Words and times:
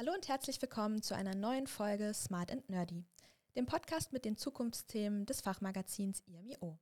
Hallo 0.00 0.12
und 0.14 0.28
herzlich 0.28 0.62
willkommen 0.62 1.02
zu 1.02 1.16
einer 1.16 1.34
neuen 1.34 1.66
Folge 1.66 2.14
Smart 2.14 2.52
and 2.52 2.70
Nerdy, 2.70 3.04
dem 3.56 3.66
Podcast 3.66 4.12
mit 4.12 4.24
den 4.24 4.36
Zukunftsthemen 4.36 5.26
des 5.26 5.40
Fachmagazins 5.40 6.22
IMIO. 6.28 6.78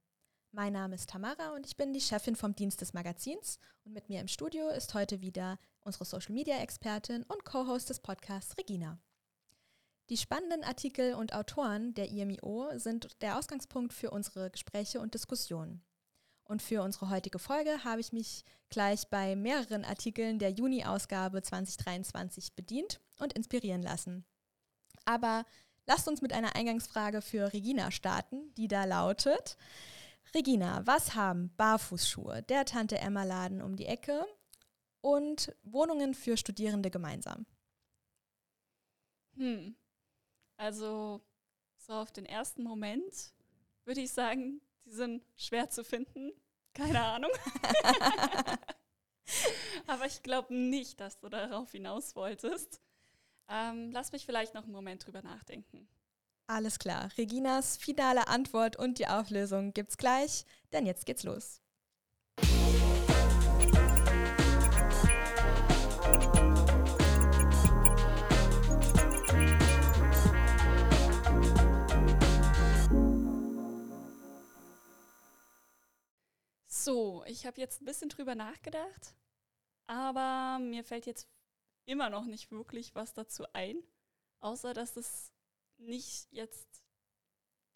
Mein 0.53 0.75
Name 0.75 0.97
ist 0.97 1.09
Tamara 1.09 1.55
und 1.55 1.65
ich 1.65 1.79
bin 1.79 1.95
die 1.95 2.03
Chefin 2.03 2.37
vom 2.37 2.55
Dienst 2.55 2.83
des 2.83 2.93
Magazins 2.93 3.59
und 3.87 3.95
mit 3.95 4.11
mir 4.11 4.21
im 4.21 4.29
Studio 4.29 4.69
ist 4.69 4.93
heute 4.93 5.23
wieder 5.23 5.59
unsere 5.81 6.05
Social 6.05 6.35
Media 6.35 6.59
Expertin 6.59 7.23
und 7.23 7.47
Co-Host 7.47 7.89
des 7.89 8.01
Podcasts 8.01 8.59
Regina. 8.59 8.99
Die 10.11 10.19
spannenden 10.19 10.63
Artikel 10.63 11.15
und 11.15 11.33
Autoren 11.33 11.95
der 11.95 12.11
IMIO 12.11 12.79
sind 12.79 13.09
der 13.23 13.39
Ausgangspunkt 13.39 13.95
für 13.95 14.11
unsere 14.11 14.51
Gespräche 14.51 15.01
und 15.01 15.15
Diskussionen. 15.15 15.83
Und 16.47 16.63
für 16.63 16.83
unsere 16.83 17.11
heutige 17.11 17.41
Folge 17.41 17.83
habe 17.83 18.01
ich 18.01 18.13
mich 18.13 18.45
gleich 18.69 19.09
bei 19.09 19.35
mehreren 19.35 19.85
Artikeln 19.85 20.39
der 20.39 20.51
Juni-Ausgabe 20.51 21.43
2023 21.43 22.55
bedient 22.55 23.01
und 23.19 23.33
inspirieren 23.33 23.83
lassen. 23.83 24.25
Aber 25.05 25.45
lasst 25.87 26.07
uns 26.07 26.23
mit 26.23 26.33
einer 26.33 26.55
Eingangsfrage 26.55 27.21
für 27.21 27.53
Regina 27.53 27.91
starten, 27.91 28.55
die 28.55 28.69
da 28.69 28.85
lautet: 28.85 29.57
Regina, 30.35 30.87
was 30.87 31.17
haben 31.17 31.53
Barfußschuhe, 31.57 32.43
der 32.43 32.65
Tante 32.65 32.99
Emma 32.99 33.25
Laden 33.25 33.61
um 33.61 33.75
die 33.75 33.87
Ecke 33.87 34.25
und 35.01 35.53
Wohnungen 35.65 36.15
für 36.15 36.37
Studierende 36.37 36.91
gemeinsam? 36.91 37.45
Hm. 39.37 39.77
Also, 40.57 41.21
so 41.77 41.93
auf 41.93 42.13
den 42.13 42.25
ersten 42.25 42.63
Moment 42.63 43.33
würde 43.85 44.01
ich 44.01 44.13
sagen, 44.13 44.61
die 44.87 44.93
sind 44.93 45.23
schwer 45.37 45.69
zu 45.69 45.85
finden. 45.85 46.33
Keine 46.73 47.03
Ahnung. 47.03 47.31
Aber 49.87 50.07
ich 50.07 50.23
glaube 50.23 50.55
nicht, 50.55 51.01
dass 51.01 51.19
du 51.19 51.29
darauf 51.29 51.73
hinaus 51.73 52.15
wolltest. 52.17 52.81
Ähm, 53.49 53.91
lass 53.93 54.13
mich 54.13 54.25
vielleicht 54.25 54.55
noch 54.55 54.65
einen 54.65 54.73
Moment 54.73 55.07
drüber 55.07 55.23
nachdenken. 55.23 55.89
Alles 56.47 56.79
klar. 56.79 57.11
Reginas 57.19 57.77
finale 57.77 58.29
Antwort 58.29 58.77
und 58.77 58.99
die 58.99 59.09
Auflösung 59.09 59.73
gibt's 59.73 59.97
gleich, 59.97 60.45
denn 60.73 60.87
jetzt 60.87 61.07
geht's 61.07 61.25
los. 61.25 61.61
So, 76.87 77.25
ich 77.27 77.47
habe 77.47 77.61
jetzt 77.61 77.83
ein 77.83 77.85
bisschen 77.85 78.11
drüber 78.11 78.37
nachgedacht, 78.37 79.17
aber 79.89 80.61
mir 80.61 80.85
fällt 80.85 81.05
jetzt 81.07 81.27
immer 81.85 82.11
noch 82.11 82.27
nicht 82.27 82.53
wirklich 82.53 82.95
was 82.95 83.13
dazu 83.13 83.43
ein, 83.55 83.83
außer 84.39 84.73
dass 84.73 84.97
es 84.97 85.33
nicht 85.79 86.29
jetzt 86.31 86.85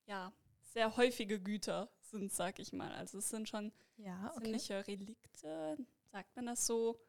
ja 0.06 0.33
sehr 0.61 0.97
häufige 0.97 1.41
Güter 1.41 1.91
sind, 2.03 2.33
sag 2.33 2.61
ich 2.61 2.72
mal. 2.72 2.92
Also 2.92 3.19
es 3.19 3.31
sind 3.31 3.48
schon 3.48 3.72
Ja, 3.97 4.31
okay. 4.31 4.44
ziemliche 4.44 4.86
Relikte, 4.86 5.77
sagt 6.12 6.36
man 6.36 6.47
das 6.47 6.64
so, 6.64 7.00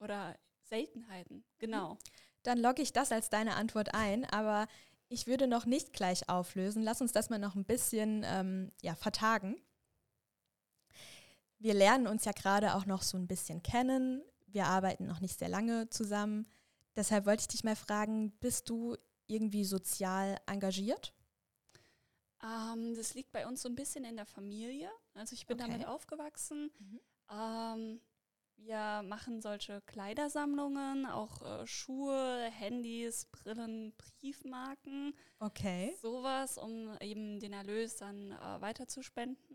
oder 0.00 0.38
Seltenheiten. 0.64 1.42
Genau. 1.56 1.96
Dann 2.42 2.58
logge 2.58 2.82
ich 2.82 2.92
das 2.92 3.12
als 3.12 3.30
deine 3.30 3.54
Antwort 3.54 3.94
ein, 3.94 4.26
aber 4.26 4.68
ich 5.08 5.26
würde 5.26 5.46
noch 5.46 5.64
nicht 5.64 5.94
gleich 5.94 6.28
auflösen. 6.28 6.82
Lass 6.82 7.00
uns 7.00 7.12
das 7.12 7.30
mal 7.30 7.38
noch 7.38 7.54
ein 7.54 7.64
bisschen 7.64 8.24
ähm, 8.26 8.72
ja, 8.82 8.94
vertagen. 8.94 9.63
Wir 11.64 11.72
lernen 11.72 12.06
uns 12.06 12.26
ja 12.26 12.32
gerade 12.32 12.74
auch 12.74 12.84
noch 12.84 13.00
so 13.00 13.16
ein 13.16 13.26
bisschen 13.26 13.62
kennen. 13.62 14.22
Wir 14.48 14.66
arbeiten 14.66 15.06
noch 15.06 15.20
nicht 15.20 15.38
sehr 15.38 15.48
lange 15.48 15.88
zusammen. 15.88 16.46
Deshalb 16.94 17.24
wollte 17.24 17.40
ich 17.40 17.48
dich 17.48 17.64
mal 17.64 17.74
fragen, 17.74 18.32
bist 18.32 18.68
du 18.68 18.98
irgendwie 19.28 19.64
sozial 19.64 20.36
engagiert? 20.44 21.14
Ähm, 22.42 22.94
das 22.94 23.14
liegt 23.14 23.32
bei 23.32 23.46
uns 23.46 23.62
so 23.62 23.70
ein 23.70 23.76
bisschen 23.76 24.04
in 24.04 24.16
der 24.16 24.26
Familie. 24.26 24.90
Also 25.14 25.32
ich 25.32 25.46
bin 25.46 25.58
Okay. 25.58 25.70
damit 25.70 25.86
aufgewachsen. 25.88 26.70
Mhm. 26.78 27.00
Ähm, 27.30 28.00
wir 28.56 29.02
machen 29.02 29.40
solche 29.40 29.80
Kleidersammlungen, 29.86 31.06
auch 31.06 31.40
äh, 31.40 31.66
Schuhe, 31.66 32.50
Handys, 32.50 33.24
Brillen, 33.32 33.94
Briefmarken, 33.96 35.14
Okay. 35.38 35.96
sowas, 36.02 36.58
um 36.58 36.94
eben 37.00 37.40
den 37.40 37.54
Erlös 37.54 37.96
dann 37.96 38.32
äh, 38.32 38.60
weiterzuspenden. 38.60 39.53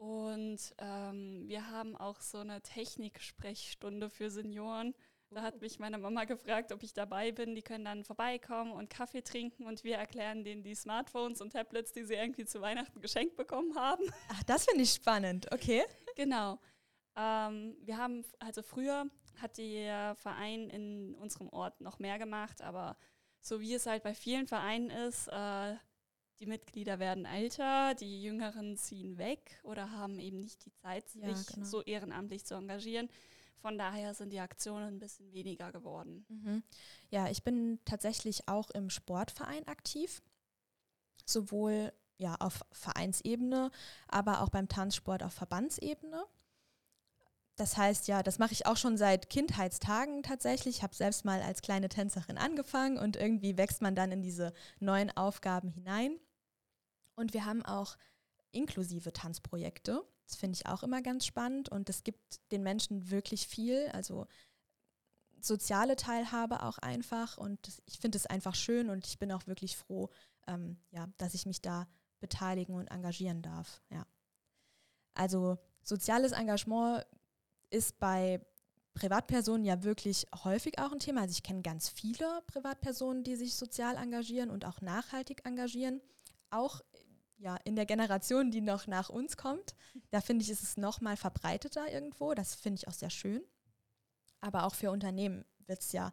Und 0.00 0.58
ähm, 0.78 1.46
wir 1.46 1.70
haben 1.70 1.94
auch 1.94 2.22
so 2.22 2.38
eine 2.38 2.62
Techniksprechstunde 2.62 4.08
für 4.08 4.30
Senioren. 4.30 4.94
Da 5.28 5.42
hat 5.42 5.60
mich 5.60 5.78
meine 5.78 5.98
Mama 5.98 6.24
gefragt, 6.24 6.72
ob 6.72 6.82
ich 6.82 6.94
dabei 6.94 7.32
bin. 7.32 7.54
Die 7.54 7.60
können 7.60 7.84
dann 7.84 8.02
vorbeikommen 8.02 8.72
und 8.72 8.88
Kaffee 8.88 9.20
trinken 9.20 9.66
und 9.66 9.84
wir 9.84 9.96
erklären 9.96 10.42
denen 10.42 10.62
die 10.62 10.74
Smartphones 10.74 11.42
und 11.42 11.52
Tablets, 11.52 11.92
die 11.92 12.04
sie 12.04 12.14
irgendwie 12.14 12.46
zu 12.46 12.62
Weihnachten 12.62 13.02
geschenkt 13.02 13.36
bekommen 13.36 13.76
haben. 13.76 14.02
Ach, 14.30 14.42
das 14.44 14.64
finde 14.64 14.84
ich 14.84 14.92
spannend. 14.94 15.52
Okay. 15.52 15.84
Genau. 16.16 16.58
Ähm, 17.14 17.76
wir 17.82 17.98
haben, 17.98 18.24
also 18.38 18.62
früher 18.62 19.04
hat 19.36 19.58
der 19.58 20.14
Verein 20.14 20.70
in 20.70 21.14
unserem 21.16 21.50
Ort 21.50 21.78
noch 21.82 21.98
mehr 21.98 22.18
gemacht, 22.18 22.62
aber 22.62 22.96
so 23.42 23.60
wie 23.60 23.74
es 23.74 23.84
halt 23.84 24.02
bei 24.02 24.14
vielen 24.14 24.46
Vereinen 24.46 24.88
ist, 24.88 25.28
äh, 25.28 25.74
die 26.40 26.46
Mitglieder 26.46 26.98
werden 26.98 27.26
älter, 27.26 27.94
die 27.94 28.22
Jüngeren 28.22 28.76
ziehen 28.76 29.18
weg 29.18 29.60
oder 29.62 29.92
haben 29.92 30.18
eben 30.18 30.40
nicht 30.40 30.64
die 30.64 30.72
Zeit, 30.72 31.08
sich 31.08 31.22
Ja, 31.22 31.34
genau. 31.54 31.66
so 31.66 31.82
ehrenamtlich 31.82 32.44
zu 32.46 32.54
engagieren. 32.54 33.08
Von 33.58 33.76
daher 33.76 34.14
sind 34.14 34.30
die 34.32 34.40
Aktionen 34.40 34.94
ein 34.94 34.98
bisschen 34.98 35.32
weniger 35.34 35.70
geworden. 35.70 36.24
Mhm. 36.28 36.62
Ja, 37.10 37.28
ich 37.28 37.44
bin 37.44 37.78
tatsächlich 37.84 38.48
auch 38.48 38.70
im 38.70 38.88
Sportverein 38.88 39.68
aktiv, 39.68 40.22
sowohl 41.26 41.92
ja 42.16 42.36
auf 42.36 42.64
Vereinsebene, 42.72 43.70
aber 44.08 44.40
auch 44.40 44.48
beim 44.48 44.68
Tanzsport 44.68 45.22
auf 45.22 45.34
Verbandsebene. 45.34 46.24
Das 47.56 47.76
heißt, 47.76 48.08
ja, 48.08 48.22
das 48.22 48.38
mache 48.38 48.52
ich 48.52 48.64
auch 48.64 48.78
schon 48.78 48.96
seit 48.96 49.28
Kindheitstagen 49.28 50.22
tatsächlich. 50.22 50.76
Ich 50.78 50.82
habe 50.82 50.94
selbst 50.94 51.26
mal 51.26 51.42
als 51.42 51.60
kleine 51.60 51.90
Tänzerin 51.90 52.38
angefangen 52.38 52.96
und 52.96 53.16
irgendwie 53.16 53.58
wächst 53.58 53.82
man 53.82 53.94
dann 53.94 54.10
in 54.10 54.22
diese 54.22 54.54
neuen 54.78 55.14
Aufgaben 55.14 55.68
hinein. 55.68 56.18
Und 57.14 57.34
wir 57.34 57.44
haben 57.44 57.64
auch 57.64 57.96
inklusive 58.52 59.12
Tanzprojekte. 59.12 60.02
Das 60.26 60.36
finde 60.36 60.56
ich 60.56 60.66
auch 60.66 60.82
immer 60.82 61.02
ganz 61.02 61.26
spannend 61.26 61.68
und 61.68 61.88
es 61.88 62.04
gibt 62.04 62.40
den 62.52 62.62
Menschen 62.62 63.10
wirklich 63.10 63.46
viel. 63.46 63.88
Also 63.92 64.26
soziale 65.40 65.96
Teilhabe 65.96 66.62
auch 66.62 66.78
einfach 66.78 67.38
und 67.38 67.66
das, 67.66 67.82
ich 67.86 67.98
finde 67.98 68.18
es 68.18 68.26
einfach 68.26 68.54
schön 68.54 68.90
und 68.90 69.06
ich 69.06 69.18
bin 69.18 69.32
auch 69.32 69.46
wirklich 69.46 69.76
froh, 69.76 70.10
ähm, 70.46 70.78
ja, 70.90 71.08
dass 71.16 71.34
ich 71.34 71.46
mich 71.46 71.62
da 71.62 71.88
beteiligen 72.20 72.74
und 72.74 72.88
engagieren 72.88 73.42
darf. 73.42 73.82
Ja. 73.90 74.06
Also 75.14 75.58
soziales 75.82 76.32
Engagement 76.32 77.06
ist 77.70 77.98
bei 77.98 78.44
Privatpersonen 78.94 79.64
ja 79.64 79.82
wirklich 79.82 80.26
häufig 80.44 80.78
auch 80.78 80.92
ein 80.92 80.98
Thema. 80.98 81.22
Also 81.22 81.32
ich 81.32 81.42
kenne 81.42 81.62
ganz 81.62 81.88
viele 81.88 82.42
Privatpersonen, 82.46 83.24
die 83.24 83.36
sich 83.36 83.54
sozial 83.54 83.96
engagieren 83.96 84.50
und 84.50 84.64
auch 84.64 84.80
nachhaltig 84.80 85.42
engagieren. 85.44 86.00
Auch 86.50 86.80
ja, 87.40 87.56
in 87.64 87.74
der 87.74 87.86
Generation, 87.86 88.50
die 88.50 88.60
noch 88.60 88.86
nach 88.86 89.08
uns 89.08 89.36
kommt. 89.36 89.74
Da 90.10 90.20
finde 90.20 90.44
ich, 90.44 90.50
ist 90.50 90.62
es 90.62 90.76
noch 90.76 91.00
mal 91.00 91.16
verbreiteter 91.16 91.90
irgendwo. 91.90 92.34
Das 92.34 92.54
finde 92.54 92.78
ich 92.78 92.88
auch 92.88 92.92
sehr 92.92 93.10
schön. 93.10 93.42
Aber 94.40 94.64
auch 94.64 94.74
für 94.74 94.90
Unternehmen 94.90 95.44
wird 95.66 95.80
es 95.80 95.92
ja, 95.92 96.04
ja 96.04 96.12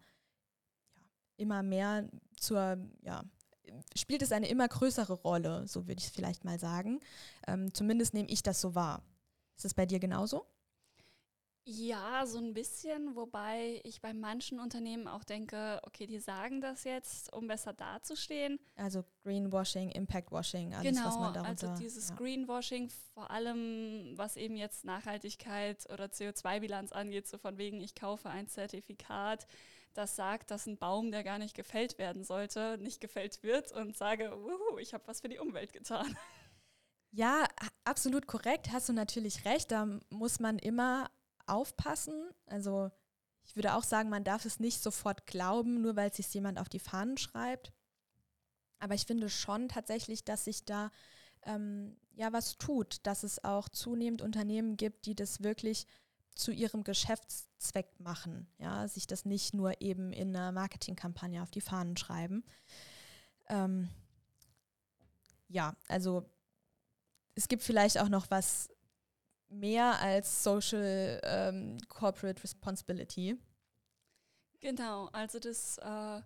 immer 1.35 1.63
mehr 1.63 2.09
zur, 2.39 2.77
ja, 3.01 3.23
spielt 3.95 4.21
es 4.21 4.31
eine 4.31 4.47
immer 4.47 4.67
größere 4.67 5.13
Rolle, 5.13 5.67
so 5.67 5.88
würde 5.88 5.99
ich 5.99 6.07
es 6.07 6.15
vielleicht 6.15 6.45
mal 6.45 6.59
sagen. 6.59 6.99
Ähm, 7.45 7.73
zumindest 7.73 8.13
nehme 8.13 8.29
ich 8.29 8.41
das 8.41 8.61
so 8.61 8.73
wahr. 8.73 9.03
Ist 9.55 9.65
es 9.65 9.73
bei 9.73 9.85
dir 9.85 9.99
genauso? 9.99 10.45
Ja, 11.69 12.25
so 12.25 12.38
ein 12.38 12.53
bisschen, 12.53 13.17
wobei 13.17 13.81
ich 13.83 14.00
bei 14.00 14.13
manchen 14.13 14.61
Unternehmen 14.61 15.05
auch 15.05 15.25
denke, 15.25 15.81
okay, 15.83 16.07
die 16.07 16.19
sagen 16.19 16.62
das 16.62 16.86
jetzt, 16.86 17.33
um 17.33 17.45
besser 17.50 17.74
dazustehen. 17.74 18.57
Also 18.77 19.03
Greenwashing, 19.25 19.89
Impactwashing, 19.89 20.74
alles, 20.74 20.95
genau, 20.95 21.07
was 21.07 21.19
man 21.19 21.33
darunter... 21.33 21.68
also 21.68 21.83
dieses 21.83 22.07
ja. 22.07 22.15
Greenwashing, 22.15 22.89
vor 23.13 23.31
allem 23.31 24.13
was 24.15 24.38
eben 24.38 24.56
jetzt 24.56 24.86
Nachhaltigkeit 24.86 25.86
oder 25.92 26.06
CO2-Bilanz 26.06 26.94
angeht, 26.94 27.27
so 27.27 27.38
von 27.38 27.57
wegen, 27.57 27.81
ich 27.81 27.95
kaufe 27.95 28.30
ein 28.30 28.47
Zertifikat, 28.47 29.45
das 29.94 30.15
sagt, 30.15 30.51
dass 30.51 30.68
ein 30.68 30.77
Baum, 30.77 31.12
der 31.12 31.25
gar 31.25 31.38
nicht 31.38 31.53
gefällt 31.53 31.97
werden 31.97 32.24
sollte, 32.24 32.77
nicht 32.77 33.01
gefällt 33.01 33.44
wird 33.44 33.74
und 33.74 33.97
sage, 33.97 34.31
wuhu, 34.31 34.77
ich 34.77 34.94
habe 34.94 35.06
was 35.07 35.19
für 35.19 35.27
die 35.27 35.39
Umwelt 35.39 35.74
getan. 35.74 36.15
Ja, 37.12 37.45
absolut 37.83 38.27
korrekt, 38.27 38.71
hast 38.71 38.88
du 38.88 38.94
natürlich 38.94 39.44
recht. 39.44 39.71
Da 39.71 40.00
muss 40.09 40.39
man 40.39 40.59
immer 40.59 41.09
aufpassen. 41.47 42.29
Also 42.45 42.91
ich 43.45 43.55
würde 43.55 43.73
auch 43.75 43.83
sagen, 43.83 44.09
man 44.09 44.23
darf 44.23 44.45
es 44.45 44.59
nicht 44.59 44.81
sofort 44.81 45.25
glauben, 45.25 45.81
nur 45.81 45.95
weil 45.95 46.09
es 46.09 46.17
sich 46.17 46.33
jemand 46.33 46.59
auf 46.59 46.69
die 46.69 46.79
Fahnen 46.79 47.17
schreibt. 47.17 47.71
Aber 48.79 48.94
ich 48.94 49.05
finde 49.05 49.29
schon 49.29 49.69
tatsächlich, 49.69 50.23
dass 50.23 50.45
sich 50.45 50.65
da 50.65 50.91
ähm, 51.44 51.97
ja 52.13 52.33
was 52.33 52.57
tut, 52.57 52.97
dass 53.03 53.23
es 53.23 53.44
auch 53.44 53.69
zunehmend 53.69 54.21
Unternehmen 54.21 54.77
gibt, 54.77 55.05
die 55.05 55.15
das 55.15 55.41
wirklich 55.41 55.88
zu 56.35 56.51
ihrem 56.51 56.83
Geschäftszweck 56.83 57.99
machen. 57.99 58.47
Ja, 58.59 58.88
sich 58.88 59.07
das 59.07 59.25
nicht 59.25 59.53
nur 59.53 59.81
eben 59.81 60.13
in 60.13 60.35
einer 60.35 60.51
Marketingkampagne 60.51 61.41
auf 61.41 61.51
die 61.51 61.61
Fahnen 61.61 61.97
schreiben. 61.97 62.44
Ähm, 63.49 63.89
ja, 65.47 65.75
also 65.88 66.29
es 67.35 67.47
gibt 67.47 67.63
vielleicht 67.63 67.97
auch 67.99 68.09
noch 68.09 68.29
was 68.29 68.69
mehr 69.49 69.99
als 69.99 70.44
Social 70.44 71.21
ähm, 71.23 71.77
Corporate 71.88 72.41
Responsibility. 72.44 73.38
Genau, 74.59 75.07
also 75.13 75.39
das 75.39 75.77
äh, 75.77 76.21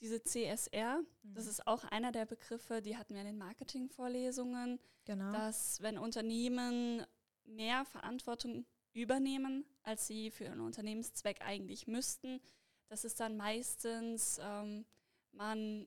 diese 0.00 0.22
CSR, 0.22 0.98
mhm. 0.98 1.34
das 1.34 1.46
ist 1.46 1.66
auch 1.66 1.84
einer 1.84 2.12
der 2.12 2.26
Begriffe, 2.26 2.82
die 2.82 2.96
hatten 2.96 3.14
wir 3.14 3.22
in 3.22 3.28
den 3.28 3.38
Marketingvorlesungen, 3.38 4.78
genau. 5.04 5.32
dass 5.32 5.80
wenn 5.80 5.98
Unternehmen 5.98 7.04
mehr 7.44 7.84
Verantwortung 7.84 8.66
übernehmen, 8.92 9.64
als 9.82 10.06
sie 10.06 10.30
für 10.30 10.44
ihren 10.44 10.60
Unternehmenszweck 10.60 11.40
eigentlich 11.42 11.86
müssten, 11.86 12.40
dass 12.88 13.04
es 13.04 13.14
dann 13.14 13.36
meistens 13.36 14.38
ähm, 14.42 14.84
man, 15.32 15.86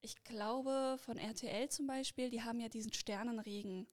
ich 0.00 0.22
glaube 0.24 0.96
von 0.98 1.18
RTL 1.18 1.68
zum 1.68 1.86
Beispiel, 1.86 2.30
die 2.30 2.42
haben 2.42 2.60
ja 2.60 2.68
diesen 2.68 2.92
Sternenregen, 2.92 3.86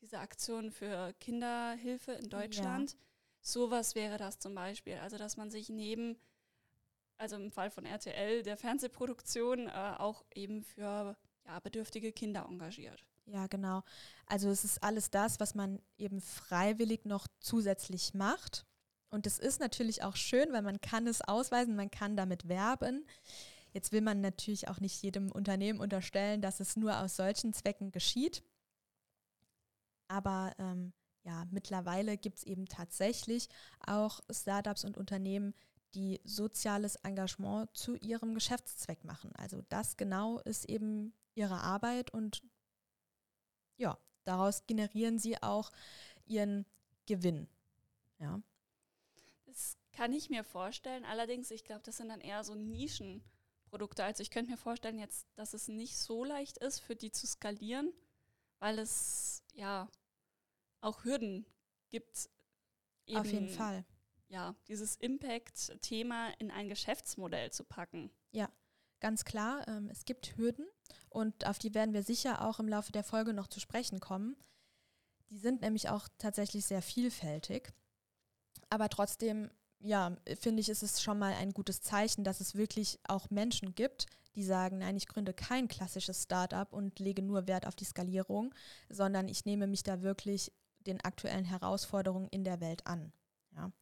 diese 0.00 0.18
Aktion 0.18 0.70
für 0.70 1.12
Kinderhilfe 1.20 2.12
in 2.12 2.28
Deutschland. 2.28 2.92
Ja. 2.92 2.98
Sowas 3.40 3.94
wäre 3.94 4.18
das 4.18 4.38
zum 4.38 4.54
Beispiel. 4.54 4.96
Also 4.96 5.18
dass 5.18 5.36
man 5.36 5.50
sich 5.50 5.68
neben 5.68 6.16
also 7.18 7.36
im 7.36 7.50
Fall 7.50 7.70
von 7.70 7.86
RTL, 7.86 8.42
der 8.42 8.56
Fernsehproduktion, 8.56 9.68
äh, 9.68 9.94
auch 9.98 10.24
eben 10.34 10.62
für 10.62 11.16
ja, 11.46 11.60
bedürftige 11.60 12.12
Kinder 12.12 12.46
engagiert. 12.48 13.04
Ja, 13.26 13.46
genau. 13.46 13.82
Also 14.26 14.50
es 14.50 14.64
ist 14.64 14.82
alles 14.82 15.10
das, 15.10 15.40
was 15.40 15.54
man 15.54 15.80
eben 15.98 16.20
freiwillig 16.20 17.04
noch 17.04 17.26
zusätzlich 17.40 18.14
macht. 18.14 18.64
Und 19.10 19.26
es 19.26 19.38
ist 19.38 19.60
natürlich 19.60 20.02
auch 20.02 20.16
schön, 20.16 20.52
weil 20.52 20.62
man 20.62 20.80
kann 20.80 21.06
es 21.06 21.22
ausweisen, 21.22 21.76
man 21.76 21.90
kann 21.90 22.16
damit 22.16 22.48
werben. 22.48 23.06
Jetzt 23.72 23.92
will 23.92 24.00
man 24.00 24.20
natürlich 24.20 24.68
auch 24.68 24.80
nicht 24.80 25.02
jedem 25.02 25.30
Unternehmen 25.30 25.80
unterstellen, 25.80 26.40
dass 26.40 26.60
es 26.60 26.76
nur 26.76 26.98
aus 26.98 27.16
solchen 27.16 27.52
Zwecken 27.52 27.90
geschieht. 27.90 28.42
Aber 30.08 30.52
ähm, 30.58 30.92
ja, 31.24 31.44
mittlerweile 31.50 32.16
gibt 32.16 32.38
es 32.38 32.44
eben 32.44 32.66
tatsächlich 32.66 33.48
auch 33.84 34.20
Startups 34.30 34.84
und 34.84 34.96
Unternehmen, 34.96 35.54
die 35.94 36.20
soziales 36.24 36.96
Engagement 36.96 37.74
zu 37.76 37.96
ihrem 37.96 38.34
Geschäftszweck 38.34 39.02
machen. 39.04 39.34
Also 39.36 39.62
das 39.68 39.96
genau 39.96 40.38
ist 40.40 40.66
eben 40.66 41.14
ihre 41.34 41.60
Arbeit 41.60 42.12
und 42.12 42.42
ja, 43.76 43.98
daraus 44.24 44.66
generieren 44.66 45.18
sie 45.18 45.42
auch 45.42 45.72
ihren 46.26 46.66
Gewinn. 47.06 47.48
Ja. 48.18 48.40
Das 49.46 49.78
kann 49.92 50.12
ich 50.12 50.30
mir 50.30 50.44
vorstellen. 50.44 51.04
Allerdings, 51.04 51.50
ich 51.50 51.64
glaube, 51.64 51.82
das 51.84 51.96
sind 51.96 52.08
dann 52.08 52.20
eher 52.20 52.44
so 52.44 52.54
Nischenprodukte. 52.54 54.04
Also 54.04 54.22
ich 54.22 54.30
könnte 54.30 54.50
mir 54.50 54.58
vorstellen 54.58 54.98
jetzt, 54.98 55.26
dass 55.34 55.54
es 55.54 55.68
nicht 55.68 55.96
so 55.98 56.24
leicht 56.24 56.58
ist, 56.58 56.80
für 56.80 56.96
die 56.96 57.10
zu 57.10 57.26
skalieren, 57.26 57.92
weil 58.58 58.78
es 58.78 59.42
ja 59.56 59.90
auch 60.80 61.04
Hürden 61.04 61.46
gibt. 61.90 62.30
Auf 63.14 63.26
jeden 63.26 63.48
Fall 63.48 63.84
ja, 64.28 64.54
dieses 64.68 64.96
Impact-Thema 64.96 66.30
in 66.38 66.50
ein 66.50 66.68
Geschäftsmodell 66.68 67.50
zu 67.52 67.64
packen. 67.64 68.10
Ja, 68.32 68.50
ganz 69.00 69.24
klar. 69.24 69.66
Ähm, 69.68 69.88
es 69.90 70.04
gibt 70.04 70.36
Hürden 70.36 70.66
und 71.10 71.46
auf 71.46 71.58
die 71.58 71.74
werden 71.74 71.94
wir 71.94 72.02
sicher 72.02 72.46
auch 72.46 72.58
im 72.58 72.68
Laufe 72.68 72.92
der 72.92 73.04
Folge 73.04 73.32
noch 73.32 73.46
zu 73.46 73.60
sprechen 73.60 74.00
kommen. 74.00 74.36
Die 75.30 75.38
sind 75.38 75.60
nämlich 75.60 75.88
auch 75.88 76.08
tatsächlich 76.18 76.66
sehr 76.66 76.82
vielfältig. 76.82 77.72
Aber 78.70 78.88
trotzdem, 78.88 79.50
ja, 79.80 80.16
finde 80.40 80.60
ich, 80.60 80.68
ist 80.68 80.82
es 80.82 81.02
schon 81.02 81.18
mal 81.18 81.32
ein 81.34 81.52
gutes 81.52 81.80
Zeichen, 81.80 82.24
dass 82.24 82.40
es 82.40 82.54
wirklich 82.54 82.98
auch 83.06 83.30
Menschen 83.30 83.74
gibt, 83.74 84.06
die 84.34 84.44
sagen, 84.44 84.78
nein, 84.78 84.96
ich 84.96 85.08
gründe 85.08 85.32
kein 85.32 85.68
klassisches 85.68 86.24
Startup 86.24 86.72
und 86.72 86.98
lege 86.98 87.22
nur 87.22 87.46
Wert 87.46 87.66
auf 87.66 87.74
die 87.74 87.84
Skalierung, 87.84 88.54
sondern 88.88 89.28
ich 89.28 89.44
nehme 89.44 89.66
mich 89.66 89.82
da 89.82 90.02
wirklich 90.02 90.52
den 90.80 91.00
aktuellen 91.02 91.44
Herausforderungen 91.44 92.28
in 92.30 92.44
der 92.44 92.60
Welt 92.60 92.86
an. 92.86 93.12
Ja 93.54 93.72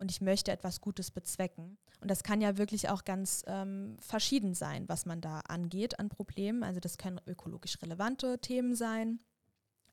und 0.00 0.10
ich 0.10 0.20
möchte 0.22 0.50
etwas 0.50 0.80
Gutes 0.80 1.10
bezwecken. 1.10 1.76
Und 2.00 2.10
das 2.10 2.22
kann 2.22 2.40
ja 2.40 2.56
wirklich 2.56 2.88
auch 2.88 3.04
ganz 3.04 3.44
ähm, 3.46 3.98
verschieden 4.00 4.54
sein, 4.54 4.88
was 4.88 5.04
man 5.04 5.20
da 5.20 5.40
angeht 5.40 6.00
an 6.00 6.08
Problemen. 6.08 6.64
Also 6.64 6.80
das 6.80 6.96
können 6.96 7.20
ökologisch 7.26 7.80
relevante 7.82 8.38
Themen 8.38 8.74
sein. 8.74 9.20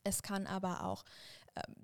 Es 0.05 0.23
kann 0.23 0.47
aber 0.47 0.85
auch 0.85 1.03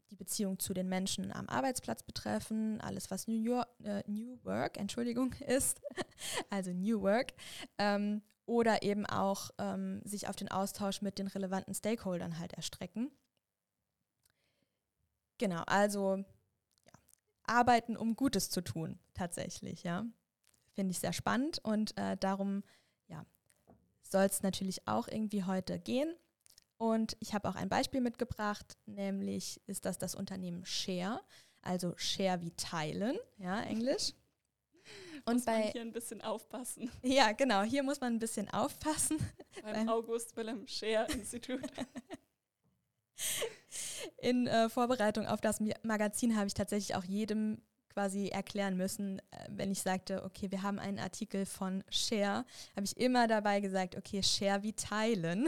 die 0.09 0.15
Beziehung 0.15 0.59
zu 0.59 0.73
den 0.73 0.89
Menschen 0.89 1.31
am 1.31 1.49
Arbeitsplatz 1.49 2.03
betreffen, 2.03 2.81
alles 2.81 3.11
was 3.11 3.27
New, 3.27 3.41
York, 3.41 3.67
äh, 3.83 4.03
New 4.07 4.37
Work, 4.43 4.77
Entschuldigung, 4.77 5.33
ist, 5.47 5.81
also 6.49 6.71
New 6.71 7.01
Work. 7.01 7.33
Ähm, 7.77 8.21
oder 8.45 8.83
eben 8.83 9.05
auch 9.05 9.51
ähm, 9.57 10.01
sich 10.03 10.27
auf 10.27 10.35
den 10.35 10.51
Austausch 10.51 11.01
mit 11.01 11.17
den 11.17 11.27
relevanten 11.27 11.73
Stakeholdern 11.73 12.39
halt 12.39 12.53
erstrecken. 12.53 13.09
Genau, 15.37 15.63
also 15.65 16.23
arbeiten, 17.43 17.97
um 17.97 18.15
Gutes 18.15 18.49
zu 18.49 18.61
tun, 18.61 18.99
tatsächlich, 19.13 19.83
ja. 19.83 20.05
Finde 20.73 20.91
ich 20.91 20.99
sehr 20.99 21.13
spannend 21.13 21.59
und 21.63 21.95
äh, 21.97 22.17
darum, 22.17 22.63
ja, 23.07 23.25
soll 24.01 24.23
es 24.23 24.41
natürlich 24.41 24.87
auch 24.87 25.07
irgendwie 25.07 25.43
heute 25.43 25.79
gehen. 25.79 26.15
Und 26.83 27.15
ich 27.21 27.33
habe 27.33 27.47
auch 27.47 27.55
ein 27.55 27.69
Beispiel 27.69 28.01
mitgebracht, 28.01 28.77
nämlich 28.85 29.61
ist 29.67 29.85
das 29.85 29.97
das 29.97 30.15
Unternehmen 30.15 30.65
Share, 30.65 31.21
also 31.61 31.93
Share 31.95 32.41
wie 32.41 32.51
teilen, 32.51 33.17
ja, 33.37 33.61
Englisch. 33.61 34.11
Und 35.25 35.35
muss 35.35 35.45
bei, 35.45 35.59
man 35.59 35.71
hier 35.71 35.81
ein 35.81 35.93
bisschen 35.93 36.21
aufpassen. 36.21 36.91
Ja, 37.01 37.31
genau, 37.31 37.61
hier 37.61 37.83
muss 37.83 38.01
man 38.01 38.15
ein 38.15 38.19
bisschen 38.19 38.49
aufpassen. 38.49 39.17
Beim 39.63 39.87
August 39.87 40.35
Wilhelm 40.35 40.67
Share 40.67 41.09
Institut. 41.13 41.61
in 44.17 44.47
äh, 44.47 44.67
Vorbereitung 44.67 45.25
auf 45.25 45.39
das 45.39 45.61
Magazin 45.83 46.35
habe 46.35 46.47
ich 46.47 46.53
tatsächlich 46.53 46.97
auch 46.97 47.05
jedem 47.05 47.61
quasi 47.93 48.27
erklären 48.27 48.75
müssen, 48.75 49.19
äh, 49.19 49.23
wenn 49.47 49.71
ich 49.71 49.81
sagte, 49.81 50.25
okay, 50.25 50.51
wir 50.51 50.63
haben 50.63 50.79
einen 50.79 50.99
Artikel 50.99 51.45
von 51.45 51.81
Share, 51.89 52.43
habe 52.75 52.83
ich 52.83 52.97
immer 52.97 53.29
dabei 53.29 53.61
gesagt, 53.61 53.95
okay, 53.95 54.21
Share 54.21 54.63
wie 54.63 54.73
teilen, 54.73 55.47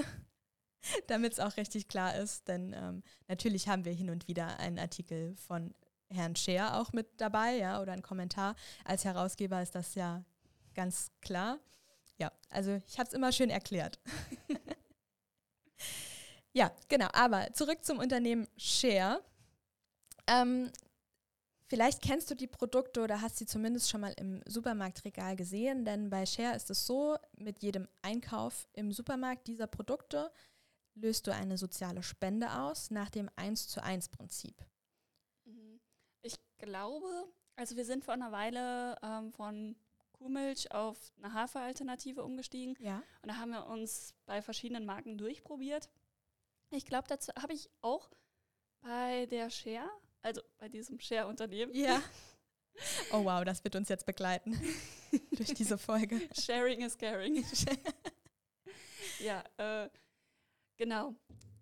damit 1.08 1.34
es 1.34 1.40
auch 1.40 1.58
richtig 1.58 1.88
klar 1.88 2.16
ist, 2.16 2.48
denn 2.48 2.74
ähm, 2.74 3.04
natürlich 3.28 3.68
haben 3.68 3.86
wir 3.86 3.94
hin 3.94 4.10
und 4.10 4.28
wieder 4.28 4.60
einen 4.60 4.80
Artikel 4.80 5.36
von 5.36 5.74
Herrn 6.10 6.36
Share 6.36 6.80
auch 6.80 6.94
mit 6.94 7.08
dabei, 7.18 7.58
ja, 7.58 7.82
oder 7.82 7.94
einen 7.94 8.04
Kommentar. 8.04 8.56
Als 8.84 9.06
Herausgeber 9.06 9.62
ist 9.62 9.76
das 9.76 9.96
ja 9.96 10.24
ganz 10.74 11.12
klar. 11.22 11.60
Ja, 12.18 12.32
also 12.50 12.80
ich 12.88 13.00
habe 13.00 13.08
es 13.08 13.14
immer 13.14 13.32
schön 13.32 13.50
erklärt. 13.50 14.00
Ja, 16.56 16.72
genau. 16.88 17.08
Aber 17.12 17.52
zurück 17.52 17.84
zum 17.84 18.00
Unternehmen 18.00 18.48
Share. 18.56 19.22
Ähm, 20.26 20.72
vielleicht 21.68 22.02
kennst 22.02 22.32
du 22.32 22.36
die 22.36 22.48
Produkte 22.48 23.02
oder 23.02 23.22
hast 23.22 23.38
sie 23.38 23.46
zumindest 23.46 23.90
schon 23.90 24.00
mal 24.00 24.14
im 24.16 24.42
Supermarktregal 24.46 25.36
gesehen, 25.36 25.84
denn 25.84 26.10
bei 26.10 26.26
Share 26.26 26.56
ist 26.56 26.70
es 26.70 26.86
so, 26.86 27.18
mit 27.38 27.62
jedem 27.62 27.90
Einkauf 28.02 28.70
im 28.72 28.94
Supermarkt 28.94 29.48
dieser 29.48 29.68
Produkte 29.68 30.32
löst 30.96 31.28
du 31.28 31.34
eine 31.34 31.58
soziale 31.58 32.04
Spende 32.04 32.52
aus 32.60 32.92
nach 32.92 33.10
dem 33.10 33.30
1 33.36 33.68
zu 33.68 33.84
1 33.84 34.10
Prinzip. 34.10 34.66
Mhm. 35.46 35.80
Ich 36.22 36.36
glaube, 36.58 37.06
also 37.56 37.76
wir 37.76 37.86
sind 37.86 38.04
vor 38.04 38.14
einer 38.14 38.32
Weile 38.32 38.98
ähm, 39.02 39.32
von 39.32 39.76
Kuhmilch 40.14 40.72
auf 40.72 41.14
eine 41.18 41.34
Haferalternative 41.34 42.24
umgestiegen. 42.24 42.76
Ja. 42.80 43.04
Und 43.22 43.30
da 43.30 43.38
haben 43.38 43.52
wir 43.52 43.68
uns 43.68 44.14
bei 44.26 44.42
verschiedenen 44.42 44.86
Marken 44.86 45.18
durchprobiert. 45.18 45.90
Ich 46.72 46.86
glaube, 46.86 47.08
dazu 47.08 47.32
habe 47.40 47.54
ich 47.54 47.70
auch 47.82 48.10
bei 48.82 49.26
der 49.28 49.50
Share, 49.50 49.90
also 50.22 50.42
bei 50.58 50.70
diesem 50.70 51.00
Share-Unternehmen. 51.00 51.74
Ja. 51.74 52.02
Oh 53.14 53.24
wow, 53.24 53.46
das 53.46 53.64
wird 53.64 53.78
uns 53.78 53.88
jetzt 53.88 54.06
begleiten 54.06 54.60
durch 55.32 55.54
diese 55.54 55.78
Folge. 55.78 56.20
Sharing 56.38 56.82
is 56.82 56.98
caring. 56.98 57.46
ja, 59.20 59.42
äh, 59.56 59.90
genau. 60.78 61.16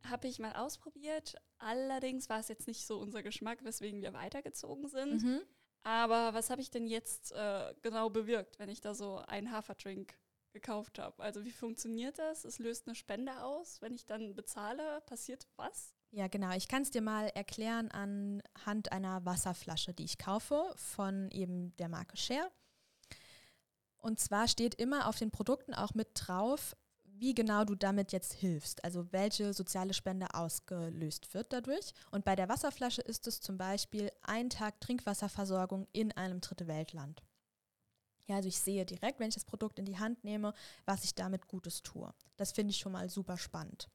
Habe 0.10 0.28
ich 0.28 0.40
mal 0.40 0.54
ausprobiert. 0.54 1.36
Allerdings 1.60 2.30
war 2.30 2.40
es 2.40 2.50
jetzt 2.50 2.68
nicht 2.68 2.86
so 2.86 3.00
unser 3.00 3.24
Geschmack, 3.24 3.64
weswegen 3.64 4.02
wir 4.02 4.14
weitergezogen 4.14 4.88
sind. 4.88 5.24
Mhm. 5.24 5.42
Aber 5.84 6.34
was 6.34 6.50
habe 6.50 6.62
ich 6.62 6.72
denn 6.72 6.88
jetzt 6.88 7.32
äh, 7.32 7.74
genau 7.82 8.10
bewirkt, 8.10 8.60
wenn 8.60 8.70
ich 8.70 8.82
da 8.82 8.94
so 8.94 9.18
einen 9.18 9.52
Haferdrink 9.52 10.16
gekauft 10.54 11.00
habe. 11.00 11.22
Also 11.22 11.44
wie 11.44 11.52
funktioniert 11.52 12.18
das? 12.20 12.46
Es 12.46 12.60
löst 12.60 12.88
eine 12.88 12.96
Spende 12.96 13.44
aus. 13.44 13.82
Wenn 13.82 13.94
ich 13.94 14.06
dann 14.06 14.36
bezahle, 14.36 15.02
passiert 15.02 15.48
was? 15.58 15.94
Ja, 16.12 16.28
genau. 16.28 16.56
Ich 16.56 16.68
kann 16.68 16.84
es 16.84 16.92
dir 16.92 17.02
mal 17.02 17.28
erklären 17.30 17.90
anhand 17.90 18.92
einer 18.92 19.26
Wasserflasche, 19.26 19.94
die 19.94 20.06
ich 20.06 20.20
kaufe 20.20 20.72
von 20.76 21.30
eben 21.32 21.76
der 21.78 21.90
Marke 21.90 22.16
Share. 22.16 22.52
Und 23.98 24.20
zwar 24.20 24.48
steht 24.48 24.76
immer 24.76 25.08
auf 25.08 25.18
den 25.18 25.32
Produkten 25.32 25.74
auch 25.74 25.94
mit 25.96 26.10
drauf, 26.14 26.76
wie 27.20 27.34
genau 27.34 27.64
du 27.64 27.76
damit 27.76 28.12
jetzt 28.12 28.34
hilfst, 28.34 28.84
also 28.84 29.12
welche 29.12 29.54
soziale 29.54 29.94
Spende 29.94 30.34
ausgelöst 30.34 31.34
wird 31.34 31.54
dadurch. 31.54 31.94
Und 32.12 32.26
bei 32.26 32.36
der 32.36 32.50
Wasserflasche 32.50 33.02
ist 33.02 33.28
es 33.28 33.40
zum 33.42 33.58
Beispiel 33.58 34.12
ein 34.22 34.50
Tag 34.50 34.80
Trinkwasserversorgung 34.82 35.88
in 35.92 36.12
einem 36.12 36.42
Dritte 36.42 36.68
Weltland. 36.68 37.24
Ja, 38.28 38.38
also 38.38 38.48
ich 38.48 38.60
sehe 38.60 38.86
direkt, 38.86 39.20
wenn 39.20 39.30
ich 39.30 39.36
das 39.36 39.46
Produkt 39.46 39.80
in 39.80 39.86
die 39.86 40.00
Hand 40.00 40.24
nehme, 40.24 40.54
was 40.86 41.04
ich 41.04 41.14
damit 41.14 41.48
Gutes 41.48 41.84
tue. 41.84 42.14
Das 42.38 42.52
finde 42.52 42.72
ich 42.72 42.78
schon 42.78 42.94
mal 42.94 43.10
super 43.10 43.38
spannend. 43.38 43.90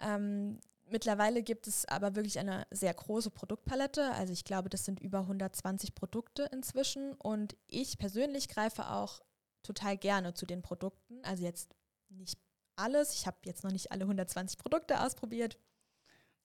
Ähm, 0.00 0.60
mittlerweile 0.88 1.42
gibt 1.42 1.66
es 1.66 1.84
aber 1.86 2.14
wirklich 2.14 2.38
eine 2.38 2.66
sehr 2.70 2.94
große 2.94 3.30
Produktpalette. 3.30 4.12
Also 4.12 4.32
ich 4.32 4.44
glaube, 4.44 4.68
das 4.68 4.84
sind 4.84 5.00
über 5.00 5.20
120 5.20 5.94
Produkte 5.94 6.48
inzwischen. 6.52 7.14
Und 7.14 7.56
ich 7.66 7.98
persönlich 7.98 8.48
greife 8.48 8.90
auch 8.90 9.20
total 9.66 9.96
gerne 9.96 10.34
zu 10.34 10.46
den 10.46 10.62
Produkten. 10.62 11.22
Also 11.24 11.44
jetzt 11.44 11.74
nicht 12.08 12.38
alles. 12.76 13.14
Ich 13.14 13.26
habe 13.26 13.38
jetzt 13.44 13.64
noch 13.64 13.72
nicht 13.72 13.90
alle 13.92 14.04
120 14.04 14.58
Produkte 14.58 15.00
ausprobiert. 15.00 15.58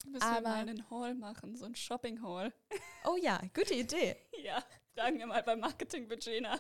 Müssen 0.06 0.24
aber 0.24 0.38
wir 0.38 0.50
mal 0.50 0.58
einen 0.62 0.90
Haul 0.90 1.14
machen, 1.14 1.56
so 1.56 1.66
ein 1.66 1.76
Shopping-Haul. 1.76 2.52
Oh 3.04 3.18
ja, 3.20 3.42
gute 3.56 3.74
Idee. 3.74 4.16
ja, 4.44 4.64
fragen 4.94 5.18
wir 5.18 5.26
mal 5.26 5.42
beim 5.42 5.60
Marketingbudget 5.60 6.44
nach. 6.44 6.60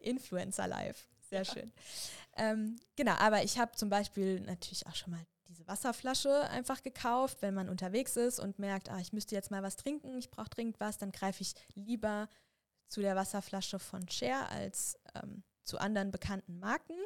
Influencer 0.00 0.66
Live, 0.66 1.06
sehr 1.20 1.42
ja. 1.42 1.52
schön. 1.52 1.72
Ähm, 2.36 2.80
genau, 2.96 3.12
aber 3.12 3.44
ich 3.44 3.56
habe 3.56 3.70
zum 3.76 3.88
Beispiel 3.88 4.40
natürlich 4.40 4.84
auch 4.88 4.96
schon 4.96 5.12
mal 5.12 5.24
diese 5.48 5.64
Wasserflasche 5.68 6.48
einfach 6.50 6.82
gekauft, 6.82 7.38
wenn 7.40 7.54
man 7.54 7.68
unterwegs 7.68 8.16
ist 8.16 8.40
und 8.40 8.58
merkt, 8.58 8.90
ah, 8.90 8.98
ich 8.98 9.12
müsste 9.12 9.36
jetzt 9.36 9.52
mal 9.52 9.62
was 9.62 9.76
trinken, 9.76 10.18
ich 10.18 10.30
brauche 10.30 10.50
dringend 10.50 10.80
was, 10.80 10.98
dann 10.98 11.12
greife 11.12 11.42
ich 11.42 11.54
lieber 11.74 12.28
zu 12.92 13.00
der 13.00 13.16
Wasserflasche 13.16 13.78
von 13.78 14.06
Cher 14.06 14.50
als 14.50 14.98
ähm, 15.14 15.42
zu 15.64 15.78
anderen 15.78 16.10
bekannten 16.10 16.58
Marken, 16.58 16.96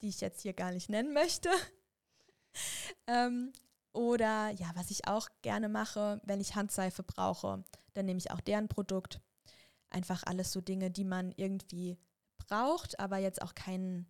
die 0.00 0.08
ich 0.08 0.22
jetzt 0.22 0.40
hier 0.40 0.54
gar 0.54 0.72
nicht 0.72 0.88
nennen 0.88 1.12
möchte. 1.12 1.50
ähm, 3.06 3.52
oder 3.92 4.48
ja, 4.50 4.70
was 4.74 4.90
ich 4.90 5.06
auch 5.06 5.28
gerne 5.42 5.68
mache, 5.68 6.22
wenn 6.24 6.40
ich 6.40 6.54
Handseife 6.54 7.02
brauche, 7.02 7.64
dann 7.92 8.06
nehme 8.06 8.18
ich 8.18 8.30
auch 8.30 8.40
deren 8.40 8.68
Produkt. 8.68 9.20
Einfach 9.90 10.22
alles 10.24 10.52
so 10.52 10.62
Dinge, 10.62 10.90
die 10.90 11.04
man 11.04 11.32
irgendwie 11.36 11.98
braucht, 12.38 12.98
aber 12.98 13.18
jetzt 13.18 13.42
auch 13.42 13.54
keinen 13.54 14.06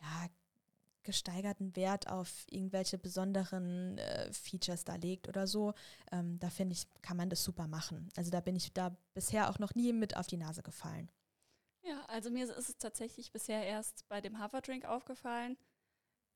ja, 0.00 0.28
gesteigerten 1.08 1.74
Wert 1.74 2.06
auf 2.08 2.44
irgendwelche 2.50 2.98
besonderen 2.98 3.96
äh, 3.96 4.30
Features 4.30 4.84
da 4.84 4.96
legt 4.96 5.26
oder 5.26 5.46
so, 5.46 5.72
ähm, 6.12 6.38
da 6.38 6.50
finde 6.50 6.74
ich, 6.74 6.86
kann 7.00 7.16
man 7.16 7.30
das 7.30 7.42
super 7.42 7.66
machen. 7.66 8.10
Also 8.14 8.30
da 8.30 8.40
bin 8.40 8.54
ich 8.56 8.74
da 8.74 8.94
bisher 9.14 9.48
auch 9.48 9.58
noch 9.58 9.74
nie 9.74 9.94
mit 9.94 10.18
auf 10.18 10.26
die 10.26 10.36
Nase 10.36 10.62
gefallen. 10.62 11.10
Ja, 11.80 12.04
also 12.08 12.30
mir 12.30 12.44
ist 12.44 12.68
es 12.68 12.76
tatsächlich 12.76 13.32
bisher 13.32 13.64
erst 13.64 14.06
bei 14.08 14.20
dem 14.20 14.38
Haverdrink 14.38 14.84
aufgefallen. 14.84 15.56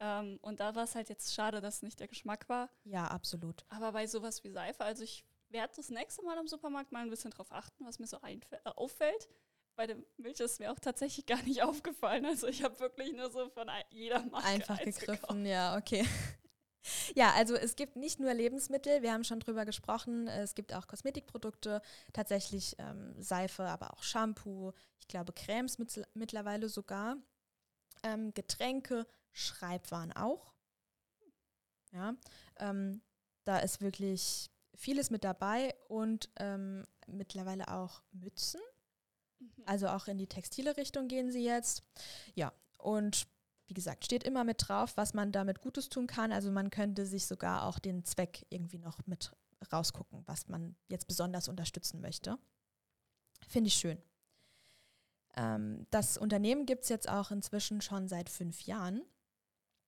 Ähm, 0.00 0.38
und 0.41 0.61
da 0.61 0.75
war 0.75 0.85
es 0.85 0.95
halt 0.95 1.11
jetzt 1.11 1.35
schade, 1.35 1.61
dass 1.61 1.76
es 1.76 1.83
nicht 1.83 2.00
der 2.00 2.09
Geschmack 2.09 2.49
war. 2.49 2.71
Ja, 2.85 3.09
absolut. 3.09 3.67
Aber 3.69 3.93
bei 3.93 4.07
sowas 4.07 4.43
wie 4.43 4.50
Seife, 4.50 4.85
also 4.85 5.05
ich 5.05 5.26
werde 5.50 5.75
das 5.76 5.91
nächste 5.91 6.25
Mal 6.25 6.38
im 6.38 6.49
Supermarkt 6.49 6.93
mal 6.93 7.02
ein 7.02 7.11
bisschen 7.11 7.31
drauf 7.31 7.52
achten, 7.52 7.85
was 7.85 7.99
mir 7.99 8.07
so 8.07 8.17
äh, 8.23 8.41
auffällt 8.64 9.29
bei 9.76 9.87
der 9.87 9.97
Milch 10.17 10.41
ist 10.41 10.61
mir 10.61 10.73
auch 10.73 10.79
tatsächlich 10.79 11.26
gar 11.26 11.43
nicht 11.43 11.62
aufgefallen. 11.62 12.25
Also 12.26 12.47
ich 12.47 12.62
habe 12.62 12.79
wirklich 12.81 13.12
nur 13.12 13.31
so 13.31 13.49
von 13.50 13.69
jeder 13.91 14.23
Marke 14.26 14.47
einfach 14.47 14.79
gegriffen. 14.79 15.07
Gekauft. 15.07 15.47
Ja, 15.47 15.76
okay. 15.76 16.07
Ja, 17.14 17.33
also 17.35 17.55
es 17.55 17.76
gibt 17.76 17.95
nicht 17.95 18.19
nur 18.19 18.35
Lebensmittel, 18.35 19.02
wir 19.02 19.12
haben 19.12 19.23
schon 19.23 19.38
drüber 19.38 19.64
gesprochen, 19.64 20.26
es 20.26 20.57
gibt 20.57 20.75
auch 20.75 20.88
Kosmetikprodukte, 20.88 21.81
tatsächlich 22.12 22.75
ähm, 22.79 23.14
Seife, 23.23 23.64
aber 23.67 23.93
auch 23.93 24.02
Shampoo, 24.02 24.73
ich 24.99 25.07
glaube 25.07 25.33
Cremes 25.33 25.79
mit, 25.79 26.02
mittlerweile 26.14 26.69
sogar, 26.69 27.17
ähm, 28.02 28.35
Getränke, 28.35 29.07
Schreibwaren 29.31 30.12
auch. 30.12 30.52
Ja, 31.93 32.17
ähm, 32.59 33.00
da 33.45 33.59
ist 33.59 33.81
wirklich 33.81 34.50
vieles 34.75 35.11
mit 35.11 35.25
dabei 35.25 35.75
und 35.88 36.31
ähm, 36.37 36.85
mittlerweile 37.07 37.69
auch 37.69 38.02
Mützen. 38.11 38.61
Also 39.65 39.89
auch 39.89 40.09
in 40.09 40.19
die 40.19 40.27
textile 40.27 40.77
Richtung 40.77 41.09
gehen 41.09 41.31
sie 41.31 41.45
jetzt. 41.45 41.83
Ja, 42.35 42.53
und 42.79 43.27
wie 43.67 43.75
gesagt, 43.75 44.05
steht 44.05 44.25
immer 44.25 44.45
mit 44.45 44.69
drauf, 44.69 44.97
was 44.97 45.15
man 45.15 45.33
damit 45.33 45.61
Gutes 45.61 45.89
tun 45.89 46.07
kann. 46.07 46.33
Also 46.33 46.51
man 46.51 46.71
könnte 46.71 47.07
sich 47.07 47.27
sogar 47.27 47.65
auch 47.65 47.79
den 47.79 48.05
Zweck 48.05 48.45
irgendwie 48.51 48.79
noch 48.79 48.99
mit 49.07 49.33
rausgucken, 49.73 50.23
was 50.27 50.49
man 50.49 50.77
jetzt 50.89 51.07
besonders 51.07 51.49
unterstützen 51.49 52.01
möchte. 52.01 52.39
Finde 53.47 53.69
ich 53.69 53.75
schön. 53.75 54.03
Ähm, 55.37 55.87
das 55.91 56.19
Unternehmen 56.19 56.67
gibt 56.67 56.83
es 56.83 56.89
jetzt 56.89 57.09
auch 57.09 57.31
inzwischen 57.31 57.81
schon 57.81 58.09
seit 58.09 58.29
fünf 58.29 58.63
Jahren. 58.63 59.03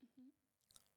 Mhm. 0.01 0.33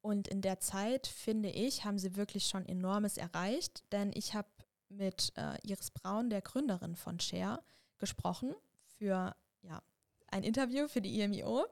Und 0.00 0.28
in 0.28 0.40
der 0.40 0.60
Zeit, 0.60 1.06
finde 1.06 1.50
ich, 1.50 1.84
haben 1.84 1.98
sie 1.98 2.16
wirklich 2.16 2.46
schon 2.46 2.64
enormes 2.64 3.16
erreicht, 3.16 3.84
denn 3.92 4.12
ich 4.14 4.34
habe 4.34 4.48
mit 4.88 5.32
äh, 5.36 5.58
Iris 5.66 5.90
Braun, 5.90 6.30
der 6.30 6.40
Gründerin 6.40 6.96
von 6.96 7.20
Share, 7.20 7.62
gesprochen 7.98 8.54
für 8.96 9.34
ja, 9.62 9.82
ein 10.28 10.42
Interview 10.42 10.88
für 10.88 11.00
die 11.00 11.20
IMIO. 11.20 11.66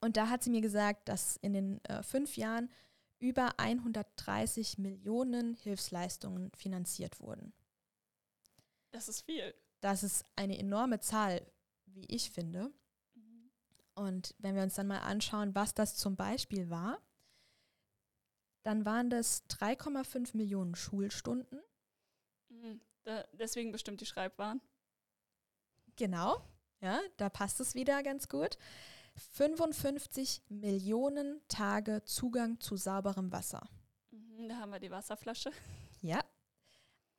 Und 0.00 0.16
da 0.16 0.28
hat 0.28 0.42
sie 0.42 0.50
mir 0.50 0.60
gesagt, 0.60 1.08
dass 1.08 1.36
in 1.36 1.52
den 1.52 1.84
äh, 1.84 2.02
fünf 2.02 2.36
Jahren 2.36 2.70
über 3.18 3.58
130 3.58 4.78
Millionen 4.78 5.54
Hilfsleistungen 5.54 6.50
finanziert 6.52 7.20
wurden. 7.20 7.52
Das 8.92 9.08
ist 9.08 9.22
viel. 9.22 9.54
Das 9.80 10.02
ist 10.02 10.24
eine 10.36 10.58
enorme 10.58 11.00
Zahl, 11.00 11.46
wie 11.86 12.06
ich 12.06 12.30
finde. 12.30 12.72
Mhm. 13.14 13.50
Und 13.94 14.34
wenn 14.38 14.54
wir 14.54 14.62
uns 14.62 14.74
dann 14.74 14.86
mal 14.86 15.00
anschauen, 15.00 15.54
was 15.54 15.74
das 15.74 15.96
zum 15.96 16.16
Beispiel 16.16 16.70
war, 16.70 17.00
dann 18.62 18.84
waren 18.84 19.10
das 19.10 19.46
3,5 19.48 20.36
Millionen 20.36 20.74
Schulstunden. 20.74 21.60
Mhm. 22.48 22.80
Da, 23.04 23.24
deswegen 23.32 23.72
bestimmt 23.72 24.00
die 24.00 24.06
Schreibwaren. 24.06 24.60
Genau, 26.00 26.40
ja, 26.80 26.98
da 27.18 27.28
passt 27.28 27.60
es 27.60 27.74
wieder 27.74 28.02
ganz 28.02 28.30
gut. 28.30 28.56
55 29.34 30.40
Millionen 30.48 31.42
Tage 31.48 32.02
Zugang 32.04 32.58
zu 32.58 32.78
sauberem 32.78 33.30
Wasser. 33.32 33.68
Mhm, 34.10 34.48
da 34.48 34.56
haben 34.56 34.72
wir 34.72 34.80
die 34.80 34.90
Wasserflasche. 34.90 35.52
Ja. 36.02 36.24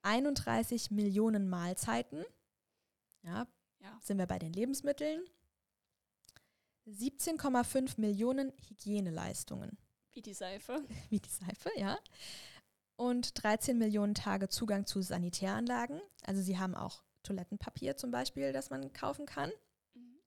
31 0.02 0.90
Millionen 0.90 1.48
Mahlzeiten. 1.48 2.26
Ja, 3.22 3.46
ja. 3.82 4.00
sind 4.02 4.18
wir 4.18 4.26
bei 4.26 4.40
den 4.40 4.52
Lebensmitteln. 4.52 5.24
17,5 6.88 8.02
Millionen 8.02 8.52
Hygieneleistungen. 8.68 9.78
Wie 10.14 10.24
die 10.24 10.34
Seife. 10.34 10.84
Wie 11.12 11.20
die 11.20 11.30
Seife, 11.30 11.70
ja. 11.78 12.00
Und 12.96 13.44
13 13.44 13.78
Millionen 13.78 14.16
Tage 14.16 14.50
Zugang 14.50 14.88
zu 14.88 15.04
Sanitäranlagen. 15.04 16.02
Also 16.24 16.42
sie 16.42 16.58
haben 16.58 16.74
auch 16.74 17.04
Toilettenpapier 17.24 17.98
zum 17.98 18.12
Beispiel, 18.12 18.54
das 18.54 18.70
man 18.70 18.94
kaufen 18.94 19.26
kann. 19.26 19.52
Mhm. 19.94 20.20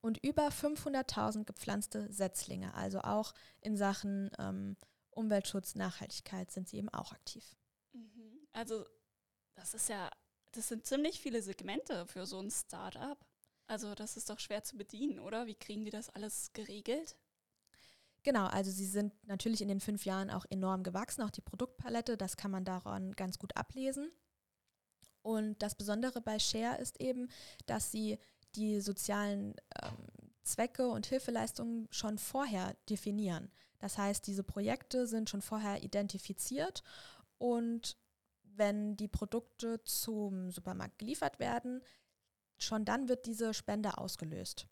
Und 0.00 0.18
über 0.24 0.48
500.000 0.48 1.44
gepflanzte 1.44 2.12
Setzlinge. 2.12 2.74
Also 2.74 3.00
auch 3.00 3.34
in 3.60 3.76
Sachen 3.76 4.30
ähm, 4.38 4.76
Umweltschutz, 5.10 5.74
Nachhaltigkeit 5.74 6.50
sind 6.50 6.68
sie 6.68 6.78
eben 6.78 6.88
auch 6.88 7.12
aktiv. 7.12 7.56
Mhm. 7.92 8.46
Also 8.52 8.84
das 9.54 9.74
ist 9.74 9.88
ja, 9.88 10.10
das 10.52 10.68
sind 10.68 10.86
ziemlich 10.86 11.20
viele 11.20 11.42
Segmente 11.42 12.06
für 12.06 12.26
so 12.26 12.40
ein 12.40 12.50
Start-up. 12.50 13.24
Also 13.66 13.94
das 13.94 14.16
ist 14.16 14.28
doch 14.28 14.40
schwer 14.40 14.62
zu 14.62 14.76
bedienen, 14.76 15.18
oder? 15.18 15.46
Wie 15.46 15.54
kriegen 15.54 15.84
die 15.84 15.90
das 15.90 16.10
alles 16.10 16.52
geregelt? 16.52 17.16
Genau, 18.22 18.46
also 18.46 18.70
sie 18.70 18.86
sind 18.86 19.12
natürlich 19.26 19.60
in 19.60 19.68
den 19.68 19.80
fünf 19.80 20.06
Jahren 20.06 20.30
auch 20.30 20.46
enorm 20.48 20.82
gewachsen, 20.82 21.22
auch 21.22 21.30
die 21.30 21.42
Produktpalette, 21.42 22.16
das 22.16 22.36
kann 22.36 22.50
man 22.50 22.64
daran 22.64 23.12
ganz 23.12 23.38
gut 23.38 23.54
ablesen. 23.56 24.10
Und 25.24 25.62
das 25.62 25.74
Besondere 25.74 26.20
bei 26.20 26.38
Share 26.38 26.78
ist 26.78 27.00
eben, 27.00 27.28
dass 27.64 27.90
sie 27.90 28.18
die 28.56 28.80
sozialen 28.82 29.54
ähm, 29.82 29.96
Zwecke 30.42 30.88
und 30.88 31.06
Hilfeleistungen 31.06 31.88
schon 31.90 32.18
vorher 32.18 32.76
definieren. 32.90 33.50
Das 33.78 33.96
heißt, 33.96 34.26
diese 34.26 34.44
Projekte 34.44 35.06
sind 35.06 35.30
schon 35.30 35.40
vorher 35.40 35.82
identifiziert 35.82 36.82
und 37.38 37.96
wenn 38.42 38.96
die 38.96 39.08
Produkte 39.08 39.82
zum 39.84 40.50
Supermarkt 40.50 40.98
geliefert 40.98 41.38
werden, 41.38 41.82
schon 42.58 42.84
dann 42.84 43.08
wird 43.08 43.24
diese 43.24 43.54
Spende 43.54 43.96
ausgelöst. 43.96 44.68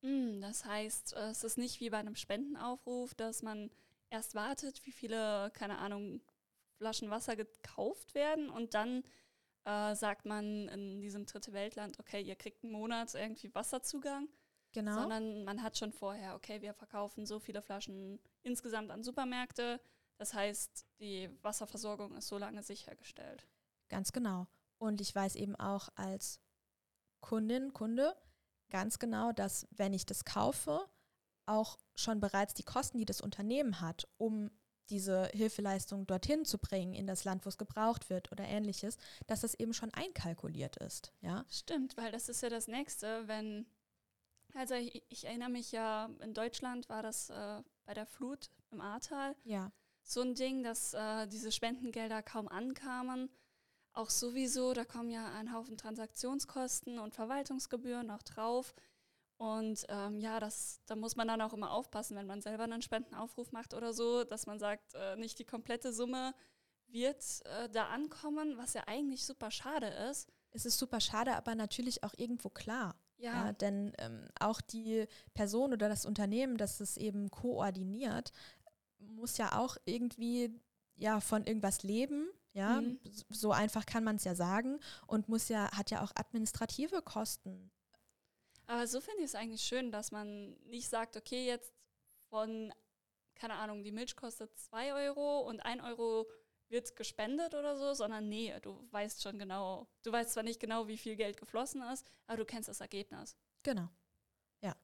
Hm, 0.00 0.40
das 0.40 0.64
heißt, 0.64 1.12
es 1.12 1.44
ist 1.44 1.58
nicht 1.58 1.80
wie 1.80 1.90
bei 1.90 1.98
einem 1.98 2.16
Spendenaufruf, 2.16 3.14
dass 3.14 3.42
man 3.42 3.70
erst 4.08 4.34
wartet, 4.34 4.84
wie 4.86 4.92
viele, 4.92 5.50
keine 5.52 5.78
Ahnung, 5.78 6.22
Flaschen 6.76 7.10
Wasser 7.10 7.36
gekauft 7.36 8.14
werden 8.14 8.50
und 8.50 8.74
dann 8.74 9.04
äh, 9.64 9.94
sagt 9.94 10.26
man 10.26 10.68
in 10.68 11.00
diesem 11.00 11.26
dritte 11.26 11.52
Weltland, 11.52 11.98
okay, 11.98 12.20
ihr 12.20 12.36
kriegt 12.36 12.62
einen 12.62 12.72
Monat 12.72 13.14
irgendwie 13.14 13.54
Wasserzugang. 13.54 14.28
Genau. 14.72 14.94
Sondern 14.94 15.44
man 15.44 15.62
hat 15.62 15.78
schon 15.78 15.92
vorher, 15.92 16.34
okay, 16.34 16.60
wir 16.60 16.74
verkaufen 16.74 17.26
so 17.26 17.38
viele 17.38 17.62
Flaschen 17.62 18.18
insgesamt 18.42 18.90
an 18.90 19.04
Supermärkte. 19.04 19.80
Das 20.16 20.34
heißt, 20.34 20.86
die 20.98 21.30
Wasserversorgung 21.42 22.16
ist 22.16 22.26
so 22.26 22.38
lange 22.38 22.62
sichergestellt. 22.62 23.46
Ganz 23.88 24.12
genau. 24.12 24.48
Und 24.78 25.00
ich 25.00 25.14
weiß 25.14 25.36
eben 25.36 25.54
auch 25.54 25.90
als 25.94 26.40
Kundin, 27.20 27.72
Kunde, 27.72 28.16
ganz 28.70 28.98
genau, 28.98 29.32
dass 29.32 29.68
wenn 29.70 29.92
ich 29.92 30.06
das 30.06 30.24
kaufe, 30.24 30.80
auch 31.46 31.78
schon 31.94 32.20
bereits 32.20 32.54
die 32.54 32.64
Kosten, 32.64 32.98
die 32.98 33.04
das 33.04 33.20
Unternehmen 33.20 33.80
hat, 33.80 34.08
um 34.16 34.50
diese 34.90 35.26
Hilfeleistung 35.28 36.06
dorthin 36.06 36.44
zu 36.44 36.58
bringen, 36.58 36.94
in 36.94 37.06
das 37.06 37.24
Land, 37.24 37.44
wo 37.44 37.48
es 37.48 37.58
gebraucht 37.58 38.10
wird 38.10 38.30
oder 38.32 38.44
ähnliches, 38.44 38.96
dass 39.26 39.40
das 39.40 39.54
eben 39.54 39.72
schon 39.74 39.92
einkalkuliert 39.94 40.76
ist. 40.76 41.12
Ja? 41.20 41.44
Stimmt, 41.50 41.96
weil 41.96 42.12
das 42.12 42.28
ist 42.28 42.42
ja 42.42 42.50
das 42.50 42.68
Nächste, 42.68 43.26
wenn, 43.26 43.66
also 44.54 44.74
ich, 44.74 45.02
ich 45.08 45.24
erinnere 45.24 45.50
mich 45.50 45.72
ja, 45.72 46.10
in 46.20 46.34
Deutschland 46.34 46.88
war 46.88 47.02
das 47.02 47.30
äh, 47.30 47.62
bei 47.86 47.94
der 47.94 48.06
Flut 48.06 48.50
im 48.70 48.80
Ahrtal 48.80 49.34
Ja. 49.44 49.72
so 50.02 50.20
ein 50.20 50.34
Ding, 50.34 50.62
dass 50.62 50.94
äh, 50.94 51.26
diese 51.28 51.52
Spendengelder 51.52 52.22
kaum 52.22 52.48
ankamen. 52.48 53.30
Auch 53.92 54.10
sowieso, 54.10 54.72
da 54.72 54.84
kommen 54.84 55.10
ja 55.10 55.32
ein 55.34 55.52
Haufen 55.54 55.76
Transaktionskosten 55.76 56.98
und 56.98 57.14
Verwaltungsgebühren 57.14 58.08
noch 58.08 58.22
drauf. 58.22 58.74
Und 59.36 59.84
ähm, 59.88 60.20
ja, 60.20 60.38
das, 60.38 60.80
da 60.86 60.94
muss 60.94 61.16
man 61.16 61.28
dann 61.28 61.40
auch 61.40 61.52
immer 61.52 61.72
aufpassen, 61.72 62.16
wenn 62.16 62.26
man 62.26 62.40
selber 62.40 62.64
einen 62.64 62.82
Spendenaufruf 62.82 63.52
macht 63.52 63.74
oder 63.74 63.92
so, 63.92 64.24
dass 64.24 64.46
man 64.46 64.58
sagt, 64.58 64.94
äh, 64.94 65.16
nicht 65.16 65.38
die 65.38 65.44
komplette 65.44 65.92
Summe 65.92 66.34
wird 66.86 67.24
äh, 67.46 67.68
da 67.70 67.88
ankommen, 67.88 68.56
was 68.56 68.74
ja 68.74 68.82
eigentlich 68.86 69.24
super 69.24 69.50
schade 69.50 69.88
ist. 70.10 70.32
Es 70.52 70.64
ist 70.64 70.78
super 70.78 71.00
schade, 71.00 71.34
aber 71.34 71.56
natürlich 71.56 72.04
auch 72.04 72.14
irgendwo 72.16 72.48
klar. 72.48 72.94
Ja, 73.16 73.46
Ja, 73.46 73.52
denn 73.52 73.92
ähm, 73.98 74.28
auch 74.38 74.60
die 74.60 75.06
Person 75.34 75.72
oder 75.72 75.88
das 75.88 76.06
Unternehmen, 76.06 76.56
das 76.56 76.80
es 76.80 76.96
eben 76.96 77.30
koordiniert, 77.30 78.32
muss 78.98 79.36
ja 79.36 79.58
auch 79.58 79.76
irgendwie 79.84 80.60
ja 80.94 81.20
von 81.20 81.44
irgendwas 81.44 81.82
leben. 81.82 82.28
Ja, 82.52 82.80
Mhm. 82.80 83.00
So 83.30 83.50
einfach 83.50 83.84
kann 83.84 84.04
man 84.04 84.16
es 84.16 84.24
ja 84.24 84.36
sagen 84.36 84.78
und 85.08 85.28
muss 85.28 85.48
ja 85.48 85.70
hat 85.76 85.90
ja 85.90 86.02
auch 86.02 86.12
administrative 86.14 87.02
Kosten. 87.02 87.72
Aber 88.66 88.86
so 88.86 89.00
finde 89.00 89.20
ich 89.20 89.26
es 89.26 89.34
eigentlich 89.34 89.62
schön, 89.62 89.90
dass 89.90 90.10
man 90.10 90.54
nicht 90.64 90.88
sagt, 90.88 91.16
okay, 91.16 91.46
jetzt 91.46 91.72
von, 92.28 92.72
keine 93.34 93.54
Ahnung, 93.54 93.84
die 93.84 93.92
Milch 93.92 94.16
kostet 94.16 94.56
2 94.58 94.94
Euro 94.94 95.40
und 95.40 95.60
1 95.60 95.82
Euro 95.84 96.26
wird 96.68 96.96
gespendet 96.96 97.54
oder 97.54 97.76
so, 97.76 97.94
sondern 97.94 98.28
nee, 98.28 98.52
du 98.62 98.86
weißt 98.90 99.22
schon 99.22 99.38
genau, 99.38 99.86
du 100.02 100.12
weißt 100.12 100.32
zwar 100.32 100.42
nicht 100.42 100.60
genau, 100.60 100.88
wie 100.88 100.96
viel 100.96 101.16
Geld 101.16 101.36
geflossen 101.36 101.82
ist, 101.92 102.06
aber 102.26 102.38
du 102.38 102.44
kennst 102.44 102.68
das 102.68 102.80
Ergebnis. 102.80 103.36
Genau. 103.62 103.88
Ja. 104.62 104.74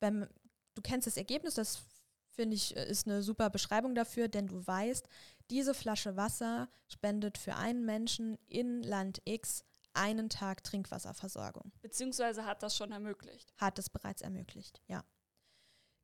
Wenn, 0.00 0.28
du 0.74 0.82
kennst 0.82 1.06
das 1.06 1.16
Ergebnis, 1.16 1.54
das 1.54 1.82
finde 2.30 2.56
ich 2.56 2.76
äh, 2.76 2.88
ist 2.88 3.06
eine 3.06 3.22
super 3.22 3.50
Beschreibung 3.50 3.94
dafür, 3.94 4.28
denn 4.28 4.46
du 4.46 4.66
weißt, 4.66 5.08
diese 5.50 5.74
Flasche 5.74 6.16
Wasser 6.16 6.68
spendet 6.88 7.38
für 7.38 7.56
einen 7.56 7.84
Menschen 7.84 8.38
in 8.46 8.82
Land 8.82 9.20
X 9.24 9.64
einen 9.94 10.28
Tag 10.28 10.64
Trinkwasserversorgung. 10.64 11.72
Beziehungsweise 11.80 12.44
hat 12.44 12.62
das 12.62 12.76
schon 12.76 12.92
ermöglicht. 12.92 13.52
hat 13.56 13.78
es 13.78 13.90
bereits 13.90 14.22
ermöglicht, 14.22 14.82
ja. 14.86 15.04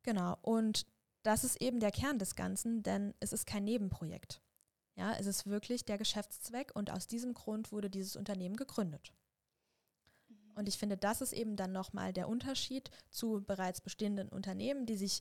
Genau, 0.03 0.37
und 0.43 0.87
das 1.23 1.45
ist 1.45 1.61
eben 1.61 1.81
der 1.81 1.91
Kern 1.91 2.19
des 2.19 2.37
Ganzen, 2.37 2.83
denn 2.83 3.15
es 3.21 3.33
ist 3.33 3.47
kein 3.47 3.65
Nebenprojekt. 3.65 4.41
Ja, 4.95 5.13
es 5.13 5.27
ist 5.27 5.47
wirklich 5.47 5.85
der 5.85 5.99
Geschäftszweck 5.99 6.75
und 6.75 6.91
aus 6.91 7.07
diesem 7.07 7.35
Grund 7.35 7.71
wurde 7.71 7.91
dieses 7.91 8.17
Unternehmen 8.17 8.57
gegründet. 8.57 9.13
Und 10.55 10.69
ich 10.69 10.77
finde, 10.77 10.97
das 10.97 11.21
ist 11.21 11.33
eben 11.33 11.55
dann 11.55 11.71
nochmal 11.71 12.13
der 12.13 12.29
Unterschied 12.29 12.91
zu 13.11 13.45
bereits 13.47 13.81
bestehenden 13.81 14.29
Unternehmen, 14.29 14.87
die 14.87 14.97
sich 14.97 15.21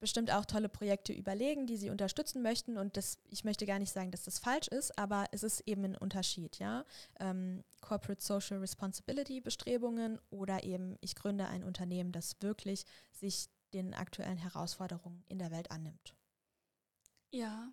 bestimmt 0.00 0.30
auch 0.30 0.44
tolle 0.44 0.68
Projekte 0.68 1.12
überlegen, 1.12 1.66
die 1.66 1.76
sie 1.76 1.90
unterstützen 1.90 2.42
möchten. 2.42 2.76
Und 2.78 2.96
das, 2.96 3.18
ich 3.28 3.44
möchte 3.44 3.66
gar 3.66 3.78
nicht 3.78 3.92
sagen, 3.92 4.10
dass 4.10 4.22
das 4.24 4.38
falsch 4.38 4.68
ist, 4.68 4.96
aber 4.98 5.26
es 5.32 5.42
ist 5.42 5.60
eben 5.66 5.84
ein 5.84 5.96
Unterschied, 5.96 6.58
ja. 6.58 6.84
Ähm, 7.20 7.64
Corporate 7.80 8.22
Social 8.22 8.58
Responsibility 8.58 9.40
Bestrebungen 9.40 10.20
oder 10.30 10.62
eben 10.64 10.96
ich 11.00 11.14
gründe 11.14 11.46
ein 11.48 11.64
Unternehmen, 11.64 12.12
das 12.12 12.36
wirklich 12.40 12.84
sich 13.12 13.48
den 13.74 13.92
aktuellen 13.94 14.38
Herausforderungen 14.38 15.24
in 15.28 15.38
der 15.38 15.50
Welt 15.50 15.70
annimmt. 15.70 16.14
Ja. 17.30 17.72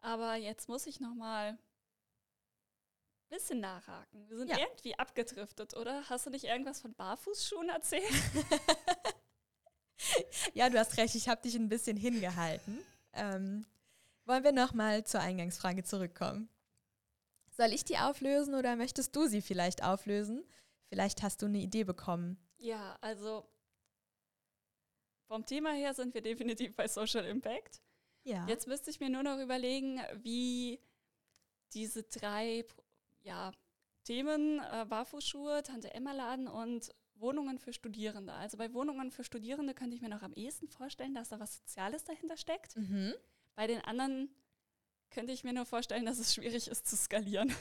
Aber 0.00 0.34
jetzt 0.36 0.68
muss 0.68 0.86
ich 0.86 1.00
noch 1.00 1.14
mal 1.14 1.50
ein 1.50 1.58
bisschen 3.30 3.60
nachhaken. 3.60 4.28
Wir 4.28 4.36
sind 4.36 4.50
Ja. 4.50 4.58
irgendwie 4.58 4.98
abgedriftet, 4.98 5.76
oder? 5.76 6.08
Hast 6.08 6.26
du 6.26 6.30
nicht 6.30 6.44
irgendwas 6.44 6.80
von 6.80 6.94
Barfußschuhen 6.94 7.68
erzählt? 7.68 8.04
Ja, 10.54 10.70
du 10.70 10.78
hast 10.78 10.96
recht, 10.96 11.16
ich 11.16 11.28
habe 11.28 11.42
dich 11.42 11.56
ein 11.56 11.68
bisschen 11.68 11.96
hingehalten. 11.96 12.78
Ähm, 13.12 13.66
wollen 14.24 14.44
wir 14.44 14.52
nochmal 14.52 15.04
zur 15.04 15.20
Eingangsfrage 15.20 15.82
zurückkommen? 15.82 16.48
Soll 17.50 17.72
ich 17.72 17.84
die 17.84 17.98
auflösen 17.98 18.54
oder 18.54 18.76
möchtest 18.76 19.14
du 19.14 19.26
sie 19.26 19.42
vielleicht 19.42 19.84
auflösen? 19.84 20.44
Vielleicht 20.88 21.22
hast 21.22 21.42
du 21.42 21.46
eine 21.46 21.58
Idee 21.58 21.84
bekommen. 21.84 22.38
Ja, 22.58 22.96
also 23.00 23.44
vom 25.26 25.44
Thema 25.44 25.72
her 25.72 25.92
sind 25.92 26.14
wir 26.14 26.22
definitiv 26.22 26.76
bei 26.76 26.86
Social 26.86 27.24
Impact. 27.24 27.82
Ja. 28.22 28.46
Jetzt 28.46 28.66
müsste 28.68 28.90
ich 28.90 29.00
mir 29.00 29.10
nur 29.10 29.22
noch 29.22 29.38
überlegen, 29.38 30.00
wie 30.22 30.80
diese 31.72 32.04
drei 32.04 32.64
ja, 33.22 33.52
Themen, 34.04 34.60
äh, 34.60 34.86
Barfußschuhe, 34.88 35.62
Tante 35.62 35.92
Emma 35.92 36.12
Laden 36.12 36.46
und 36.46 36.94
Wohnungen 37.24 37.58
für 37.58 37.72
Studierende. 37.72 38.34
Also 38.34 38.58
bei 38.58 38.74
Wohnungen 38.74 39.10
für 39.10 39.24
Studierende 39.24 39.72
könnte 39.72 39.96
ich 39.96 40.02
mir 40.02 40.10
noch 40.10 40.22
am 40.22 40.34
ehesten 40.34 40.68
vorstellen, 40.68 41.14
dass 41.14 41.30
da 41.30 41.40
was 41.40 41.56
Soziales 41.56 42.04
dahinter 42.04 42.36
steckt. 42.36 42.76
Mhm. 42.76 43.14
Bei 43.56 43.66
den 43.66 43.80
anderen 43.80 44.28
könnte 45.10 45.32
ich 45.32 45.42
mir 45.42 45.54
nur 45.54 45.64
vorstellen, 45.64 46.04
dass 46.04 46.18
es 46.18 46.34
schwierig 46.34 46.68
ist 46.68 46.86
zu 46.86 46.96
skalieren. 46.96 47.54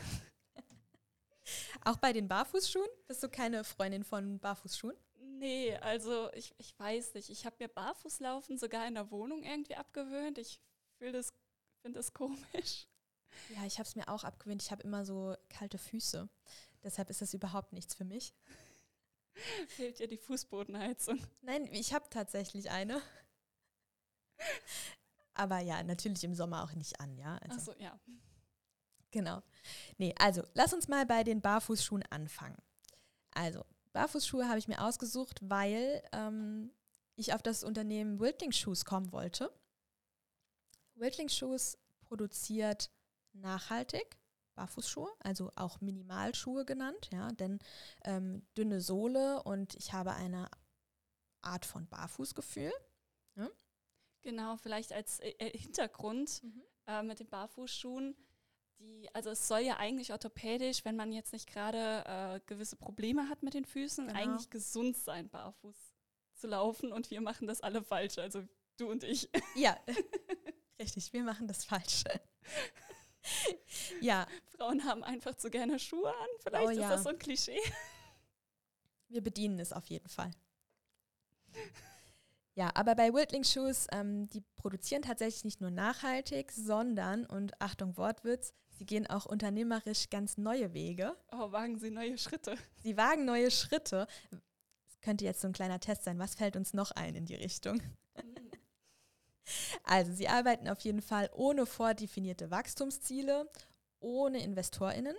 Auch 1.85 1.97
bei 1.97 2.11
den 2.11 2.27
Barfußschuhen? 2.27 2.89
Bist 3.07 3.23
du 3.23 3.29
keine 3.29 3.63
Freundin 3.63 4.03
von 4.03 4.39
Barfußschuhen? 4.39 4.97
Nee, 5.39 5.75
also 5.77 6.31
ich, 6.33 6.53
ich 6.57 6.77
weiß 6.77 7.13
nicht. 7.13 7.29
Ich 7.29 7.45
habe 7.45 7.55
mir 7.59 7.69
Barfußlaufen 7.69 8.57
sogar 8.57 8.85
in 8.87 8.95
der 8.95 9.11
Wohnung 9.11 9.43
irgendwie 9.43 9.75
abgewöhnt. 9.75 10.37
Ich 10.39 10.59
fühle 10.97 11.13
das, 11.13 11.33
finde 11.81 11.99
das 11.99 12.13
komisch. 12.13 12.87
Ja, 13.49 13.65
ich 13.65 13.79
habe 13.79 13.87
es 13.87 13.95
mir 13.95 14.07
auch 14.09 14.23
abgewöhnt. 14.23 14.61
Ich 14.61 14.71
habe 14.71 14.83
immer 14.83 15.05
so 15.05 15.35
kalte 15.49 15.77
Füße. 15.77 16.29
Deshalb 16.83 17.09
ist 17.09 17.21
das 17.21 17.33
überhaupt 17.33 17.73
nichts 17.73 17.95
für 17.95 18.05
mich. 18.05 18.33
Fehlt 19.67 19.99
ja 19.99 20.07
die 20.07 20.17
Fußbodenheizung. 20.17 21.19
Nein, 21.41 21.67
ich 21.71 21.93
habe 21.93 22.09
tatsächlich 22.09 22.69
eine. 22.69 23.01
Aber 25.33 25.59
ja, 25.59 25.81
natürlich 25.83 26.23
im 26.23 26.35
Sommer 26.35 26.63
auch 26.63 26.73
nicht 26.73 26.99
an, 26.99 27.17
ja. 27.17 27.37
Also, 27.37 27.71
Achso, 27.71 27.81
ja. 27.83 27.99
Genau. 29.11 29.41
Nee, 29.97 30.13
also 30.19 30.43
lass 30.53 30.73
uns 30.73 30.87
mal 30.87 31.05
bei 31.05 31.23
den 31.23 31.41
Barfußschuhen 31.41 32.03
anfangen. 32.09 32.57
Also, 33.31 33.63
Barfußschuhe 33.93 34.47
habe 34.47 34.59
ich 34.59 34.67
mir 34.67 34.83
ausgesucht, 34.83 35.39
weil 35.43 36.03
ähm, 36.11 36.71
ich 37.15 37.33
auf 37.33 37.41
das 37.41 37.63
Unternehmen 37.63 38.19
Wildling 38.19 38.51
Shoes 38.51 38.85
kommen 38.85 39.11
wollte. 39.11 39.51
Wildling 40.95 41.29
Shoes 41.29 41.77
produziert 42.01 42.91
nachhaltig 43.33 44.17
Barfußschuhe, 44.55 45.09
also 45.19 45.51
auch 45.55 45.81
Minimalschuhe 45.81 46.65
genannt, 46.65 47.09
ja, 47.11 47.31
denn 47.31 47.59
ähm, 48.05 48.45
dünne 48.57 48.81
Sohle 48.81 49.41
und 49.43 49.75
ich 49.75 49.93
habe 49.93 50.13
eine 50.13 50.49
Art 51.41 51.65
von 51.65 51.87
Barfußgefühl. 51.87 52.71
Genau, 54.21 54.55
vielleicht 54.55 54.93
als 54.93 55.19
äh, 55.19 55.31
äh, 55.37 55.57
Hintergrund 55.57 56.41
äh, 56.87 57.03
mit 57.03 57.19
den 57.19 57.27
Barfußschuhen. 57.27 58.15
Die, 58.79 59.13
also 59.13 59.31
es 59.31 59.49
soll 59.49 59.59
ja 59.59 59.75
eigentlich 59.77 60.13
orthopädisch, 60.13 60.85
wenn 60.85 60.95
man 60.95 61.11
jetzt 61.11 61.33
nicht 61.33 61.45
gerade 61.51 62.05
äh, 62.05 62.39
gewisse 62.45 62.77
Probleme 62.77 63.27
hat 63.27 63.43
mit 63.43 63.53
den 63.53 63.65
Füßen, 63.65 64.07
Genau. 64.07 64.17
eigentlich 64.17 64.49
gesund 64.49 64.95
sein, 64.95 65.29
barfuß 65.29 65.75
zu 66.35 66.47
laufen. 66.47 66.93
Und 66.93 67.11
wir 67.11 67.19
machen 67.19 67.47
das 67.47 67.59
alle 67.59 67.83
falsch, 67.83 68.17
also 68.17 68.43
du 68.77 68.89
und 68.89 69.03
ich. 69.03 69.29
Ja, 69.55 69.77
richtig, 70.79 71.11
wir 71.11 71.23
machen 71.23 71.47
das 71.49 71.65
falsch. 71.65 72.05
Ja, 74.01 74.27
Frauen 74.57 74.83
haben 74.83 75.03
einfach 75.03 75.35
zu 75.35 75.49
gerne 75.49 75.79
Schuhe 75.79 76.09
an. 76.09 76.27
Vielleicht 76.41 76.65
Oh 76.65 76.69
ist 76.69 76.77
ja. 76.77 76.89
das 76.89 77.03
so 77.03 77.09
ein 77.09 77.19
Klischee. 77.19 77.59
Wir 79.09 79.21
bedienen 79.21 79.59
es 79.59 79.71
auf 79.71 79.85
jeden 79.87 80.09
Fall. 80.09 80.31
Ja, 82.55 82.71
aber 82.75 82.95
bei 82.95 83.13
Wildling 83.13 83.43
Shoes, 83.43 83.87
ähm, 83.91 84.29
die 84.29 84.41
produzieren 84.57 85.01
tatsächlich 85.01 85.43
nicht 85.43 85.61
nur 85.61 85.71
nachhaltig, 85.71 86.51
sondern, 86.51 87.25
und 87.25 87.59
Achtung 87.59 87.97
Wortwitz, 87.97 88.53
sie 88.69 88.85
gehen 88.85 89.07
auch 89.07 89.25
unternehmerisch 89.25 90.09
ganz 90.09 90.37
neue 90.37 90.73
Wege. 90.73 91.15
Oh, 91.31 91.51
wagen 91.51 91.79
Sie 91.79 91.89
neue 91.89 92.17
Schritte. 92.17 92.55
Sie 92.83 92.95
wagen 92.95 93.25
neue 93.25 93.49
Schritte. 93.49 94.07
Das 94.31 95.01
könnte 95.01 95.25
jetzt 95.25 95.41
so 95.41 95.47
ein 95.47 95.53
kleiner 95.53 95.79
Test 95.79 96.03
sein. 96.03 96.19
Was 96.19 96.35
fällt 96.35 96.55
uns 96.55 96.73
noch 96.73 96.91
ein 96.91 97.15
in 97.15 97.25
die 97.25 97.35
Richtung? 97.35 97.81
Also, 99.83 100.13
sie 100.13 100.27
arbeiten 100.27 100.67
auf 100.67 100.79
jeden 100.81 101.01
Fall 101.01 101.29
ohne 101.33 101.65
vordefinierte 101.65 102.51
Wachstumsziele, 102.51 103.49
ohne 103.99 104.41
InvestorInnen 104.43 105.15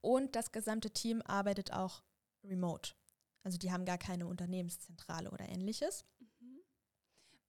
und 0.00 0.36
das 0.36 0.52
gesamte 0.52 0.90
Team 0.90 1.22
arbeitet 1.22 1.72
auch 1.72 2.02
remote. 2.44 2.94
Also, 3.44 3.58
die 3.58 3.72
haben 3.72 3.84
gar 3.84 3.98
keine 3.98 4.26
Unternehmenszentrale 4.26 5.30
oder 5.30 5.48
ähnliches. 5.48 6.04
Mhm. 6.18 6.62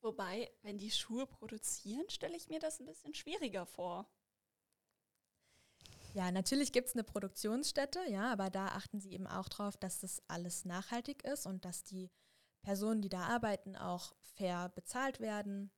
Wobei, 0.00 0.50
wenn 0.62 0.78
die 0.78 0.90
Schuhe 0.90 1.26
produzieren, 1.26 2.08
stelle 2.10 2.36
ich 2.36 2.48
mir 2.48 2.60
das 2.60 2.80
ein 2.80 2.86
bisschen 2.86 3.14
schwieriger 3.14 3.64
vor. 3.64 4.06
Ja, 6.14 6.30
natürlich 6.30 6.72
gibt 6.72 6.88
es 6.88 6.94
eine 6.94 7.02
Produktionsstätte, 7.02 7.98
ja, 8.08 8.30
aber 8.30 8.48
da 8.48 8.66
achten 8.66 9.00
sie 9.00 9.12
eben 9.12 9.26
auch 9.26 9.48
drauf, 9.48 9.76
dass 9.76 9.98
das 9.98 10.22
alles 10.28 10.64
nachhaltig 10.64 11.24
ist 11.24 11.44
und 11.44 11.64
dass 11.64 11.82
die 11.82 12.08
Personen, 12.64 13.02
die 13.02 13.08
da 13.08 13.22
arbeiten, 13.22 13.76
auch 13.76 14.14
fair 14.34 14.70
bezahlt 14.70 15.20
werden. 15.20 15.70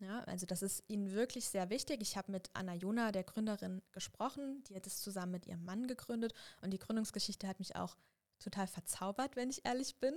Ja, 0.00 0.24
also 0.24 0.46
das 0.46 0.62
ist 0.62 0.82
ihnen 0.88 1.12
wirklich 1.12 1.48
sehr 1.48 1.70
wichtig. 1.70 2.00
Ich 2.00 2.16
habe 2.16 2.32
mit 2.32 2.50
Anna 2.54 2.74
Jona, 2.74 3.12
der 3.12 3.22
Gründerin, 3.22 3.82
gesprochen. 3.92 4.64
Die 4.64 4.74
hat 4.74 4.86
es 4.86 5.00
zusammen 5.00 5.32
mit 5.32 5.46
ihrem 5.46 5.64
Mann 5.64 5.86
gegründet 5.86 6.32
und 6.60 6.72
die 6.72 6.78
Gründungsgeschichte 6.78 7.46
hat 7.46 7.60
mich 7.60 7.76
auch 7.76 7.96
total 8.40 8.66
verzaubert, 8.66 9.36
wenn 9.36 9.50
ich 9.50 9.64
ehrlich 9.64 10.00
bin. 10.00 10.16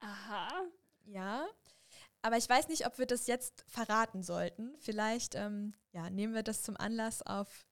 Aha. 0.00 0.64
Ja, 1.04 1.46
aber 2.22 2.36
ich 2.36 2.48
weiß 2.48 2.68
nicht, 2.68 2.86
ob 2.86 2.98
wir 2.98 3.06
das 3.06 3.26
jetzt 3.26 3.64
verraten 3.66 4.22
sollten. 4.22 4.74
Vielleicht 4.78 5.34
ähm, 5.34 5.74
ja, 5.92 6.10
nehmen 6.10 6.34
wir 6.34 6.42
das 6.42 6.62
zum 6.62 6.76
Anlass, 6.76 7.22
auf 7.22 7.66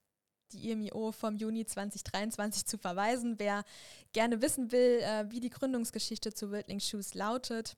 die 0.53 0.71
IMIO 0.71 1.13
vom 1.13 1.37
Juni 1.37 1.65
2023 1.65 2.67
zu 2.67 2.79
verweisen. 2.79 3.39
Wer 3.39 3.65
gerne 4.13 4.43
wissen 4.43 4.73
will, 4.73 5.01
äh, 5.03 5.31
wie 5.31 5.41
die 5.41 5.51
Gründungsgeschichte 5.51 6.33
zu 6.33 6.51
Wildling 6.51 6.81
Shoes 6.81 7.15
lautet, 7.15 7.77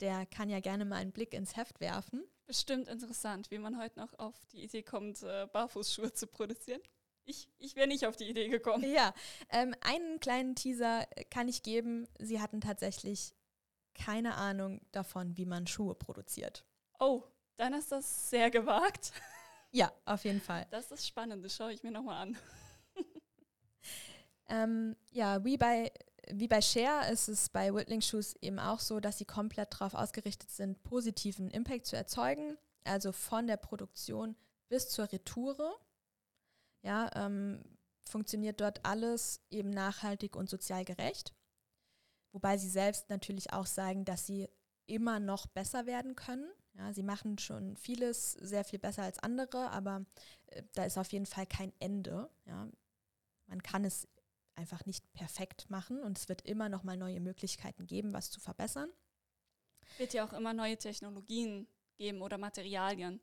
der 0.00 0.26
kann 0.26 0.50
ja 0.50 0.60
gerne 0.60 0.84
mal 0.84 0.96
einen 0.96 1.12
Blick 1.12 1.34
ins 1.34 1.56
Heft 1.56 1.80
werfen. 1.80 2.24
Bestimmt 2.46 2.88
interessant, 2.88 3.50
wie 3.50 3.58
man 3.58 3.78
heute 3.78 3.98
noch 3.98 4.18
auf 4.18 4.34
die 4.52 4.64
Idee 4.64 4.82
kommt, 4.82 5.22
äh, 5.22 5.46
Barfußschuhe 5.52 6.12
zu 6.12 6.26
produzieren. 6.26 6.80
Ich, 7.24 7.48
ich 7.58 7.76
wäre 7.76 7.86
nicht 7.86 8.06
auf 8.06 8.16
die 8.16 8.28
Idee 8.28 8.48
gekommen. 8.48 8.84
Ja, 8.92 9.14
ähm, 9.48 9.74
einen 9.80 10.18
kleinen 10.18 10.56
Teaser 10.56 11.06
kann 11.30 11.48
ich 11.48 11.62
geben. 11.62 12.08
Sie 12.18 12.40
hatten 12.40 12.60
tatsächlich 12.60 13.34
keine 13.94 14.34
Ahnung 14.34 14.80
davon, 14.90 15.36
wie 15.36 15.46
man 15.46 15.66
Schuhe 15.66 15.94
produziert. 15.94 16.64
Oh, 16.98 17.22
dann 17.56 17.74
ist 17.74 17.92
das 17.92 18.30
sehr 18.30 18.50
gewagt. 18.50 19.12
Ja, 19.72 19.90
auf 20.04 20.24
jeden 20.24 20.40
Fall. 20.40 20.66
Das 20.70 20.90
ist 20.92 21.06
spannend, 21.06 21.44
das 21.44 21.56
schaue 21.56 21.72
ich 21.72 21.82
mir 21.82 21.90
nochmal 21.90 22.22
an. 22.22 22.38
ähm, 24.48 24.96
ja, 25.10 25.42
wie 25.44 25.56
bei, 25.56 25.90
wie 26.30 26.46
bei 26.46 26.60
Share 26.60 27.10
ist 27.10 27.28
es 27.28 27.48
bei 27.48 27.74
Whittling 27.74 28.02
Shoes 28.02 28.36
eben 28.42 28.58
auch 28.58 28.80
so, 28.80 29.00
dass 29.00 29.16
sie 29.16 29.24
komplett 29.24 29.72
darauf 29.72 29.94
ausgerichtet 29.94 30.50
sind, 30.50 30.82
positiven 30.82 31.50
Impact 31.50 31.86
zu 31.86 31.96
erzeugen. 31.96 32.58
Also 32.84 33.12
von 33.12 33.46
der 33.46 33.56
Produktion 33.56 34.36
bis 34.68 34.90
zur 34.90 35.10
Retoure. 35.10 35.74
Ja, 36.82 37.10
ähm, 37.14 37.62
funktioniert 38.04 38.60
dort 38.60 38.84
alles 38.84 39.40
eben 39.50 39.70
nachhaltig 39.70 40.36
und 40.36 40.50
sozial 40.50 40.84
gerecht. 40.84 41.32
Wobei 42.32 42.58
sie 42.58 42.68
selbst 42.68 43.08
natürlich 43.08 43.52
auch 43.52 43.66
sagen, 43.66 44.04
dass 44.04 44.26
sie 44.26 44.48
immer 44.86 45.20
noch 45.20 45.46
besser 45.46 45.86
werden 45.86 46.16
können. 46.16 46.50
Ja, 46.74 46.92
sie 46.92 47.02
machen 47.02 47.38
schon 47.38 47.76
vieles 47.76 48.32
sehr 48.32 48.64
viel 48.64 48.78
besser 48.78 49.02
als 49.02 49.18
andere, 49.18 49.70
aber 49.70 50.04
äh, 50.46 50.62
da 50.74 50.84
ist 50.84 50.98
auf 50.98 51.12
jeden 51.12 51.26
Fall 51.26 51.46
kein 51.46 51.72
Ende. 51.80 52.30
Ja. 52.46 52.68
Man 53.46 53.62
kann 53.62 53.84
es 53.84 54.08
einfach 54.54 54.84
nicht 54.86 55.12
perfekt 55.12 55.68
machen 55.70 56.02
und 56.02 56.18
es 56.18 56.28
wird 56.28 56.42
immer 56.42 56.68
noch 56.68 56.82
mal 56.82 56.96
neue 56.96 57.20
Möglichkeiten 57.20 57.86
geben, 57.86 58.12
was 58.12 58.30
zu 58.30 58.40
verbessern. 58.40 58.90
Wird 59.98 60.14
ja 60.14 60.24
auch 60.24 60.32
immer 60.32 60.54
neue 60.54 60.78
Technologien 60.78 61.66
geben 61.98 62.22
oder 62.22 62.38
Materialien. 62.38 63.20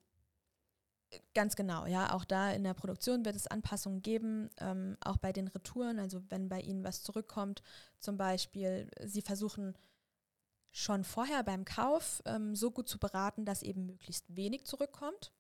Ganz 1.33 1.55
genau, 1.55 1.87
ja. 1.87 2.13
Auch 2.13 2.23
da 2.23 2.51
in 2.51 2.63
der 2.63 2.75
Produktion 2.75 3.25
wird 3.25 3.35
es 3.35 3.47
Anpassungen 3.47 4.03
geben, 4.03 4.49
ähm, 4.59 4.95
auch 5.01 5.17
bei 5.17 5.33
den 5.33 5.47
Retouren. 5.47 5.97
Also 5.97 6.21
wenn 6.29 6.49
bei 6.49 6.61
Ihnen 6.61 6.83
was 6.83 7.01
zurückkommt, 7.01 7.63
zum 7.97 8.17
Beispiel, 8.17 8.89
Sie 9.03 9.23
versuchen 9.23 9.75
schon 10.71 11.03
vorher 11.03 11.43
beim 11.43 11.65
Kauf 11.65 12.21
ähm, 12.25 12.55
so 12.55 12.71
gut 12.71 12.87
zu 12.87 12.99
beraten, 12.99 13.45
dass 13.45 13.63
eben 13.63 13.85
möglichst 13.85 14.35
wenig 14.35 14.65
zurückkommt. 14.65 15.33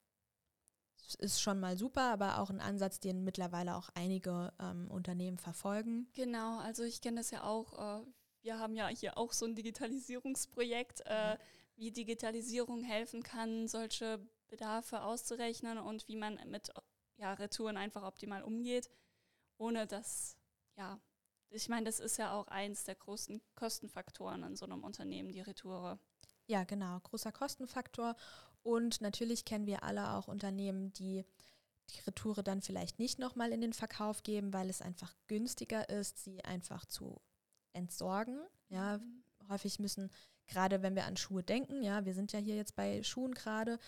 Das 0.97 1.15
ist 1.15 1.41
schon 1.41 1.59
mal 1.59 1.77
super, 1.77 2.11
aber 2.11 2.39
auch 2.39 2.49
ein 2.49 2.59
Ansatz, 2.59 2.99
den 2.99 3.23
mittlerweile 3.23 3.75
auch 3.75 3.89
einige 3.95 4.53
ähm, 4.59 4.89
Unternehmen 4.91 5.37
verfolgen. 5.37 6.07
Genau, 6.13 6.59
also 6.59 6.83
ich 6.83 7.01
kenne 7.01 7.17
das 7.17 7.31
ja 7.31 7.43
auch. 7.43 8.01
Äh, 8.01 8.05
wir 8.41 8.59
haben 8.59 8.75
ja 8.75 8.87
hier 8.87 9.17
auch 9.17 9.33
so 9.33 9.45
ein 9.45 9.55
Digitalisierungsprojekt, 9.55 11.01
äh, 11.05 11.37
wie 11.75 11.91
Digitalisierung 11.91 12.83
helfen 12.83 13.23
kann, 13.23 13.67
solche 13.67 14.19
Bedarfe 14.47 15.01
auszurechnen 15.03 15.77
und 15.77 16.07
wie 16.07 16.15
man 16.15 16.39
mit 16.45 16.71
ja, 17.17 17.33
Retouren 17.33 17.77
einfach 17.77 18.03
optimal 18.03 18.43
umgeht, 18.43 18.89
ohne 19.57 19.87
dass, 19.87 20.37
ja, 20.77 20.99
ich 21.51 21.69
meine, 21.69 21.85
das 21.85 21.99
ist 21.99 22.17
ja 22.17 22.33
auch 22.33 22.47
eins 22.47 22.83
der 22.83 22.95
großen 22.95 23.41
Kostenfaktoren 23.55 24.43
in 24.43 24.55
so 24.55 24.65
einem 24.65 24.83
Unternehmen, 24.83 25.31
die 25.31 25.41
Retoure. 25.41 25.99
Ja, 26.47 26.63
genau, 26.63 26.99
großer 26.99 27.31
Kostenfaktor. 27.31 28.15
Und 28.63 29.01
natürlich 29.01 29.45
kennen 29.45 29.67
wir 29.67 29.83
alle 29.83 30.13
auch 30.13 30.27
Unternehmen, 30.27 30.93
die 30.93 31.25
die 31.89 31.99
Retoure 32.01 32.43
dann 32.43 32.61
vielleicht 32.61 32.99
nicht 32.99 33.19
nochmal 33.19 33.51
in 33.51 33.61
den 33.61 33.73
Verkauf 33.73 34.23
geben, 34.23 34.53
weil 34.53 34.69
es 34.69 34.81
einfach 34.81 35.15
günstiger 35.27 35.89
ist, 35.89 36.23
sie 36.23 36.43
einfach 36.43 36.85
zu 36.85 37.21
entsorgen. 37.73 38.39
Ja, 38.69 38.97
mhm. 38.97 39.23
häufig 39.49 39.79
müssen, 39.79 40.11
gerade 40.45 40.81
wenn 40.81 40.95
wir 40.95 41.05
an 41.05 41.17
Schuhe 41.17 41.43
denken, 41.43 41.83
ja, 41.83 42.05
wir 42.05 42.13
sind 42.13 42.31
ja 42.31 42.39
hier 42.39 42.55
jetzt 42.55 42.75
bei 42.75 43.03
Schuhen 43.03 43.33
gerade, 43.33 43.79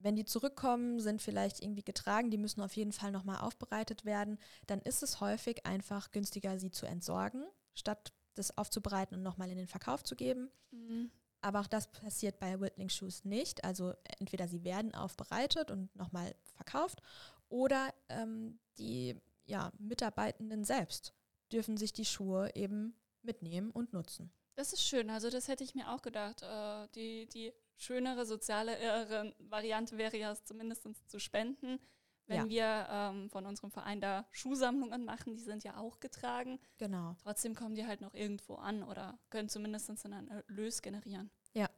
wenn 0.00 0.16
die 0.16 0.24
zurückkommen, 0.24 0.98
sind 0.98 1.22
vielleicht 1.22 1.62
irgendwie 1.62 1.84
getragen, 1.84 2.30
die 2.30 2.38
müssen 2.38 2.62
auf 2.62 2.74
jeden 2.74 2.92
Fall 2.92 3.12
nochmal 3.12 3.38
aufbereitet 3.38 4.04
werden, 4.04 4.38
dann 4.66 4.80
ist 4.80 5.02
es 5.02 5.20
häufig 5.20 5.66
einfach 5.66 6.10
günstiger, 6.10 6.58
sie 6.58 6.70
zu 6.70 6.86
entsorgen, 6.86 7.44
statt 7.74 8.12
das 8.34 8.56
aufzubereiten 8.56 9.16
und 9.16 9.22
nochmal 9.22 9.50
in 9.50 9.58
den 9.58 9.66
Verkauf 9.66 10.02
zu 10.02 10.16
geben. 10.16 10.50
Mhm. 10.70 11.10
Aber 11.42 11.60
auch 11.60 11.66
das 11.66 11.90
passiert 11.90 12.38
bei 12.38 12.60
Whittling 12.60 12.88
Shoes 12.88 13.24
nicht. 13.24 13.64
Also 13.64 13.94
entweder 14.18 14.48
sie 14.48 14.64
werden 14.64 14.94
aufbereitet 14.94 15.70
und 15.70 15.94
nochmal 15.96 16.34
verkauft 16.54 17.00
oder 17.48 17.92
ähm, 18.08 18.58
die 18.78 19.16
ja, 19.46 19.72
Mitarbeitenden 19.78 20.64
selbst 20.64 21.14
dürfen 21.52 21.76
sich 21.76 21.92
die 21.92 22.04
Schuhe 22.04 22.50
eben 22.54 22.94
mitnehmen 23.22 23.70
und 23.70 23.92
nutzen. 23.92 24.32
Das 24.54 24.72
ist 24.72 24.82
schön. 24.82 25.10
Also 25.10 25.30
das 25.30 25.48
hätte 25.48 25.64
ich 25.64 25.74
mir 25.74 25.90
auch 25.90 26.02
gedacht. 26.02 26.42
Äh, 26.42 26.88
die, 26.94 27.26
die 27.26 27.52
schönere 27.80 28.26
soziale 28.26 29.34
Variante 29.38 29.98
wäre 29.98 30.16
ja 30.16 30.34
zumindest 30.44 30.86
zu 31.06 31.18
spenden. 31.18 31.78
Wenn 32.26 32.48
ja. 32.48 32.48
wir 32.48 32.88
ähm, 32.90 33.28
von 33.28 33.44
unserem 33.44 33.72
Verein 33.72 34.00
da 34.00 34.24
Schuhsammlungen 34.30 35.04
machen, 35.04 35.34
die 35.34 35.42
sind 35.42 35.64
ja 35.64 35.78
auch 35.78 35.98
getragen. 35.98 36.60
Genau. 36.78 37.16
Trotzdem 37.24 37.56
kommen 37.56 37.74
die 37.74 37.84
halt 37.84 38.00
noch 38.00 38.14
irgendwo 38.14 38.54
an 38.54 38.84
oder 38.84 39.18
können 39.30 39.48
zumindest 39.48 39.90
einen 40.04 40.28
Erlös 40.28 40.80
generieren. 40.80 41.32
Ja. 41.54 41.68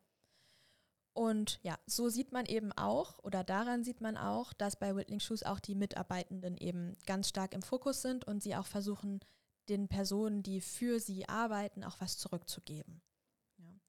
Und 1.14 1.58
ja, 1.62 1.78
so 1.86 2.10
sieht 2.10 2.32
man 2.32 2.44
eben 2.44 2.70
auch, 2.72 3.18
oder 3.20 3.44
daran 3.44 3.82
sieht 3.82 4.02
man 4.02 4.18
auch, 4.18 4.52
dass 4.52 4.76
bei 4.76 4.94
Whittling 4.94 5.20
Shoes 5.20 5.42
auch 5.42 5.60
die 5.60 5.74
Mitarbeitenden 5.74 6.58
eben 6.58 6.98
ganz 7.06 7.30
stark 7.30 7.54
im 7.54 7.62
Fokus 7.62 8.02
sind 8.02 8.26
und 8.26 8.42
sie 8.42 8.54
auch 8.54 8.66
versuchen, 8.66 9.20
den 9.68 9.88
Personen, 9.88 10.42
die 10.42 10.60
für 10.60 11.00
sie 11.00 11.28
arbeiten, 11.28 11.84
auch 11.84 12.00
was 12.00 12.18
zurückzugeben. 12.18 13.00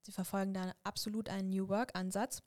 Sie 0.04 0.12
verfolgen 0.12 0.54
da 0.54 0.74
absolut 0.84 1.30
einen 1.30 1.50
New 1.50 1.70
Work-Ansatz. 1.70 2.44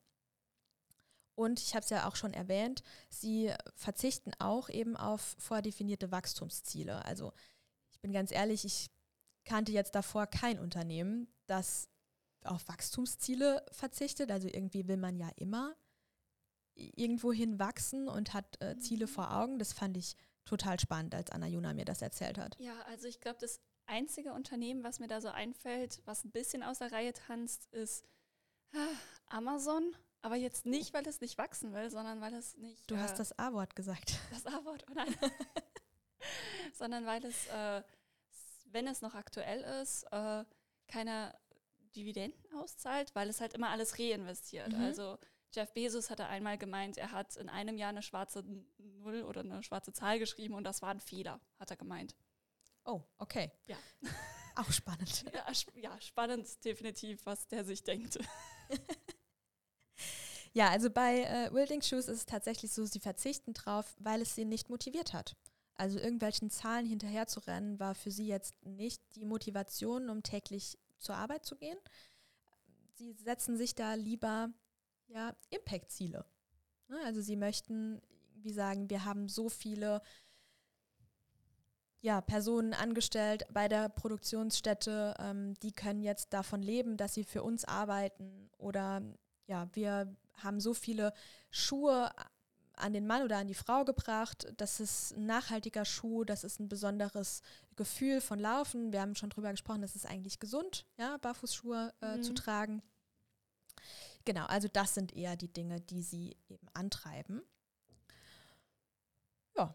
Und 1.35 1.59
ich 1.59 1.75
habe 1.75 1.83
es 1.83 1.89
ja 1.89 2.07
auch 2.07 2.15
schon 2.15 2.33
erwähnt, 2.33 2.81
sie 3.09 3.53
verzichten 3.75 4.31
auch 4.39 4.69
eben 4.69 4.97
auf 4.97 5.35
vordefinierte 5.37 6.11
Wachstumsziele. 6.11 7.05
Also 7.05 7.31
ich 7.91 7.99
bin 7.99 8.11
ganz 8.11 8.31
ehrlich, 8.31 8.65
ich 8.65 8.89
kannte 9.45 9.71
jetzt 9.71 9.93
davor 9.93 10.25
kein 10.25 10.59
Unternehmen, 10.59 11.27
das 11.45 11.89
auf 12.43 12.67
Wachstumsziele 12.67 13.63
verzichtet. 13.71 14.31
Also 14.31 14.47
irgendwie 14.47 14.87
will 14.87 14.97
man 14.97 15.15
ja 15.17 15.29
immer 15.35 15.75
irgendwohin 16.73 17.59
wachsen 17.59 18.07
und 18.07 18.33
hat 18.33 18.61
äh, 18.61 18.77
Ziele 18.77 19.05
mhm. 19.05 19.11
vor 19.11 19.35
Augen. 19.35 19.59
Das 19.59 19.73
fand 19.73 19.97
ich 19.97 20.15
total 20.45 20.79
spannend, 20.79 21.13
als 21.13 21.29
Anna 21.31 21.47
Juna 21.47 21.73
mir 21.73 21.85
das 21.85 22.01
erzählt 22.01 22.37
hat. 22.37 22.55
Ja, 22.59 22.81
also 22.87 23.07
ich 23.07 23.19
glaube, 23.19 23.37
das 23.39 23.59
einzige 23.87 24.33
Unternehmen, 24.33 24.83
was 24.83 24.99
mir 24.99 25.07
da 25.07 25.21
so 25.21 25.29
einfällt, 25.29 26.01
was 26.05 26.23
ein 26.23 26.31
bisschen 26.31 26.63
aus 26.63 26.79
der 26.79 26.91
Reihe 26.91 27.13
tanzt, 27.13 27.65
ist 27.73 28.05
äh, 28.73 28.77
Amazon. 29.27 29.95
Aber 30.21 30.35
jetzt 30.35 30.65
nicht, 30.65 30.93
weil 30.93 31.07
es 31.07 31.21
nicht 31.21 31.37
wachsen 31.37 31.73
will, 31.73 31.89
sondern 31.89 32.21
weil 32.21 32.33
es 32.33 32.57
nicht. 32.57 32.89
Du 32.89 32.95
äh, 32.95 32.99
hast 32.99 33.19
das 33.19 33.37
A-Wort 33.37 33.75
gesagt. 33.75 34.19
Das 34.31 34.45
A-Wort, 34.45 34.85
oh 34.89 34.93
nein. 34.93 35.15
sondern 36.73 37.05
weil 37.05 37.23
es, 37.25 37.47
äh, 37.47 37.83
wenn 38.65 38.87
es 38.87 39.01
noch 39.01 39.15
aktuell 39.15 39.61
ist, 39.81 40.03
äh, 40.11 40.43
keine 40.87 41.33
Dividenden 41.95 42.53
auszahlt, 42.55 43.13
weil 43.15 43.29
es 43.29 43.41
halt 43.41 43.53
immer 43.53 43.69
alles 43.69 43.97
reinvestiert. 43.99 44.73
Mhm. 44.73 44.83
Also 44.83 45.17
Jeff 45.53 45.73
Bezos 45.73 46.09
hatte 46.09 46.27
einmal 46.27 46.57
gemeint, 46.57 46.97
er 46.97 47.11
hat 47.11 47.35
in 47.37 47.49
einem 47.49 47.77
Jahr 47.77 47.89
eine 47.89 48.01
schwarze 48.01 48.43
Null 48.77 49.23
oder 49.23 49.41
eine 49.41 49.63
schwarze 49.63 49.93
Zahl 49.93 50.19
geschrieben 50.19 50.53
und 50.53 50.63
das 50.63 50.81
war 50.81 50.89
ein 50.89 50.99
Fehler, 50.99 51.39
hat 51.59 51.71
er 51.71 51.77
gemeint. 51.77 52.15
Oh, 52.87 53.01
okay. 53.17 53.51
Ja. 53.67 53.77
Auch 54.55 54.71
spannend. 54.71 55.25
ja, 55.33 55.45
ja, 55.75 56.01
spannend 56.01 56.47
definitiv, 56.65 57.25
was 57.25 57.47
der 57.47 57.63
sich 57.63 57.83
denkt. 57.83 58.17
ja, 60.53 60.69
also 60.69 60.89
bei 60.89 61.21
äh, 61.23 61.53
Wilding 61.53 61.81
Shoes 61.83 62.07
ist 62.07 62.17
es 62.17 62.25
tatsächlich 62.25 62.71
so, 62.71 62.85
sie 62.85 62.99
verzichten 62.99 63.53
drauf, 63.53 63.95
weil 63.99 64.21
es 64.21 64.33
sie 64.33 64.45
nicht 64.45 64.69
motiviert 64.69 65.13
hat. 65.13 65.35
Also 65.75 65.99
irgendwelchen 65.99 66.49
Zahlen 66.49 66.87
hinterher 66.87 67.27
zu 67.27 67.41
rennen, 67.41 67.79
war 67.79 67.93
für 67.93 68.09
sie 68.09 68.25
jetzt 68.25 68.55
nicht 68.65 69.03
die 69.15 69.25
Motivation, 69.25 70.09
um 70.09 70.23
täglich 70.23 70.79
zur 70.97 71.15
Arbeit 71.15 71.45
zu 71.45 71.55
gehen. 71.55 71.77
Sie 72.95 73.13
setzen 73.13 73.57
sich 73.57 73.75
da 73.75 73.93
lieber 73.93 74.49
ja, 75.07 75.35
Impact-Ziele. 75.51 76.25
Ne, 76.87 76.97
also 77.03 77.21
sie 77.21 77.35
möchten, 77.35 78.01
wie 78.35 78.53
sagen, 78.53 78.89
wir 78.89 79.05
haben 79.05 79.27
so 79.27 79.49
viele 79.49 80.01
ja, 82.01 82.21
Personen 82.21 82.73
angestellt 82.73 83.45
bei 83.51 83.67
der 83.67 83.89
Produktionsstätte, 83.89 85.15
ähm, 85.19 85.55
die 85.61 85.71
können 85.71 86.03
jetzt 86.03 86.33
davon 86.33 86.61
leben, 86.61 86.97
dass 86.97 87.13
sie 87.13 87.23
für 87.23 87.43
uns 87.43 87.65
arbeiten. 87.65 88.49
Oder 88.57 89.01
ja, 89.47 89.67
wir 89.73 90.15
haben 90.35 90.59
so 90.59 90.73
viele 90.73 91.13
Schuhe 91.49 92.11
an 92.77 92.93
den 92.93 93.07
Mann 93.07 93.23
oder 93.23 93.37
an 93.37 93.47
die 93.47 93.55
Frau 93.55 93.83
gebracht. 93.83 94.53
Das 94.57 94.79
ist 94.79 95.17
ein 95.17 95.25
nachhaltiger 95.25 95.83
Schuh, 95.83 96.23
das 96.23 96.43
ist 96.43 96.59
ein 96.59 96.69
besonderes 96.69 97.41
Gefühl 97.75 98.21
von 98.21 98.39
Laufen. 98.39 98.93
Wir 98.93 99.01
haben 99.01 99.15
schon 99.15 99.31
drüber 99.31 99.51
gesprochen, 99.51 99.81
das 99.81 99.95
ist 99.95 100.05
eigentlich 100.05 100.39
gesund, 100.39 100.85
ja, 100.97 101.17
Barfußschuhe 101.17 101.93
äh, 102.01 102.17
mhm. 102.17 102.23
zu 102.23 102.33
tragen. 102.33 102.83
Genau, 104.25 104.45
also 104.45 104.67
das 104.67 104.93
sind 104.93 105.15
eher 105.15 105.35
die 105.35 105.51
Dinge, 105.51 105.81
die 105.81 106.01
sie 106.01 106.37
eben 106.49 106.67
antreiben. 106.73 107.41
Ja. 109.55 109.73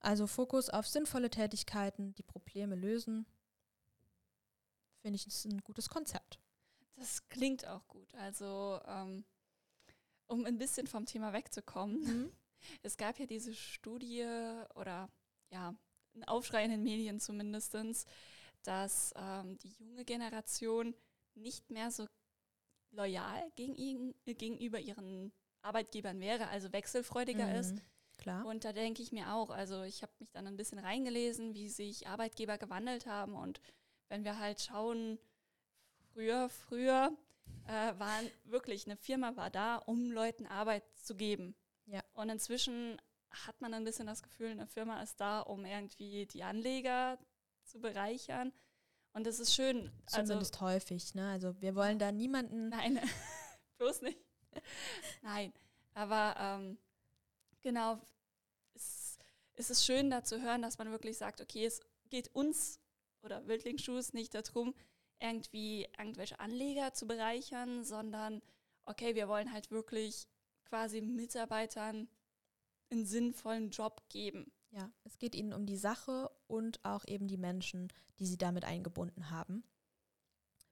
Also 0.00 0.26
Fokus 0.26 0.70
auf 0.70 0.86
sinnvolle 0.86 1.30
Tätigkeiten, 1.30 2.14
die 2.14 2.22
Probleme 2.22 2.74
lösen. 2.74 3.26
Finde 5.02 5.16
ich, 5.16 5.26
ist 5.26 5.44
ein 5.44 5.60
gutes 5.62 5.88
Konzept. 5.88 6.38
Das 6.96 7.28
klingt 7.28 7.66
auch 7.66 7.86
gut. 7.88 8.14
Also 8.14 8.80
ähm, 8.86 9.24
um 10.26 10.44
ein 10.46 10.58
bisschen 10.58 10.86
vom 10.86 11.06
Thema 11.06 11.32
wegzukommen. 11.32 12.00
Mhm. 12.00 12.32
Es 12.82 12.98
gab 12.98 13.18
ja 13.18 13.24
diese 13.24 13.54
Studie 13.54 14.22
oder 14.74 15.08
ja, 15.50 15.74
ein 16.14 16.24
Aufschrei 16.24 16.62
in 16.62 16.70
den 16.70 16.82
Medien 16.82 17.18
zumindest, 17.18 17.74
dass 18.64 19.14
ähm, 19.16 19.56
die 19.56 19.70
junge 19.78 20.04
Generation 20.04 20.94
nicht 21.34 21.70
mehr 21.70 21.90
so 21.90 22.06
loyal 22.90 23.50
gegen, 23.56 24.14
gegenüber 24.24 24.78
ihren 24.78 25.32
Arbeitgebern 25.62 26.20
wäre, 26.20 26.48
also 26.48 26.70
wechselfreudiger 26.70 27.46
mhm. 27.46 27.54
ist. 27.54 27.82
Klar. 28.20 28.44
Und 28.44 28.64
da 28.64 28.72
denke 28.74 29.02
ich 29.02 29.12
mir 29.12 29.32
auch, 29.32 29.48
also 29.48 29.82
ich 29.82 30.02
habe 30.02 30.12
mich 30.18 30.30
dann 30.30 30.46
ein 30.46 30.58
bisschen 30.58 30.78
reingelesen, 30.78 31.54
wie 31.54 31.70
sich 31.70 32.06
Arbeitgeber 32.06 32.58
gewandelt 32.58 33.06
haben. 33.06 33.34
Und 33.34 33.62
wenn 34.08 34.24
wir 34.24 34.38
halt 34.38 34.60
schauen, 34.60 35.18
früher, 36.12 36.50
früher 36.50 37.16
äh, 37.66 37.98
waren 37.98 38.30
wirklich, 38.44 38.84
eine 38.84 38.96
Firma 38.96 39.36
war 39.36 39.48
da, 39.48 39.76
um 39.76 40.10
Leuten 40.10 40.46
Arbeit 40.46 40.84
zu 40.96 41.14
geben. 41.14 41.54
Ja. 41.86 42.02
Und 42.12 42.28
inzwischen 42.28 43.00
hat 43.30 43.58
man 43.62 43.72
ein 43.72 43.84
bisschen 43.84 44.06
das 44.06 44.22
Gefühl, 44.22 44.50
eine 44.50 44.66
Firma 44.66 45.02
ist 45.02 45.18
da, 45.18 45.40
um 45.40 45.64
irgendwie 45.64 46.26
die 46.26 46.42
Anleger 46.42 47.18
zu 47.64 47.80
bereichern. 47.80 48.52
Und 49.14 49.26
das 49.26 49.40
ist 49.40 49.54
schön. 49.54 49.90
Also 50.04 50.26
Zumindest 50.26 50.56
also, 50.56 50.66
häufig, 50.66 51.14
ne? 51.14 51.30
Also 51.30 51.58
wir 51.62 51.74
wollen 51.74 51.98
da 51.98 52.12
niemanden. 52.12 52.68
Nein, 52.68 53.00
bloß 53.78 54.02
nicht. 54.02 54.18
Nein. 55.22 55.54
Aber 55.94 56.34
ähm, 56.38 56.78
genau, 57.62 57.98
es, 58.74 59.18
es 59.54 59.70
ist 59.70 59.84
schön 59.84 60.10
da 60.10 60.24
zu 60.24 60.40
hören, 60.40 60.62
dass 60.62 60.78
man 60.78 60.90
wirklich 60.90 61.18
sagt, 61.18 61.40
okay, 61.40 61.66
es 61.66 61.80
geht 62.08 62.34
uns 62.34 62.80
oder 63.22 63.46
Wildlingsschuhs 63.46 64.12
nicht 64.12 64.34
darum, 64.34 64.74
irgendwie 65.20 65.86
irgendwelche 65.98 66.40
Anleger 66.40 66.92
zu 66.94 67.06
bereichern, 67.06 67.84
sondern 67.84 68.42
okay, 68.84 69.14
wir 69.14 69.28
wollen 69.28 69.52
halt 69.52 69.70
wirklich 69.70 70.26
quasi 70.64 71.00
Mitarbeitern 71.00 72.08
einen 72.90 73.04
sinnvollen 73.04 73.70
Job 73.70 74.02
geben. 74.08 74.52
Ja, 74.70 74.90
es 75.04 75.18
geht 75.18 75.34
ihnen 75.34 75.52
um 75.52 75.66
die 75.66 75.76
Sache 75.76 76.30
und 76.46 76.84
auch 76.84 77.04
eben 77.06 77.26
die 77.26 77.36
Menschen, 77.36 77.88
die 78.18 78.26
sie 78.26 78.38
damit 78.38 78.64
eingebunden 78.64 79.30
haben. 79.30 79.64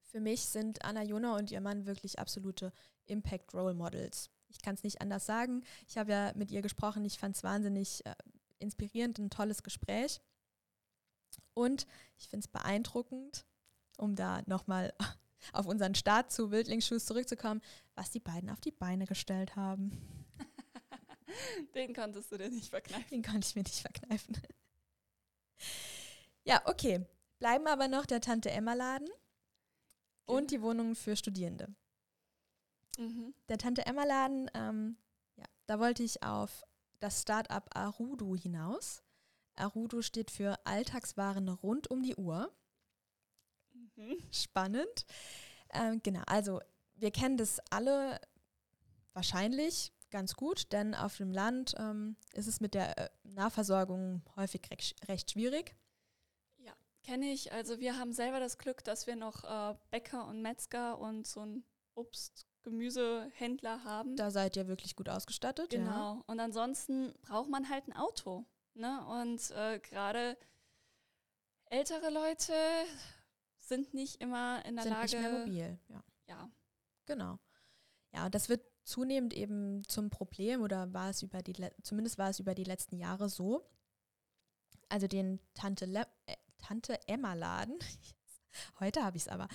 Für 0.03 0.21
mich 0.21 0.47
sind 0.47 0.83
Anna 0.83 1.03
Jona 1.03 1.35
und 1.35 1.51
ihr 1.51 1.61
Mann 1.61 1.85
wirklich 1.85 2.17
absolute 2.17 2.71
Impact 3.05 3.53
Role 3.53 3.75
Models. 3.75 4.31
Ich 4.49 4.61
kann 4.61 4.75
es 4.75 4.83
nicht 4.83 5.01
anders 5.01 5.25
sagen. 5.25 5.63
Ich 5.87 5.97
habe 5.97 6.11
ja 6.11 6.33
mit 6.35 6.51
ihr 6.51 6.61
gesprochen. 6.61 7.05
Ich 7.05 7.19
fand 7.19 7.35
es 7.35 7.43
wahnsinnig 7.43 8.05
äh, 8.05 8.15
inspirierend, 8.59 9.19
ein 9.19 9.29
tolles 9.29 9.63
Gespräch. 9.63 10.21
Und 11.53 11.85
ich 12.17 12.27
finde 12.29 12.45
es 12.45 12.47
beeindruckend, 12.47 13.45
um 13.97 14.15
da 14.15 14.41
nochmal 14.45 14.93
auf 15.53 15.65
unseren 15.65 15.95
Start 15.95 16.31
zu 16.31 16.51
Wildlingsschuss 16.51 17.05
zurückzukommen, 17.05 17.61
was 17.95 18.11
die 18.11 18.19
beiden 18.19 18.49
auf 18.49 18.61
die 18.61 18.71
Beine 18.71 19.05
gestellt 19.05 19.55
haben. 19.55 19.91
Den 21.75 21.93
konntest 21.93 22.31
du 22.31 22.37
dir 22.37 22.49
nicht 22.49 22.69
verkneifen. 22.69 23.09
Den 23.09 23.23
konnte 23.23 23.47
ich 23.47 23.55
mir 23.55 23.63
nicht 23.63 23.81
verkneifen. 23.81 24.37
ja, 26.43 26.61
okay. 26.65 27.05
Bleiben 27.37 27.67
aber 27.67 27.87
noch 27.87 28.05
der 28.05 28.19
Tante 28.19 28.51
Emma 28.51 28.73
Laden 28.73 29.07
genau. 29.07 30.37
und 30.37 30.51
die 30.51 30.61
Wohnungen 30.61 30.95
für 30.95 31.15
Studierende. 31.15 31.73
Mhm. 32.99 33.33
Der 33.47 33.57
Tante 33.57 33.85
Emma 33.85 34.03
Laden, 34.03 34.51
ähm, 34.53 34.97
ja, 35.37 35.45
da 35.67 35.79
wollte 35.79 36.03
ich 36.03 36.21
auf 36.21 36.65
das 36.99 37.21
Startup 37.21 37.63
Arudu 37.73 38.35
hinaus. 38.35 39.01
Arudu 39.55 40.01
steht 40.01 40.31
für 40.31 40.59
Alltagswaren 40.65 41.47
rund 41.47 41.89
um 41.89 42.03
die 42.03 42.15
Uhr. 42.15 42.53
Mhm. 43.71 44.17
Spannend. 44.31 45.05
Ähm, 45.71 46.01
genau, 46.03 46.23
also 46.27 46.59
wir 46.95 47.11
kennen 47.11 47.37
das 47.37 47.59
alle 47.69 48.19
wahrscheinlich 49.13 49.93
ganz 50.11 50.35
gut, 50.35 50.73
denn 50.73 50.93
auf 50.93 51.15
dem 51.15 51.31
Land 51.31 51.75
ähm, 51.77 52.17
ist 52.33 52.47
es 52.47 52.59
mit 52.59 52.73
der 52.73 52.97
äh, 52.97 53.09
Nahversorgung 53.23 54.23
häufig 54.35 54.61
recht, 54.71 55.07
recht 55.07 55.31
schwierig. 55.31 55.75
Ja, 56.57 56.73
kenne 57.03 57.31
ich. 57.31 57.53
Also 57.53 57.79
wir 57.79 57.97
haben 57.97 58.11
selber 58.11 58.41
das 58.41 58.57
Glück, 58.57 58.83
dass 58.83 59.07
wir 59.07 59.15
noch 59.15 59.45
äh, 59.45 59.77
Bäcker 59.89 60.27
und 60.27 60.41
Metzger 60.41 60.99
und 60.99 61.25
so 61.27 61.41
ein 61.41 61.63
Obst, 61.95 62.48
Gemüsehändler 62.69 63.83
haben. 63.83 64.15
Da 64.15 64.31
seid 64.31 64.55
ihr 64.55 64.67
wirklich 64.67 64.95
gut 64.95 65.09
ausgestattet. 65.09 65.69
Genau. 65.71 66.15
Ja. 66.15 66.23
Und 66.27 66.39
ansonsten 66.39 67.13
braucht 67.21 67.49
man 67.49 67.69
halt 67.69 67.87
ein 67.87 67.93
Auto. 67.93 68.45
Ne? 68.73 69.05
Und 69.05 69.51
äh, 69.51 69.79
gerade 69.79 70.37
ältere 71.65 72.09
Leute 72.09 72.53
sind 73.57 73.93
nicht 73.93 74.21
immer 74.21 74.65
in 74.65 74.75
der 74.75 74.83
sind 74.83 74.93
Lage. 74.93 75.17
Nicht 75.17 75.21
mehr 75.21 75.39
mobil, 75.39 75.79
ja. 75.89 76.03
Ja. 76.27 76.51
Genau. 77.05 77.39
Ja, 78.13 78.29
das 78.29 78.49
wird 78.49 78.63
zunehmend 78.83 79.33
eben 79.33 79.83
zum 79.87 80.09
Problem 80.09 80.61
oder 80.61 80.93
war 80.93 81.09
es 81.09 81.21
über 81.21 81.41
die, 81.41 81.53
zumindest 81.83 82.17
war 82.17 82.29
es 82.29 82.39
über 82.39 82.55
die 82.55 82.63
letzten 82.63 82.97
Jahre 82.97 83.29
so. 83.29 83.69
Also 84.89 85.07
den 85.07 85.39
Tante, 85.53 85.85
Le 85.85 86.07
äh, 86.25 86.35
Tante 86.57 86.99
Emma 87.07 87.33
Laden, 87.35 87.77
heute 88.79 89.03
habe 89.03 89.17
ich 89.17 89.23
es 89.23 89.29
aber, 89.29 89.47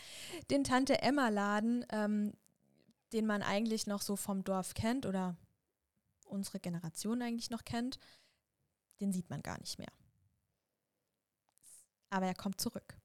den 0.50 0.62
Tante 0.62 1.02
Emma 1.02 1.28
Laden, 1.28 1.84
ähm, 1.90 2.32
den 3.14 3.26
man 3.26 3.42
eigentlich 3.42 3.86
noch 3.86 4.02
so 4.02 4.16
vom 4.16 4.44
Dorf 4.44 4.74
kennt 4.74 5.06
oder 5.06 5.36
unsere 6.26 6.60
Generation 6.60 7.22
eigentlich 7.22 7.50
noch 7.50 7.64
kennt, 7.64 7.98
den 9.00 9.12
sieht 9.12 9.30
man 9.30 9.42
gar 9.42 9.58
nicht 9.58 9.78
mehr. 9.78 9.92
Aber 12.10 12.26
er 12.26 12.34
kommt 12.34 12.60
zurück 12.60 12.98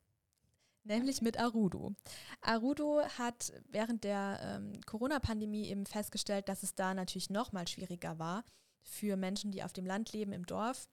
nämlich 0.89 1.21
mit 1.21 1.39
Arudo. 1.39 1.95
Arudo 2.41 3.01
hat 3.17 3.53
während 3.69 4.03
der 4.03 4.39
ähm, 4.41 4.81
Corona-Pandemie 4.85 5.67
eben 5.67 5.85
festgestellt, 5.85 6.49
dass 6.49 6.63
es 6.63 6.75
da 6.75 6.93
natürlich 6.93 7.29
noch 7.29 7.51
mal 7.51 7.67
schwieriger 7.67 8.19
war 8.19 8.43
für 8.81 9.15
Menschen, 9.15 9.51
die 9.51 9.63
auf 9.63 9.73
dem 9.73 9.85
Land 9.85 10.11
leben, 10.11 10.33
im 10.33 10.45
Dorf, 10.45 10.89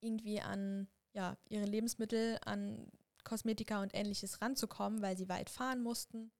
irgendwie 0.00 0.40
an 0.40 0.88
ja, 1.12 1.36
ihre 1.48 1.64
Lebensmittel, 1.64 2.38
an 2.44 2.90
Kosmetika 3.22 3.80
und 3.80 3.94
ähnliches 3.94 4.42
ranzukommen, 4.42 5.00
weil 5.00 5.16
sie 5.16 5.28
weit 5.28 5.48
fahren 5.48 5.82
mussten. 5.82 6.30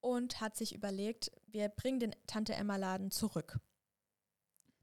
Und 0.00 0.40
hat 0.40 0.56
sich 0.56 0.74
überlegt, 0.74 1.30
wir 1.46 1.68
bringen 1.68 2.00
den 2.00 2.16
Tante 2.26 2.54
Emma 2.54 2.76
Laden 2.76 3.10
zurück. 3.10 3.60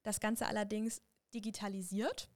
Das 0.03 0.19
Ganze 0.19 0.45
allerdings 0.45 1.01
digitalisiert 1.33 2.29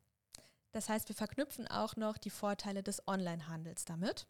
das 0.72 0.88
heißt, 0.88 1.10
wir 1.10 1.16
verknüpfen 1.16 1.68
auch 1.68 1.96
noch 1.96 2.18
die 2.18 2.30
Vorteile 2.30 2.84
des 2.84 3.06
Onlinehandels 3.08 3.86
damit. 3.86 4.28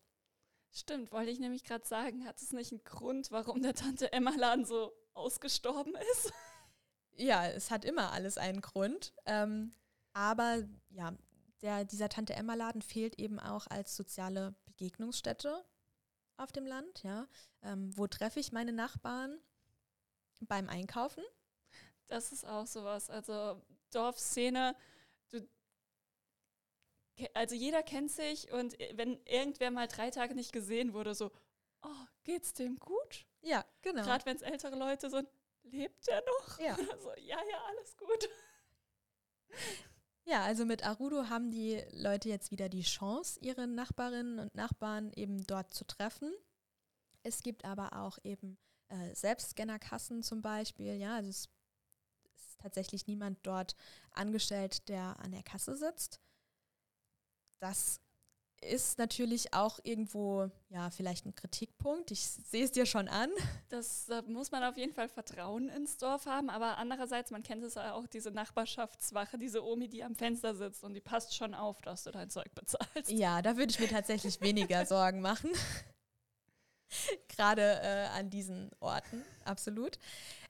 Stimmt, 0.72 1.12
wollte 1.12 1.32
ich 1.32 1.40
nämlich 1.40 1.64
gerade 1.64 1.86
sagen, 1.86 2.26
hat 2.26 2.42
es 2.42 2.52
nicht 2.54 2.72
einen 2.72 2.84
Grund, 2.84 3.32
warum 3.32 3.62
der 3.62 3.76
Tante 3.76 4.12
Emma 4.12 4.32
Laden 4.36 4.66
so 4.66 4.94
ausgestorben 5.14 5.94
ist? 6.14 6.34
Ja, 7.18 7.46
es 7.46 7.70
hat 7.70 7.86
immer 7.86 8.12
alles 8.12 8.38
einen 8.38 8.62
Grund. 8.62 9.14
Ähm, 9.26 9.74
aber 10.14 10.64
ja, 10.90 11.14
der, 11.62 11.86
dieser 11.86 12.10
Tante 12.10 12.34
Emma 12.34 12.56
Laden 12.56 12.82
fehlt 12.82 13.20
eben 13.20 13.40
auch 13.40 13.68
als 13.68 13.96
soziale 13.96 14.56
Begegnungsstätte 14.66 15.64
auf 16.42 16.52
dem 16.52 16.66
Land. 16.66 17.04
Ja, 17.04 17.28
ähm, 17.64 17.96
wo 17.98 18.08
treffe 18.08 18.40
ich 18.40 18.52
meine 18.52 18.74
Nachbarn 18.74 19.40
beim 20.42 20.70
Einkaufen? 20.70 21.24
Das 22.08 22.32
ist 22.32 22.46
auch 22.46 22.68
sowas. 22.68 23.10
Also 23.10 23.62
Dorfszene 23.92 24.76
also 27.34 27.56
jeder 27.56 27.84
kennt 27.84 28.12
sich 28.12 28.52
und 28.52 28.78
wenn 28.94 29.20
irgendwer 29.26 29.72
mal 29.72 29.88
drei 29.88 30.10
Tage 30.10 30.36
nicht 30.36 30.52
gesehen 30.52 30.94
wurde, 30.94 31.14
so, 31.14 31.32
oh, 31.84 32.06
geht's 32.24 32.54
dem 32.54 32.78
gut? 32.78 33.26
Ja, 33.42 33.66
genau. 33.82 34.04
Gerade 34.04 34.26
wenn 34.26 34.36
es 34.36 34.42
ältere 34.42 34.76
Leute 34.76 35.10
sind, 35.10 35.28
lebt 35.64 36.08
der 36.08 36.24
noch? 36.26 36.60
Ja. 36.60 36.76
so, 37.02 37.12
ja, 37.18 37.38
ja, 37.50 37.64
alles 37.68 37.98
gut. 37.98 38.30
Ja, 40.32 40.46
also 40.46 40.66
mit 40.66 40.86
Arudo 40.86 41.28
haben 41.28 41.52
die 41.52 41.84
Leute 41.92 42.30
jetzt 42.30 42.52
wieder 42.52 42.70
die 42.70 42.84
Chance, 42.84 43.38
ihre 43.42 43.68
Nachbarinnen 43.68 44.40
und 44.40 44.56
Nachbarn 44.56 45.12
eben 45.18 45.46
dort 45.46 45.74
zu 45.74 45.84
treffen. 45.84 46.32
Es 47.22 47.44
gibt 47.44 47.66
aber 47.66 48.00
auch 48.02 48.18
eben 48.24 48.58
äh, 48.88 49.14
Selbstscannerkassen 49.14 50.24
zum 50.24 50.42
Beispiel. 50.42 50.96
Ja, 50.96 51.16
also 51.16 51.30
es, 51.30 51.50
ist 52.34 52.60
tatsächlich 52.60 53.08
niemand 53.08 53.40
dort 53.46 53.76
angestellt, 54.12 54.88
der 54.88 55.20
an 55.20 55.34
der 55.34 55.44
Kasse 55.44 55.76
sitzt. 55.76 56.22
Das 57.60 58.00
ist 58.62 59.00
natürlich 59.00 59.54
auch 59.54 59.80
irgendwo, 59.84 60.50
ja, 60.70 60.90
vielleicht 60.92 61.26
ein 61.26 61.36
Kritikpunkt. 61.36 62.12
Ich 62.12 62.22
sehe 62.22 62.64
es 62.64 62.72
dir 62.72 62.86
schon 62.86 63.08
an. 63.08 63.30
Das 63.70 64.06
da 64.06 64.22
muss 64.22 64.52
man 64.52 64.64
auf 64.64 64.78
jeden 64.78 64.94
Fall 64.94 65.10
Vertrauen 65.10 65.70
ins 65.70 65.98
Dorf 65.98 66.26
haben, 66.26 66.50
aber 66.50 66.78
andererseits, 66.78 67.32
man 67.32 67.42
kennt 67.44 67.64
es 67.64 67.76
ja 67.76 67.94
auch, 67.94 68.08
diese 68.08 68.32
Nachbarschaftswache, 68.32 69.38
diese 69.38 69.64
Omi, 69.66 69.90
die 69.90 70.04
am 70.04 70.16
Fenster 70.16 70.54
sitzt 70.56 70.84
und 70.84 70.94
die 70.94 71.02
passt 71.02 71.36
schon 71.36 71.54
auf, 71.54 71.82
dass 71.82 72.04
du 72.04 72.12
dein 72.12 72.30
Zeug 72.30 72.54
bezahlst. 72.54 73.12
Ja, 73.12 73.42
da 73.42 73.58
würde 73.58 73.72
ich 73.72 73.80
mir 73.80 73.88
tatsächlich 73.88 74.42
weniger 74.42 74.86
Sorgen 74.86 75.22
machen. 75.22 75.52
Gerade 77.30 77.80
äh, 77.82 78.08
an 78.18 78.30
diesen 78.30 78.70
Orten, 78.80 79.24
absolut. 79.46 79.98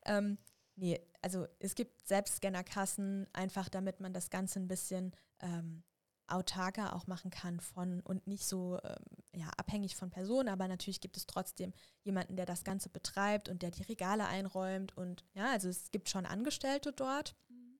Ähm, 0.04 0.38
nee, 0.76 1.00
also 1.22 1.46
es 1.60 1.74
gibt 1.74 2.06
Selbstscannerkassen, 2.06 3.26
einfach 3.32 3.68
damit 3.68 4.00
man 4.00 4.12
das 4.12 4.28
Ganze 4.28 4.58
ein 4.58 4.68
bisschen 4.68 5.14
ähm, 5.40 5.82
autarker 6.26 6.94
auch 6.94 7.06
machen 7.06 7.30
kann 7.30 7.60
von 7.60 8.00
und 8.00 8.26
nicht 8.26 8.46
so 8.46 8.78
ähm, 8.82 9.04
ja, 9.34 9.48
abhängig 9.56 9.96
von 9.96 10.10
Personen, 10.10 10.48
aber 10.48 10.68
natürlich 10.68 11.00
gibt 11.00 11.16
es 11.16 11.26
trotzdem 11.26 11.72
jemanden, 12.04 12.36
der 12.36 12.46
das 12.46 12.64
Ganze 12.64 12.88
betreibt 12.88 13.48
und 13.48 13.62
der 13.62 13.70
die 13.70 13.82
Regale 13.82 14.26
einräumt 14.26 14.96
und 14.96 15.24
ja, 15.34 15.50
also 15.50 15.68
es 15.68 15.90
gibt 15.90 16.08
schon 16.08 16.26
Angestellte 16.26 16.92
dort. 16.92 17.34
Mhm. 17.48 17.78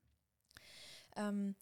Ähm, 1.17 1.57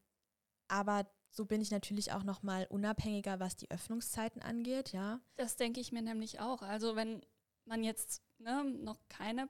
aber 0.68 1.06
so 1.30 1.44
bin 1.44 1.60
ich 1.60 1.70
natürlich 1.70 2.12
auch 2.12 2.24
noch 2.24 2.42
mal 2.42 2.66
unabhängiger, 2.66 3.40
was 3.40 3.56
die 3.56 3.70
Öffnungszeiten 3.70 4.42
angeht, 4.42 4.92
ja. 4.92 5.20
Das 5.36 5.56
denke 5.56 5.80
ich 5.80 5.92
mir 5.92 6.02
nämlich 6.02 6.40
auch. 6.40 6.62
Also 6.62 6.96
wenn 6.96 7.24
man 7.66 7.84
jetzt 7.84 8.22
ne, 8.38 8.64
noch 8.64 8.98
keine 9.08 9.48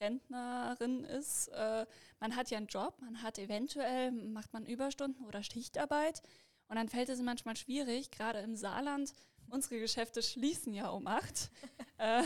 Rentnerin 0.00 1.04
ist, 1.04 1.48
äh, 1.48 1.86
man 2.20 2.36
hat 2.36 2.50
ja 2.50 2.58
einen 2.58 2.66
Job, 2.66 3.00
man 3.00 3.22
hat 3.22 3.38
eventuell, 3.38 4.12
macht 4.12 4.52
man 4.52 4.66
Überstunden 4.66 5.24
oder 5.24 5.42
Schichtarbeit 5.42 6.22
und 6.68 6.76
dann 6.76 6.88
fällt 6.88 7.08
es 7.08 7.20
manchmal 7.20 7.56
schwierig, 7.56 8.10
gerade 8.10 8.40
im 8.40 8.56
Saarland, 8.56 9.12
unsere 9.50 9.78
Geschäfte 9.78 10.22
schließen 10.22 10.72
ja 10.74 10.88
um 10.88 11.06
acht, 11.06 11.50
äh, 11.98 12.22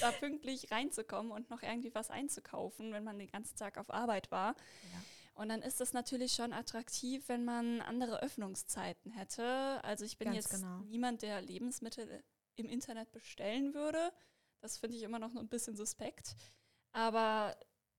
da 0.00 0.10
pünktlich 0.12 0.70
reinzukommen 0.70 1.32
und 1.32 1.50
noch 1.50 1.62
irgendwie 1.62 1.94
was 1.94 2.10
einzukaufen, 2.10 2.92
wenn 2.92 3.04
man 3.04 3.18
den 3.18 3.30
ganzen 3.30 3.56
Tag 3.56 3.76
auf 3.76 3.92
Arbeit 3.92 4.30
war. 4.30 4.54
Ja. 4.92 5.02
Und 5.34 5.48
dann 5.48 5.62
ist 5.62 5.80
das 5.80 5.92
natürlich 5.92 6.34
schon 6.34 6.52
attraktiv, 6.52 7.28
wenn 7.28 7.44
man 7.44 7.80
andere 7.80 8.22
Öffnungszeiten 8.22 9.10
hätte. 9.12 9.82
Also 9.82 10.04
ich 10.04 10.18
bin 10.18 10.26
Ganz 10.26 10.36
jetzt 10.36 10.50
genau. 10.50 10.78
niemand, 10.80 11.22
der 11.22 11.40
Lebensmittel 11.40 12.22
im 12.56 12.68
Internet 12.68 13.12
bestellen 13.12 13.74
würde. 13.74 14.12
Das 14.60 14.78
finde 14.78 14.96
ich 14.96 15.02
immer 15.02 15.18
noch 15.18 15.34
ein 15.34 15.48
bisschen 15.48 15.76
suspekt. 15.76 16.36
Aber 16.92 17.56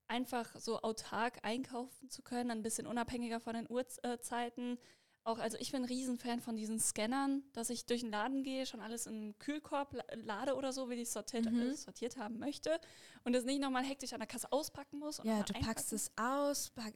einfach 0.08 0.56
so 0.60 0.82
autark 0.82 1.40
einkaufen 1.44 2.10
zu 2.10 2.22
können, 2.22 2.52
ein 2.52 2.62
bisschen 2.62 2.86
unabhängiger 2.86 3.40
von 3.40 3.56
den 3.56 3.68
Uhrzeiten, 3.70 4.78
auch, 5.26 5.40
also 5.40 5.58
ich 5.60 5.72
bin 5.72 5.84
ein 5.84 5.86
Riesenfan 5.86 6.42
von 6.42 6.58
diesen 6.58 6.80
Scannern, 6.80 7.44
dass 7.54 7.70
ich 7.70 7.86
durch 7.86 8.02
den 8.02 8.12
Laden 8.12 8.44
gehe, 8.44 8.66
schon 8.66 8.82
alles 8.82 9.06
in 9.06 9.14
einen 9.14 9.40
Kühlkorb 9.40 9.96
lade 10.14 10.56
oder 10.56 10.74
so, 10.74 10.90
wie 10.90 10.96
ich 10.96 11.04
es 11.04 11.14
sortiert, 11.14 11.50
mhm. 11.50 11.72
äh, 11.72 11.74
sortiert 11.76 12.18
haben 12.18 12.40
möchte 12.40 12.80
und 13.24 13.34
es 13.34 13.46
nicht 13.46 13.62
nochmal 13.62 13.84
hektisch 13.84 14.14
an 14.14 14.20
der 14.20 14.28
Kasse 14.28 14.52
auspacken 14.52 15.00
muss. 15.00 15.18
ja, 15.18 15.24
du 15.24 15.30
einpacken. 15.32 15.66
packst 15.66 15.94
es 15.94 16.12
aus, 16.18 16.72
pack, 16.72 16.94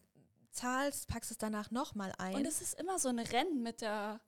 zahlst, 0.52 1.08
packst 1.08 1.32
es 1.32 1.38
danach 1.38 1.72
nochmal 1.72 2.12
ein. 2.18 2.36
Und 2.36 2.46
es 2.46 2.62
ist 2.62 2.80
immer 2.80 3.00
so 3.00 3.10
ein 3.10 3.20
Rennen 3.20 3.63
mit 3.63 3.82
der 3.82 4.20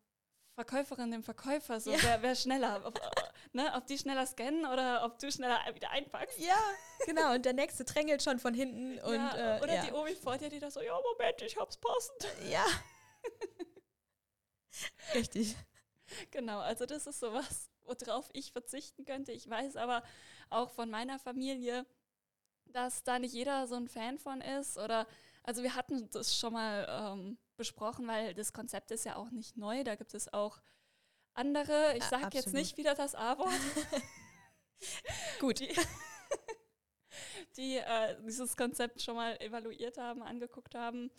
Verkäuferin, 0.55 1.11
dem 1.11 1.23
Verkäufer, 1.23 1.79
so 1.79 1.91
ja. 1.91 1.97
wer, 2.01 2.21
wer 2.21 2.35
schneller, 2.35 2.81
ob, 2.85 2.99
ne, 3.53 3.71
ob 3.75 3.85
die 3.87 3.97
schneller 3.97 4.25
scannen 4.25 4.65
oder 4.65 5.05
ob 5.05 5.17
du 5.19 5.31
schneller 5.31 5.59
wieder 5.73 5.89
einpackst. 5.91 6.39
Ja, 6.39 6.57
genau. 7.05 7.33
Und 7.33 7.45
der 7.45 7.53
nächste 7.53 7.85
drängelt 7.85 8.23
schon 8.23 8.39
von 8.39 8.53
hinten. 8.53 8.95
Ja, 8.95 9.03
und, 9.03 9.37
äh, 9.37 9.59
oder 9.63 9.75
ja. 9.75 9.85
die 9.85 9.93
Omi 9.93 10.15
vor 10.15 10.37
dir, 10.37 10.49
die 10.49 10.59
da 10.59 10.69
so, 10.69 10.81
ja, 10.81 10.97
Moment, 11.13 11.41
ich 11.41 11.57
hab's 11.57 11.77
passend. 11.77 12.27
Ja. 12.49 12.65
Richtig. 15.15 15.55
Genau, 16.31 16.59
also 16.59 16.85
das 16.85 17.07
ist 17.07 17.19
sowas, 17.19 17.69
worauf 17.81 18.29
ich 18.33 18.51
verzichten 18.51 19.05
könnte. 19.05 19.31
Ich 19.31 19.49
weiß 19.49 19.75
aber 19.75 20.03
auch 20.49 20.69
von 20.71 20.89
meiner 20.89 21.19
Familie, 21.19 21.85
dass 22.65 23.03
da 23.03 23.19
nicht 23.19 23.33
jeder 23.33 23.67
so 23.67 23.75
ein 23.75 23.87
Fan 23.87 24.17
von 24.17 24.41
ist. 24.41 24.77
Oder 24.77 25.07
also 25.43 25.63
wir 25.63 25.75
hatten 25.75 26.09
das 26.09 26.37
schon 26.37 26.53
mal 26.53 26.87
ähm, 26.89 27.37
besprochen, 27.57 28.07
weil 28.07 28.33
das 28.33 28.53
Konzept 28.53 28.91
ist 28.91 29.05
ja 29.05 29.15
auch 29.15 29.31
nicht 29.31 29.57
neu. 29.57 29.83
Da 29.83 29.95
gibt 29.95 30.13
es 30.13 30.31
auch 30.33 30.61
andere. 31.33 31.95
Ich 31.97 32.03
sage 32.03 32.29
jetzt 32.33 32.53
nicht 32.53 32.77
wieder 32.77 32.95
das 32.95 33.15
A-Wort. 33.15 33.51
Gut. 35.39 35.59
Die, 35.59 35.73
die 37.57 37.77
äh, 37.77 38.17
dieses 38.23 38.55
Konzept 38.55 39.01
schon 39.01 39.15
mal 39.15 39.39
evaluiert 39.41 39.97
haben, 39.97 40.21
angeguckt 40.21 40.75
haben. 40.75 41.11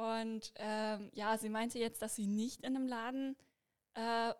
Und 0.00 0.54
ähm, 0.56 1.10
ja, 1.12 1.36
sie 1.36 1.50
meinte 1.50 1.78
jetzt, 1.78 2.00
dass 2.00 2.16
sie 2.16 2.26
nicht 2.26 2.62
in 2.62 2.74
einem 2.74 2.86
Laden 2.86 3.36
äh, 3.92 4.32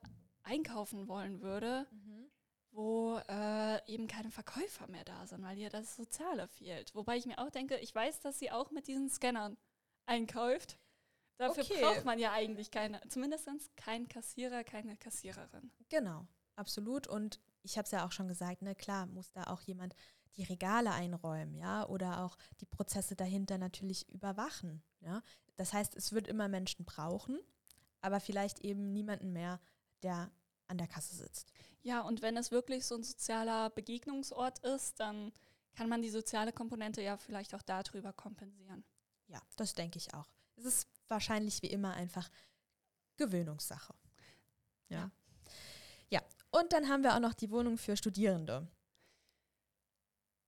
einkaufen 0.42 1.06
wollen 1.06 1.42
würde, 1.42 1.86
mhm. 1.90 2.30
wo 2.70 3.20
äh, 3.28 3.86
eben 3.86 4.06
keine 4.08 4.30
Verkäufer 4.30 4.86
mehr 4.86 5.04
da 5.04 5.26
sind, 5.26 5.42
weil 5.42 5.58
ihr 5.58 5.68
das 5.68 5.96
Soziale 5.96 6.48
fehlt. 6.48 6.94
Wobei 6.94 7.18
ich 7.18 7.26
mir 7.26 7.38
auch 7.38 7.50
denke, 7.50 7.76
ich 7.76 7.94
weiß, 7.94 8.20
dass 8.20 8.38
sie 8.38 8.50
auch 8.50 8.70
mit 8.70 8.86
diesen 8.86 9.10
Scannern 9.10 9.58
einkauft. 10.06 10.78
Dafür 11.36 11.62
okay. 11.62 11.82
braucht 11.82 12.06
man 12.06 12.18
ja 12.18 12.32
eigentlich 12.32 12.70
keine, 12.70 12.98
zumindest 13.08 13.46
keinen 13.76 14.08
Kassierer, 14.08 14.64
keine 14.64 14.96
Kassiererin. 14.96 15.70
Genau, 15.90 16.26
absolut. 16.56 17.06
Und 17.06 17.38
ich 17.62 17.76
habe 17.76 17.84
es 17.84 17.90
ja 17.90 18.06
auch 18.06 18.12
schon 18.12 18.28
gesagt, 18.28 18.62
ne, 18.62 18.74
klar 18.74 19.04
muss 19.04 19.30
da 19.32 19.44
auch 19.44 19.60
jemand 19.60 19.94
die 20.36 20.44
Regale 20.44 20.92
einräumen, 20.92 21.54
ja, 21.54 21.86
oder 21.86 22.24
auch 22.24 22.36
die 22.60 22.66
Prozesse 22.66 23.16
dahinter 23.16 23.58
natürlich 23.58 24.08
überwachen. 24.08 24.82
Ja? 25.00 25.22
Das 25.56 25.72
heißt, 25.72 25.96
es 25.96 26.12
wird 26.12 26.28
immer 26.28 26.48
Menschen 26.48 26.84
brauchen, 26.84 27.38
aber 28.00 28.20
vielleicht 28.20 28.60
eben 28.60 28.92
niemanden 28.92 29.32
mehr, 29.32 29.60
der 30.02 30.30
an 30.68 30.78
der 30.78 30.86
Kasse 30.86 31.16
sitzt. 31.16 31.52
Ja, 31.82 32.00
und 32.02 32.22
wenn 32.22 32.36
es 32.36 32.50
wirklich 32.50 32.86
so 32.86 32.94
ein 32.94 33.02
sozialer 33.02 33.70
Begegnungsort 33.70 34.60
ist, 34.60 35.00
dann 35.00 35.32
kann 35.74 35.88
man 35.88 36.02
die 36.02 36.10
soziale 36.10 36.52
Komponente 36.52 37.02
ja 37.02 37.16
vielleicht 37.16 37.54
auch 37.54 37.62
darüber 37.62 38.12
kompensieren. 38.12 38.84
Ja, 39.28 39.40
das 39.56 39.74
denke 39.74 39.98
ich 39.98 40.12
auch. 40.14 40.28
Es 40.56 40.64
ist 40.64 40.88
wahrscheinlich 41.08 41.62
wie 41.62 41.68
immer 41.68 41.94
einfach 41.94 42.28
Gewöhnungssache. 43.16 43.94
Ja. 44.88 44.98
ja. 44.98 45.10
Ja, 46.10 46.22
und 46.50 46.72
dann 46.72 46.88
haben 46.88 47.02
wir 47.02 47.14
auch 47.14 47.20
noch 47.20 47.34
die 47.34 47.50
Wohnung 47.50 47.78
für 47.78 47.96
Studierende. 47.96 48.66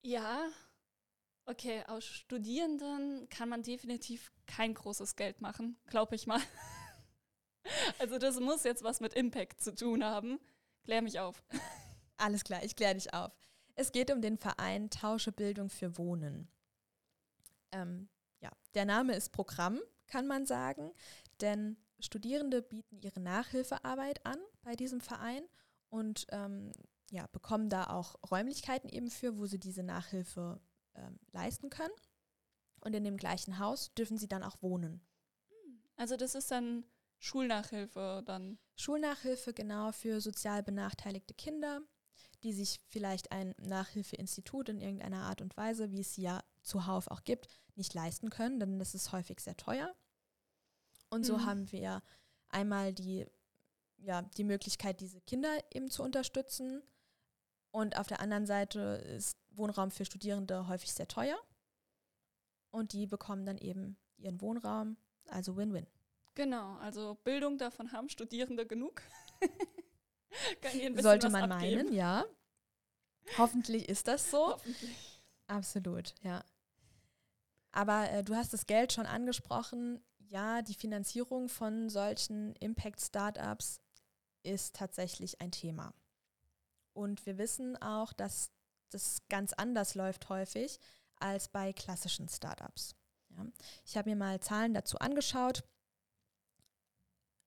Ja, 0.02 0.50
Okay, 1.44 1.82
aus 1.88 2.04
Studierenden 2.04 3.28
kann 3.28 3.48
man 3.48 3.62
definitiv 3.62 4.32
kein 4.46 4.74
großes 4.74 5.16
Geld 5.16 5.40
machen, 5.40 5.76
glaube 5.88 6.14
ich 6.14 6.26
mal. 6.26 6.40
also 7.98 8.18
das 8.18 8.38
muss 8.38 8.62
jetzt 8.62 8.84
was 8.84 9.00
mit 9.00 9.14
Impact 9.14 9.60
zu 9.60 9.74
tun 9.74 10.04
haben. 10.04 10.38
Klär 10.84 11.02
mich 11.02 11.18
auf. 11.18 11.42
Alles 12.16 12.44
klar, 12.44 12.62
ich 12.62 12.76
kläre 12.76 12.94
dich 12.94 13.12
auf. 13.12 13.36
Es 13.74 13.90
geht 13.90 14.12
um 14.12 14.22
den 14.22 14.38
Verein 14.38 14.88
Tausche 14.90 15.32
Bildung 15.32 15.68
für 15.68 15.96
Wohnen. 15.98 16.48
Ähm, 17.72 18.08
ja, 18.40 18.50
der 18.74 18.84
Name 18.84 19.16
ist 19.16 19.32
Programm, 19.32 19.80
kann 20.06 20.28
man 20.28 20.46
sagen, 20.46 20.92
denn 21.40 21.76
Studierende 21.98 22.62
bieten 22.62 23.00
ihre 23.00 23.20
Nachhilfearbeit 23.20 24.24
an 24.26 24.38
bei 24.62 24.76
diesem 24.76 25.00
Verein 25.00 25.42
und 25.88 26.26
ähm, 26.30 26.70
ja, 27.12 27.26
bekommen 27.26 27.68
da 27.68 27.88
auch 27.88 28.16
Räumlichkeiten 28.30 28.88
eben 28.88 29.10
für, 29.10 29.36
wo 29.36 29.44
sie 29.44 29.58
diese 29.58 29.82
Nachhilfe 29.82 30.60
ähm, 30.94 31.18
leisten 31.32 31.68
können. 31.68 31.92
Und 32.80 32.94
in 32.94 33.04
dem 33.04 33.18
gleichen 33.18 33.58
Haus 33.58 33.92
dürfen 33.94 34.16
sie 34.16 34.28
dann 34.28 34.42
auch 34.42 34.60
wohnen. 34.62 35.04
Also 35.96 36.16
das 36.16 36.34
ist 36.34 36.50
dann 36.50 36.84
Schulnachhilfe 37.18 38.22
dann? 38.24 38.58
Schulnachhilfe 38.76 39.52
genau 39.52 39.92
für 39.92 40.20
sozial 40.20 40.62
benachteiligte 40.62 41.34
Kinder, 41.34 41.82
die 42.42 42.54
sich 42.54 42.80
vielleicht 42.88 43.30
ein 43.30 43.54
Nachhilfeinstitut 43.58 44.70
in 44.70 44.80
irgendeiner 44.80 45.24
Art 45.24 45.42
und 45.42 45.56
Weise, 45.56 45.92
wie 45.92 46.00
es 46.00 46.14
sie 46.14 46.22
ja 46.22 46.42
zuhauf 46.62 47.08
auch 47.08 47.24
gibt, 47.24 47.46
nicht 47.76 47.92
leisten 47.92 48.30
können, 48.30 48.58
denn 48.58 48.78
das 48.78 48.94
ist 48.94 49.12
häufig 49.12 49.38
sehr 49.38 49.56
teuer. 49.56 49.94
Und 51.10 51.24
so 51.24 51.36
mhm. 51.36 51.46
haben 51.46 51.72
wir 51.72 52.02
einmal 52.48 52.94
die, 52.94 53.26
ja, 53.98 54.22
die 54.22 54.44
Möglichkeit, 54.44 55.00
diese 55.00 55.20
Kinder 55.20 55.50
eben 55.72 55.90
zu 55.90 56.02
unterstützen. 56.02 56.82
Und 57.72 57.98
auf 57.98 58.06
der 58.06 58.20
anderen 58.20 58.46
Seite 58.46 58.80
ist 59.16 59.36
Wohnraum 59.50 59.90
für 59.90 60.04
Studierende 60.04 60.68
häufig 60.68 60.92
sehr 60.92 61.08
teuer. 61.08 61.38
Und 62.70 62.92
die 62.92 63.06
bekommen 63.06 63.44
dann 63.44 63.58
eben 63.58 63.96
ihren 64.18 64.40
Wohnraum, 64.40 64.96
also 65.28 65.56
Win-Win. 65.56 65.86
Genau, 66.34 66.76
also 66.76 67.16
Bildung 67.24 67.58
davon 67.58 67.92
haben 67.92 68.08
Studierende 68.08 68.66
genug. 68.66 69.02
Sollte 71.00 71.28
man 71.28 71.48
meinen, 71.48 71.92
ja. 71.92 72.24
Hoffentlich 73.36 73.88
ist 73.88 74.08
das 74.08 74.30
so. 74.30 74.52
Hoffentlich. 74.52 75.22
Absolut, 75.46 76.14
ja. 76.22 76.44
Aber 77.72 78.10
äh, 78.10 78.22
du 78.24 78.34
hast 78.34 78.52
das 78.52 78.66
Geld 78.66 78.92
schon 78.92 79.06
angesprochen. 79.06 80.02
Ja, 80.18 80.62
die 80.62 80.74
Finanzierung 80.74 81.48
von 81.48 81.90
solchen 81.90 82.54
Impact-Startups 82.56 83.80
ist 84.42 84.76
tatsächlich 84.76 85.40
ein 85.40 85.52
Thema. 85.52 85.94
Und 86.92 87.24
wir 87.26 87.38
wissen 87.38 87.80
auch, 87.80 88.12
dass 88.12 88.50
das 88.90 89.22
ganz 89.28 89.52
anders 89.52 89.94
läuft 89.94 90.28
häufig 90.28 90.78
als 91.16 91.48
bei 91.48 91.72
klassischen 91.72 92.28
Startups. 92.28 92.94
Ja. 93.30 93.46
Ich 93.84 93.96
habe 93.96 94.10
mir 94.10 94.16
mal 94.16 94.40
Zahlen 94.40 94.74
dazu 94.74 94.98
angeschaut. 94.98 95.64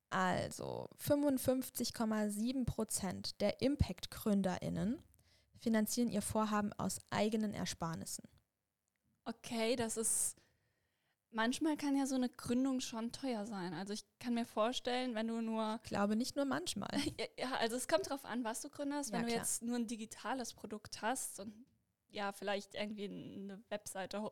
Also 0.09 0.89
55,7 0.97 2.65
Prozent 2.65 3.41
der 3.41 3.61
Impact-GründerInnen 3.61 5.03
finanzieren 5.57 6.09
ihr 6.09 6.21
Vorhaben 6.21 6.71
aus 6.73 6.99
eigenen 7.09 7.53
Ersparnissen. 7.53 8.23
Okay, 9.25 9.75
das 9.75 9.97
ist. 9.97 10.37
Manchmal 11.35 11.75
kann 11.75 11.97
ja 11.97 12.05
so 12.07 12.15
eine 12.15 12.29
Gründung 12.29 12.79
schon 12.79 13.11
teuer 13.11 13.45
sein. 13.45 13.73
Also 13.73 13.91
ich 13.91 14.05
kann 14.19 14.33
mir 14.35 14.45
vorstellen, 14.45 15.15
wenn 15.15 15.27
du 15.27 15.41
nur. 15.41 15.79
Ich 15.83 15.89
glaube 15.89 16.15
nicht 16.15 16.37
nur 16.37 16.45
manchmal. 16.45 16.87
ja, 17.37 17.51
also 17.57 17.75
es 17.75 17.89
kommt 17.89 18.07
darauf 18.07 18.23
an, 18.23 18.45
was 18.45 18.61
du 18.61 18.69
gründest. 18.69 19.09
Ja, 19.11 19.17
wenn 19.17 19.23
du 19.25 19.27
klar. 19.33 19.39
jetzt 19.43 19.61
nur 19.61 19.75
ein 19.75 19.85
digitales 19.87 20.53
Produkt 20.53 21.01
hast 21.01 21.41
und 21.41 21.53
ja, 22.07 22.31
vielleicht 22.31 22.73
irgendwie 22.75 23.05
eine 23.09 23.61
Webseite 23.69 24.31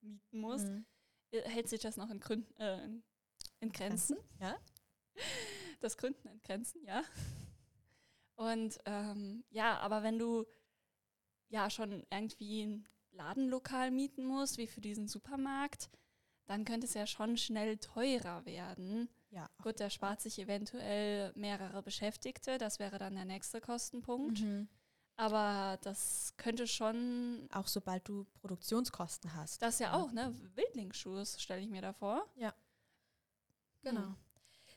mieten 0.00 0.40
musst, 0.40 0.66
Mhm. 0.66 0.86
äh, 1.30 1.42
hält 1.48 1.68
sich 1.68 1.80
das 1.80 1.96
noch 1.96 2.10
in, 2.10 2.18
Grün, 2.18 2.44
äh, 2.58 2.84
in- 2.84 3.04
in 3.60 3.70
Grenzen. 3.72 4.16
Ja. 4.40 4.56
Das 5.80 5.96
Gründen 5.96 6.26
in 6.26 6.40
Grenzen, 6.42 6.82
ja. 6.84 7.04
Und 8.34 8.78
ähm, 8.84 9.44
ja, 9.50 9.78
aber 9.78 10.02
wenn 10.02 10.18
du 10.18 10.44
ja 11.50 11.70
schon 11.70 12.04
irgendwie 12.10 12.62
ein 12.66 12.88
Ladenlokal 13.12 13.92
mieten 13.92 14.24
musst, 14.24 14.58
wie 14.58 14.66
für 14.66 14.80
diesen 14.80 15.06
Supermarkt, 15.06 15.88
dann 16.48 16.64
könnte 16.64 16.86
es 16.86 16.94
ja 16.94 17.06
schon 17.06 17.36
schnell 17.36 17.76
teurer 17.78 18.44
werden. 18.44 19.08
Ja. 19.30 19.48
Gut, 19.62 19.78
der 19.78 19.90
spart 19.90 20.20
sich 20.20 20.38
eventuell 20.38 21.32
mehrere 21.36 21.82
Beschäftigte, 21.82 22.58
das 22.58 22.78
wäre 22.78 22.98
dann 22.98 23.14
der 23.14 23.24
nächste 23.26 23.60
Kostenpunkt. 23.60 24.40
Mhm. 24.40 24.68
Aber 25.16 25.78
das 25.82 26.32
könnte 26.36 26.66
schon, 26.66 27.48
Auch 27.52 27.66
sobald 27.66 28.08
du 28.08 28.24
Produktionskosten 28.40 29.34
hast. 29.34 29.60
das 29.62 29.78
ja 29.80 29.88
Ja. 29.88 29.94
auch, 30.02 30.12
ne? 30.12 30.34
Wildlingsschuhe 30.54 31.26
stelle 31.26 31.60
ich 31.60 31.68
mir 31.68 31.82
da 31.82 31.92
vor. 31.92 32.26
Genau. 33.82 34.00
Hm. 34.02 34.16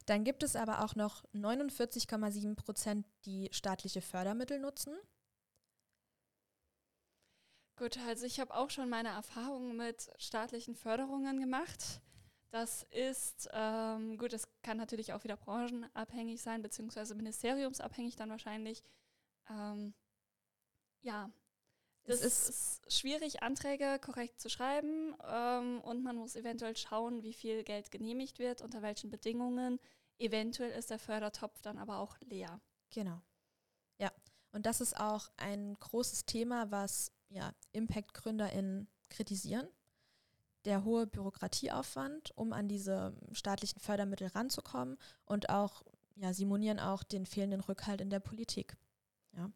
Dann 0.07 0.23
gibt 0.23 0.41
es 0.43 0.55
aber 0.55 0.83
auch 0.83 0.95
noch 0.95 1.23
49,7 1.33 2.55
Prozent, 2.55 3.05
die 3.25 3.49
staatliche 3.51 4.01
Fördermittel 4.01 4.59
nutzen. 4.59 4.95
Gut, 7.81 7.97
also 8.05 8.27
ich 8.27 8.39
habe 8.39 8.53
auch 8.53 8.69
schon 8.69 8.89
meine 8.89 9.09
Erfahrungen 9.09 9.75
mit 9.75 10.11
staatlichen 10.19 10.75
Förderungen 10.75 11.39
gemacht. 11.39 11.99
Das 12.51 12.83
ist, 12.91 13.49
ähm, 13.53 14.19
gut, 14.19 14.33
das 14.33 14.47
kann 14.61 14.77
natürlich 14.77 15.13
auch 15.13 15.23
wieder 15.23 15.35
branchenabhängig 15.35 16.43
sein, 16.43 16.61
beziehungsweise 16.61 17.15
ministeriumsabhängig 17.15 18.15
dann 18.15 18.29
wahrscheinlich. 18.29 18.83
Ähm, 19.49 19.95
ja, 21.01 21.31
Es 22.03 22.19
das 22.19 22.21
ist, 22.21 22.49
ist 22.49 22.93
schwierig, 22.99 23.41
Anträge 23.41 23.97
korrekt 23.99 24.39
zu 24.39 24.49
schreiben 24.51 25.15
ähm, 25.27 25.81
und 25.81 26.03
man 26.03 26.17
muss 26.17 26.35
eventuell 26.35 26.77
schauen, 26.77 27.23
wie 27.23 27.33
viel 27.33 27.63
Geld 27.63 27.89
genehmigt 27.89 28.37
wird, 28.37 28.61
unter 28.61 28.83
welchen 28.83 29.09
Bedingungen. 29.09 29.79
Eventuell 30.19 30.69
ist 30.77 30.91
der 30.91 30.99
Fördertopf 30.99 31.63
dann 31.63 31.79
aber 31.79 31.97
auch 31.97 32.15
leer. 32.19 32.61
Genau. 32.91 33.23
Ja. 33.97 34.11
Und 34.51 34.67
das 34.67 34.81
ist 34.81 34.99
auch 34.99 35.31
ein 35.37 35.73
großes 35.79 36.27
Thema, 36.27 36.69
was 36.69 37.11
ja, 37.31 37.53
Impact-GründerInnen 37.71 38.87
kritisieren. 39.09 39.67
Der 40.65 40.83
hohe 40.83 41.07
Bürokratieaufwand, 41.07 42.31
um 42.37 42.53
an 42.53 42.67
diese 42.67 43.15
staatlichen 43.31 43.79
Fördermittel 43.79 44.27
ranzukommen 44.27 44.97
und 45.25 45.49
auch, 45.49 45.83
ja, 46.15 46.33
sie 46.33 46.45
monieren 46.45 46.79
auch 46.79 47.03
den 47.03 47.25
fehlenden 47.25 47.61
Rückhalt 47.61 47.99
in 47.99 48.11
der 48.11 48.19
Politik. 48.19 48.77
Ja. 49.35 49.51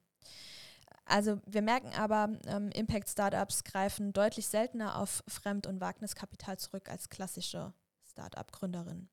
Also 1.06 1.40
wir 1.46 1.62
merken 1.62 1.94
aber, 1.94 2.40
ähm, 2.48 2.72
Impact-Startups 2.72 3.64
greifen 3.64 4.14
deutlich 4.14 4.48
seltener 4.48 4.98
auf 4.98 5.24
Fremd- 5.28 5.68
und 5.68 5.80
Wagniskapital 5.80 6.58
zurück 6.58 6.90
als 6.90 7.10
klassische 7.10 7.74
Startup-Gründerinnen. 8.10 9.08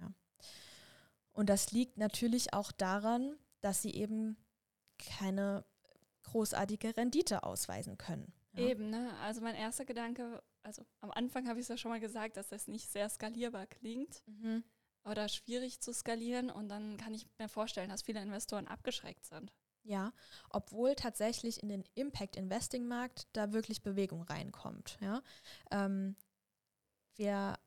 Ja. 0.00 0.08
Und 1.32 1.50
das 1.50 1.72
liegt 1.72 1.98
natürlich 1.98 2.54
auch 2.54 2.72
daran, 2.72 3.36
dass 3.60 3.82
sie 3.82 3.92
eben 3.92 4.38
keine 4.98 5.64
großartige 6.34 6.96
Rendite 6.96 7.44
ausweisen 7.44 7.96
können. 7.96 8.32
Ja. 8.54 8.64
Eben, 8.66 8.90
ne? 8.90 9.12
Also 9.22 9.40
mein 9.40 9.54
erster 9.54 9.84
Gedanke, 9.84 10.42
also 10.64 10.84
am 11.00 11.12
Anfang 11.12 11.46
habe 11.48 11.60
ich 11.60 11.64
es 11.64 11.68
ja 11.68 11.76
schon 11.76 11.92
mal 11.92 12.00
gesagt, 12.00 12.36
dass 12.36 12.48
das 12.48 12.66
nicht 12.66 12.90
sehr 12.90 13.08
skalierbar 13.08 13.66
klingt 13.68 14.22
Mhm. 14.26 14.64
oder 15.04 15.28
schwierig 15.28 15.80
zu 15.80 15.92
skalieren 15.92 16.50
und 16.50 16.68
dann 16.68 16.96
kann 16.96 17.14
ich 17.14 17.28
mir 17.38 17.48
vorstellen, 17.48 17.88
dass 17.88 18.02
viele 18.02 18.20
Investoren 18.20 18.66
abgeschreckt 18.66 19.24
sind. 19.26 19.52
Ja, 19.84 20.12
obwohl 20.50 20.96
tatsächlich 20.96 21.62
in 21.62 21.68
den 21.68 21.84
Impact 21.94 22.34
Investing 22.36 22.86
Markt 22.88 23.28
da 23.32 23.52
wirklich 23.52 23.82
Bewegung 23.82 24.22
reinkommt. 24.22 24.98
Ja. 25.00 25.22
Ähm, 25.70 26.16
wir 27.16 27.58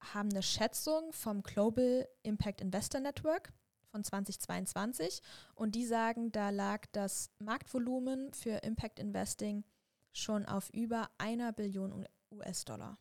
haben 0.00 0.30
eine 0.30 0.42
Schätzung 0.42 1.12
vom 1.12 1.42
Global 1.42 2.08
Impact 2.22 2.60
Investor 2.62 3.00
Network 3.00 3.52
von 3.94 4.02
2022 4.02 5.22
und 5.54 5.76
die 5.76 5.86
sagen, 5.86 6.32
da 6.32 6.50
lag 6.50 6.84
das 6.90 7.30
Marktvolumen 7.38 8.34
für 8.34 8.56
Impact 8.64 8.98
Investing 8.98 9.62
schon 10.12 10.44
auf 10.46 10.68
über 10.70 11.08
einer 11.16 11.52
Billion 11.52 12.04
US-Dollar. 12.32 12.98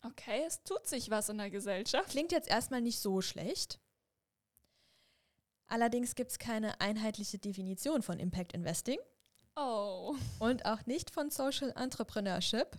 Okay, 0.00 0.42
es 0.46 0.62
tut 0.62 0.86
sich 0.86 1.10
was 1.10 1.28
in 1.28 1.36
der 1.36 1.50
Gesellschaft. 1.50 2.08
Klingt 2.08 2.32
jetzt 2.32 2.48
erstmal 2.48 2.80
nicht 2.80 2.98
so 2.98 3.20
schlecht. 3.20 3.78
Allerdings 5.66 6.14
gibt 6.14 6.30
es 6.30 6.38
keine 6.38 6.80
einheitliche 6.80 7.38
Definition 7.38 8.00
von 8.02 8.18
Impact 8.18 8.54
Investing 8.54 8.98
Oh. 9.54 10.16
und 10.38 10.64
auch 10.64 10.86
nicht 10.86 11.10
von 11.10 11.30
Social 11.30 11.72
Entrepreneurship. 11.76 12.78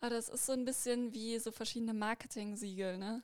Aber 0.00 0.10
das 0.10 0.28
ist 0.28 0.46
so 0.46 0.52
ein 0.52 0.64
bisschen 0.64 1.12
wie 1.12 1.38
so 1.38 1.52
verschiedene 1.52 1.94
Marketing-Siegel, 1.94 2.98
ne? 2.98 3.22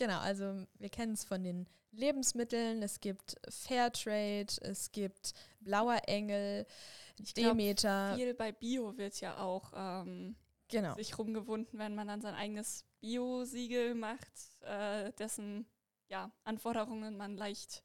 Genau, 0.00 0.18
also 0.20 0.64
wir 0.78 0.88
kennen 0.88 1.12
es 1.12 1.24
von 1.24 1.42
den 1.44 1.68
Lebensmitteln, 1.92 2.82
es 2.82 3.00
gibt 3.00 3.36
Fairtrade, 3.50 4.46
es 4.62 4.92
gibt 4.92 5.34
Blauer 5.60 6.00
Engel, 6.06 6.66
Ich 7.18 7.34
glaub, 7.34 7.50
Demeter. 7.50 8.14
Viel 8.14 8.32
bei 8.32 8.50
Bio 8.50 8.96
wird 8.96 9.20
ja 9.20 9.36
auch 9.36 9.72
ähm, 9.76 10.36
Genau. 10.68 10.94
sich 10.94 11.18
rumgewunden, 11.18 11.78
wenn 11.78 11.94
man 11.94 12.08
dann 12.08 12.22
sein 12.22 12.34
eigenes 12.34 12.86
Bio-Siegel 13.00 13.94
macht, 13.94 14.32
äh, 14.62 15.12
dessen 15.18 15.66
ja, 16.08 16.30
Anforderungen 16.44 17.18
man 17.18 17.36
leicht 17.36 17.84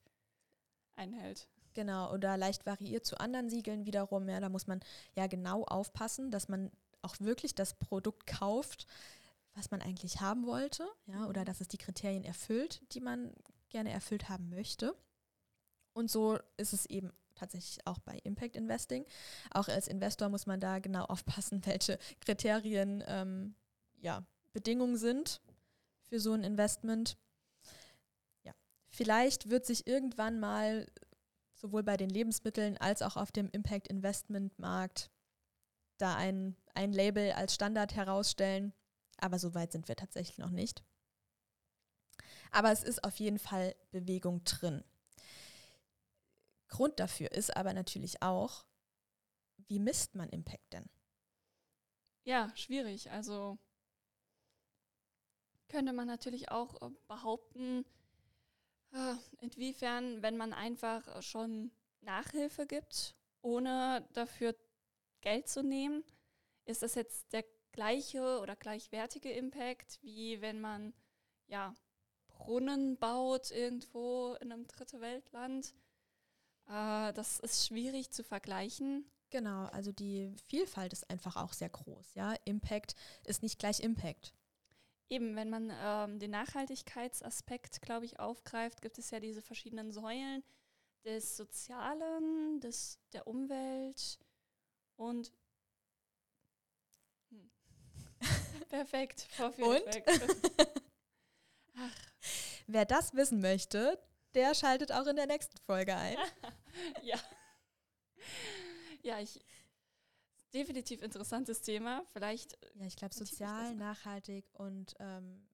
einhält. 0.96 1.50
Genau, 1.74 2.14
oder 2.14 2.38
leicht 2.38 2.66
variiert 2.66 3.06
zu 3.06 3.20
anderen 3.20 3.50
Siegeln 3.50 3.86
wiederum. 3.86 4.30
Ja, 4.30 4.40
da 4.40 4.48
muss 4.48 4.68
man 4.68 4.80
ja 5.16 5.28
genau 5.28 5.66
aufpassen, 5.66 6.32
dass 6.32 6.48
man 6.48 6.72
auch 7.02 7.16
wirklich 7.20 7.56
das 7.56 7.74
Produkt 7.74 8.26
kauft, 8.26 8.88
was 9.56 9.72
man 9.72 9.82
eigentlich 9.82 10.22
haben 10.22 10.46
wollte, 10.46 10.88
ja, 11.06 11.28
oder 11.28 11.46
dass 11.46 11.62
es 11.62 11.68
die 11.68 11.78
Kriterien 11.78 12.24
erfüllt, 12.24 12.82
die 12.94 13.00
man 13.00 13.34
gerne 13.70 13.92
erfüllt 13.92 14.30
haben 14.30 14.50
möchte. 14.50 14.96
Und 15.94 16.12
so 16.12 16.38
ist 16.58 16.74
es 16.74 16.86
eben 16.86 17.12
tatsächlich 17.36 17.86
auch 17.88 18.00
bei 18.00 18.20
Impact 18.24 18.56
Investing. 18.56 19.06
Auch 19.52 19.68
als 19.68 19.88
Investor 19.88 20.30
muss 20.30 20.46
man 20.46 20.60
da 20.60 20.80
genau 20.80 21.06
aufpassen, 21.06 21.62
welche 21.66 21.98
Kriterien 22.20 23.04
ähm, 23.08 23.56
ja, 24.02 24.26
Bedingungen 24.54 24.98
sind 24.98 25.42
für 26.02 26.20
so 26.20 26.34
ein 26.34 26.44
Investment. 26.44 27.18
Ja, 28.44 28.54
vielleicht 28.90 29.50
wird 29.50 29.66
sich 29.66 29.88
irgendwann 29.88 30.40
mal 30.40 30.86
sowohl 31.54 31.84
bei 31.84 31.98
den 31.98 32.10
Lebensmitteln 32.10 32.78
als 32.78 33.02
auch 33.02 33.16
auf 33.16 33.32
dem 33.32 33.50
Impact 33.52 33.88
Investment 33.88 34.58
Markt 34.60 35.10
da 35.98 36.16
ein, 36.16 36.56
ein 36.74 36.92
Label 36.92 37.32
als 37.32 37.56
Standard 37.56 37.96
herausstellen. 37.96 38.74
Aber 39.18 39.40
so 39.40 39.54
weit 39.54 39.72
sind 39.72 39.88
wir 39.88 39.96
tatsächlich 39.96 40.38
noch 40.38 40.52
nicht. 40.52 40.84
Aber 42.52 42.72
es 42.72 42.84
ist 42.84 43.04
auf 43.04 43.18
jeden 43.18 43.40
Fall 43.40 43.76
Bewegung 43.92 44.44
drin. 44.44 44.84
Grund 46.68 47.00
dafür 47.00 47.32
ist 47.32 47.56
aber 47.56 47.74
natürlich 47.74 48.22
auch, 48.22 48.66
wie 49.68 49.80
misst 49.80 50.16
man 50.16 50.30
Impact 50.30 50.74
denn? 50.74 50.90
Ja, 52.24 52.52
schwierig. 52.56 53.12
Also 53.12 53.58
könnte 55.70 55.94
man 55.94 56.08
natürlich 56.08 56.52
auch 56.52 56.82
äh, 56.82 56.90
behaupten, 57.08 57.86
äh, 58.92 59.16
inwiefern, 59.42 60.22
wenn 60.22 60.38
man 60.38 60.54
einfach 60.54 61.08
äh, 61.08 61.22
schon 61.22 61.72
Nachhilfe 62.02 62.66
gibt, 62.66 63.16
ohne 63.42 64.08
dafür 64.14 64.56
Geld 65.22 65.48
zu 65.48 65.64
nehmen, 65.64 66.04
ist 66.66 66.82
das 66.82 66.96
jetzt 66.96 67.32
der 67.34 67.44
gleiche 67.76 68.40
oder 68.40 68.56
gleichwertige 68.56 69.32
Impact, 69.32 70.00
wie 70.02 70.42
wenn 70.42 70.62
man 70.62 70.94
ja 71.48 71.76
Brunnen 72.28 72.98
baut 72.98 73.52
irgendwo 73.52 74.36
in 74.42 74.52
einem 74.52 74.66
dritte 74.68 75.02
Weltland. 75.02 75.76
Äh, 76.68 77.14
das 77.14 77.40
ist 77.40 77.68
schwierig 77.68 78.12
zu 78.12 78.24
vergleichen. 78.24 79.06
Genau, 79.30 79.66
also 79.66 79.92
die 79.92 80.34
Vielfalt 80.48 80.94
ist 80.94 81.10
einfach 81.10 81.36
auch 81.36 81.54
sehr 81.54 81.70
groß. 81.70 82.14
Ja, 82.16 82.34
Impact 82.46 82.96
ist 83.26 83.44
nicht 83.44 83.60
gleich 83.60 83.82
Impact. 83.82 84.34
Eben, 85.10 85.36
wenn 85.36 85.50
man 85.50 85.72
ähm, 85.84 86.20
den 86.20 86.32
Nachhaltigkeitsaspekt, 86.32 87.82
glaube 87.82 88.06
ich, 88.06 88.20
aufgreift, 88.20 88.82
gibt 88.82 88.98
es 88.98 89.12
ja 89.12 89.20
diese 89.20 89.42
verschiedenen 89.42 89.92
Säulen 89.92 90.44
des 91.04 91.38
Sozialen, 91.38 92.60
des, 92.62 93.00
der 93.14 93.28
Umwelt 93.28 94.18
und 94.96 95.32
Perfekt. 98.70 99.28
Vorführeffekt. 99.32 100.10
Wer 102.68 102.86
das 102.86 103.14
wissen 103.14 103.42
möchte, 103.42 104.00
der 104.34 104.56
schaltet 104.56 104.92
auch 104.92 105.08
in 105.08 105.16
der 105.16 105.28
nächsten 105.28 105.58
Folge 105.60 105.96
ein. 105.96 106.18
ja. 107.04 107.18
Ja, 109.02 109.20
ich. 109.20 109.40
Definitiv 110.54 111.02
interessantes 111.02 111.62
Thema. 111.62 112.04
Vielleicht. 112.14 112.54
Äh, 112.64 112.80
ja, 112.80 112.86
ich 112.86 112.96
glaube, 112.96 113.14
sozial, 113.14 113.76
nachhaltig 113.76 114.46
und 114.54 114.96
ähm, 115.00 115.46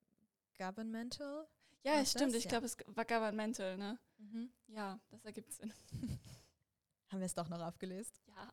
governmental. 0.58 1.48
Ja, 1.84 2.06
stimmt. 2.06 2.36
Das? 2.36 2.44
Ich 2.44 2.48
glaube, 2.48 2.68
es 2.68 2.78
war 2.86 3.06
governmental, 3.06 3.78
ne? 3.78 4.00
Mhm. 4.18 4.52
Ja, 4.68 5.00
das 5.10 5.26
ergibt 5.26 5.52
Sinn. 5.54 5.74
Haben 7.08 7.20
wir 7.20 7.26
es 7.26 7.34
doch 7.34 7.50
noch 7.50 7.62
aufgelöst? 7.62 8.22
Ja. 8.28 8.52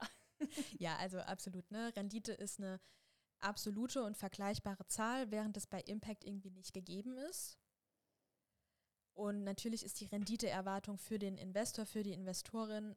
ja, 0.79 0.97
also 0.97 1.19
absolut. 1.21 1.71
Ne? 1.71 1.93
Rendite 1.95 2.33
ist 2.33 2.59
eine 2.59 2.81
absolute 3.41 4.03
und 4.03 4.17
vergleichbare 4.17 4.87
Zahl, 4.89 5.31
während 5.31 5.57
es 5.57 5.67
bei 5.67 5.81
Impact 5.81 6.25
irgendwie 6.25 6.51
nicht 6.51 6.75
gegeben 6.75 7.17
ist. 7.17 7.59
Und 9.15 9.43
natürlich 9.45 9.85
ist 9.85 10.01
die 10.01 10.07
Renditeerwartung 10.07 10.99
für 10.99 11.19
den 11.19 11.37
Investor, 11.37 11.87
für 11.87 12.03
die 12.03 12.13
Investorin 12.13 12.95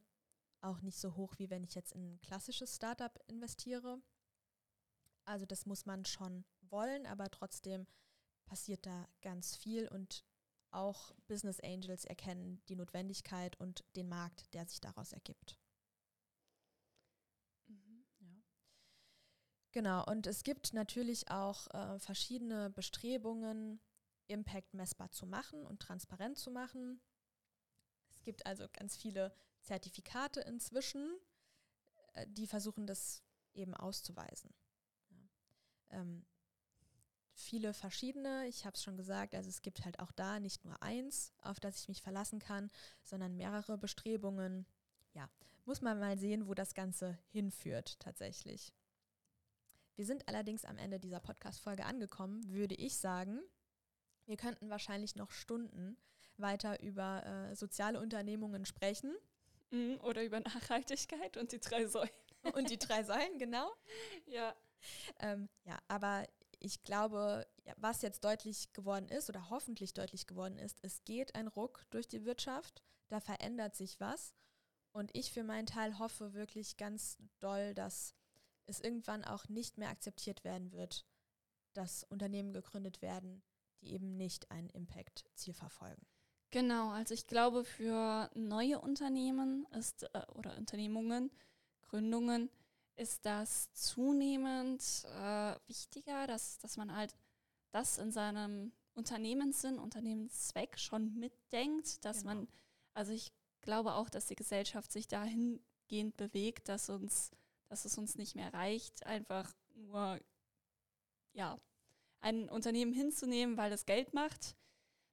auch 0.62 0.82
nicht 0.82 1.00
so 1.00 1.16
hoch, 1.16 1.34
wie 1.38 1.50
wenn 1.50 1.64
ich 1.64 1.74
jetzt 1.74 1.94
in 1.94 2.14
ein 2.14 2.22
klassisches 2.22 2.76
Startup 2.76 3.18
investiere. 3.28 4.02
Also 5.26 5.46
das 5.46 5.66
muss 5.66 5.86
man 5.86 6.06
schon 6.06 6.46
wollen, 6.62 7.06
aber 7.06 7.30
trotzdem 7.32 7.88
passiert 8.46 8.86
da 8.86 9.08
ganz 9.22 9.56
viel 9.56 9.88
und 9.88 10.24
auch 10.72 11.14
Business 11.28 11.60
Angels 11.60 12.06
erkennen 12.06 12.62
die 12.70 12.76
Notwendigkeit 12.76 13.60
und 13.60 13.84
den 13.96 14.08
Markt, 14.08 14.54
der 14.54 14.66
sich 14.66 14.80
daraus 14.80 15.12
ergibt. 15.12 15.60
Mhm. 17.68 18.06
Ja. 18.20 18.42
Genau, 19.72 20.04
und 20.06 20.28
es 20.28 20.44
gibt 20.44 20.74
natürlich 20.74 21.30
auch 21.32 21.68
äh, 21.74 22.00
verschiedene 22.00 22.70
Bestrebungen, 22.70 23.80
Impact 24.28 24.74
messbar 24.74 25.12
zu 25.12 25.26
machen 25.26 25.66
und 25.66 25.82
transparent 25.82 26.38
zu 26.38 26.52
machen. 26.52 27.02
Es 28.10 28.22
gibt 28.24 28.46
also 28.46 28.68
ganz 28.74 28.98
viele 28.98 29.34
Zertifikate 29.62 30.42
inzwischen, 30.42 31.18
äh, 32.14 32.26
die 32.28 32.48
versuchen 32.48 32.86
das 32.86 33.24
eben 33.54 33.74
auszuweisen. 33.74 34.54
Ja. 35.10 36.00
Ähm, 36.02 36.26
viele 37.34 37.74
verschiedene, 37.74 38.48
ich 38.48 38.66
habe 38.66 38.76
es 38.76 38.84
schon 38.84 38.98
gesagt, 38.98 39.36
also 39.36 39.50
es 39.50 39.62
gibt 39.62 39.86
halt 39.86 40.00
auch 40.00 40.12
da 40.12 40.40
nicht 40.40 40.66
nur 40.66 40.82
eins, 40.84 41.34
auf 41.42 41.60
das 41.60 41.80
ich 41.80 41.88
mich 41.88 42.02
verlassen 42.02 42.40
kann, 42.40 42.70
sondern 43.04 43.38
mehrere 43.38 43.78
Bestrebungen. 43.78 44.66
Ja, 45.14 45.30
muss 45.66 45.82
man 45.82 46.00
mal 46.00 46.18
sehen, 46.18 46.48
wo 46.48 46.54
das 46.54 46.74
Ganze 46.74 47.18
hinführt 47.30 48.00
tatsächlich. 48.00 48.74
Wir 50.02 50.08
sind 50.08 50.28
allerdings 50.28 50.66
am 50.66 50.80
Ende 50.80 50.99
dieser 50.99 51.20
Podcast-Folge 51.20 51.86
angekommen, 51.86 52.49
würde 52.49 52.74
ich 52.74 52.97
sagen. 52.97 53.39
Wir 54.26 54.36
könnten 54.36 54.68
wahrscheinlich 54.72 55.16
noch 55.16 55.30
Stunden 55.30 55.95
weiter 56.38 56.82
über 56.82 57.24
äh, 57.24 57.56
soziale 57.56 57.99
Unternehmungen 57.99 58.66
sprechen. 58.66 59.16
Mhm, 59.70 59.99
oder 60.02 60.24
über 60.24 60.39
Nachhaltigkeit 60.39 61.38
und 61.38 61.52
die 61.52 61.60
drei 61.60 61.86
Säulen. 61.86 62.10
und 62.56 62.72
die 62.72 62.80
drei 62.80 63.04
Säulen, 63.04 63.38
genau. 63.38 63.72
Ja. 64.26 64.56
Ähm, 65.20 65.49
ja, 65.66 65.78
aber 65.88 66.28
ich 66.58 66.82
glaube, 66.82 67.45
was 67.78 68.02
jetzt 68.02 68.24
deutlich 68.24 68.74
geworden 68.74 69.08
ist 69.08 69.30
oder 69.30 69.52
hoffentlich 69.52 69.93
deutlich 69.93 70.26
geworden 70.26 70.58
ist, 70.58 70.80
es 70.82 71.04
geht 71.06 71.36
ein 71.36 71.47
Ruck 71.47 71.86
durch 71.91 72.08
die 72.08 72.26
Wirtschaft, 72.26 72.82
da 73.10 73.20
verändert 73.20 73.76
sich 73.76 73.99
was. 73.99 74.34
Und 74.93 75.12
ich 75.14 75.32
für 75.32 75.43
meinen 75.43 75.68
Teil 75.68 75.99
hoffe 75.99 76.34
wirklich 76.34 76.78
ganz 76.78 77.20
doll, 77.39 77.76
dass 77.76 78.16
es 78.72 78.80
irgendwann 78.80 79.24
auch 79.24 79.48
nicht 79.48 79.78
mehr 79.78 79.90
akzeptiert 79.90 80.44
werden 80.44 80.72
wird, 80.72 81.06
dass 81.74 82.04
Unternehmen 82.04 82.54
gegründet 82.54 83.02
werden, 83.02 83.44
die 83.82 83.94
eben 83.94 84.18
nicht 84.18 84.52
ein 84.52 84.70
Impact-Ziel 84.70 85.54
verfolgen. 85.54 86.06
Genau, 86.52 86.90
also 86.90 87.14
ich 87.14 87.28
glaube, 87.28 87.64
für 87.64 88.30
neue 88.36 88.80
Unternehmen 88.82 89.66
ist 89.72 90.04
äh, 90.14 90.26
oder 90.36 90.58
Unternehmungen, 90.58 91.32
Gründungen, 91.82 92.50
ist 92.98 93.26
das 93.26 93.72
zunehmend 93.74 94.82
äh, 95.06 95.56
wichtiger, 95.68 96.28
dass, 96.28 96.60
dass 96.60 96.76
man 96.76 96.94
halt 96.94 97.16
das 97.72 97.98
in 97.98 98.12
seinem 98.12 98.74
Unternehmenssinn, 98.94 99.80
Unternehmenszweck 99.80 100.78
schon 100.78 101.14
mitdenkt, 101.18 102.04
dass 102.04 102.24
genau. 102.24 102.36
man, 102.36 102.48
also 102.94 103.14
ich 103.14 103.32
glaube 103.62 103.94
auch, 103.94 104.10
dass 104.10 104.28
die 104.28 104.36
Gesellschaft 104.36 104.92
sich 104.92 105.08
dahingehend 105.08 106.18
bewegt, 106.18 106.68
dass 106.68 106.90
uns, 106.90 107.32
dass 107.72 107.86
es 107.86 107.98
uns 107.98 108.16
nicht 108.18 108.36
mehr 108.36 108.54
reicht, 108.54 109.06
einfach 109.06 109.50
nur 109.76 110.20
ja, 111.32 111.58
ein 112.20 112.50
Unternehmen 112.50 112.92
hinzunehmen, 112.92 113.56
weil 113.56 113.72
es 113.72 113.86
Geld 113.86 114.14
macht, 114.14 114.58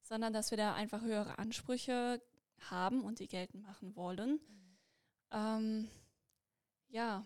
sondern 0.03 0.33
dass 0.33 0.51
wir 0.51 0.59
da 0.59 0.75
einfach 0.75 1.03
höhere 1.03 1.39
Ansprüche 1.39 2.21
haben 2.69 3.03
und 3.03 3.21
die 3.21 3.29
geltend 3.29 3.63
machen 3.63 3.95
wollen. 3.95 4.41
Mhm. 4.49 4.79
Ähm, 5.31 5.91
ja, 6.89 7.25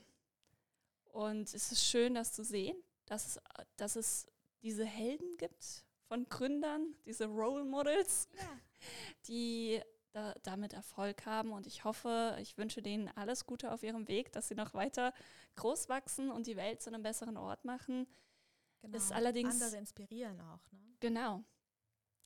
und 1.13 1.55
es 1.55 1.73
ist 1.73 1.83
schön, 1.83 2.13
das 2.13 2.35
zu 2.35 2.45
sehen, 2.45 2.77
dass 3.07 3.29
es, 3.29 3.41
dass 3.77 3.97
es 3.97 4.27
diese 4.61 4.85
Helden 4.85 5.39
gibt 5.39 5.87
von 6.09 6.29
Gründern, 6.29 6.95
diese 7.07 7.25
Role 7.25 7.65
Models, 7.65 8.29
ja. 8.37 8.61
die 9.29 9.81
da, 10.13 10.35
damit 10.43 10.73
Erfolg 10.73 11.27
haben. 11.27 11.53
Und 11.53 11.67
ich 11.67 11.85
hoffe, 11.85 12.37
ich 12.41 12.57
wünsche 12.59 12.83
denen 12.83 13.09
alles 13.17 13.47
Gute 13.47 13.73
auf 13.73 13.83
ihrem 13.83 14.09
Weg, 14.09 14.33
dass 14.33 14.49
sie 14.49 14.55
noch 14.55 14.75
weiter 14.75 15.13
groß 15.57 15.89
wachsen 15.89 16.31
und 16.31 16.47
die 16.47 16.57
Welt 16.57 16.83
zu 16.83 16.91
einem 16.91 17.03
besseren 17.03 17.37
Ort 17.37 17.65
machen. 17.65 18.07
Genau. 18.83 18.97
Ist 18.97 19.13
allerdings 19.13 19.61
andere 19.61 19.79
inspirieren 19.79 20.41
auch. 20.41 20.73
Ne? 20.73 20.97
Genau. 21.01 21.45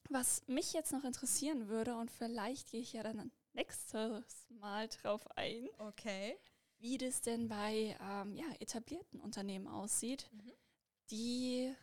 Was 0.09 0.47
mich 0.47 0.73
jetzt 0.73 0.93
noch 0.93 1.05
interessieren 1.05 1.69
würde, 1.69 1.97
und 1.97 2.11
vielleicht 2.11 2.71
gehe 2.71 2.81
ich 2.81 2.93
ja 2.93 3.03
dann 3.03 3.33
nächstes 3.53 4.47
Mal 4.51 4.89
drauf 4.89 5.27
ein. 5.37 5.69
Okay. 5.79 6.39
Wie 6.79 6.99
das 6.99 7.23
denn 7.23 7.49
bei 7.49 7.97
ähm, 8.01 8.37
ja, 8.37 8.47
etablierten 8.61 9.21
Unternehmen 9.21 9.67
aussieht, 9.67 10.29
mhm. 10.33 10.53
die 11.11 11.75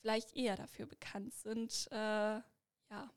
vielleicht 0.00 0.36
eher 0.36 0.56
dafür 0.56 0.86
bekannt 0.86 1.32
sind, 1.34 1.88
äh, 1.90 2.40
ja, 2.90 3.10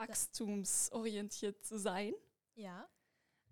wachstumsorientiert 0.00 1.64
zu 1.64 1.78
sein. 1.78 2.14
Ja. 2.54 2.88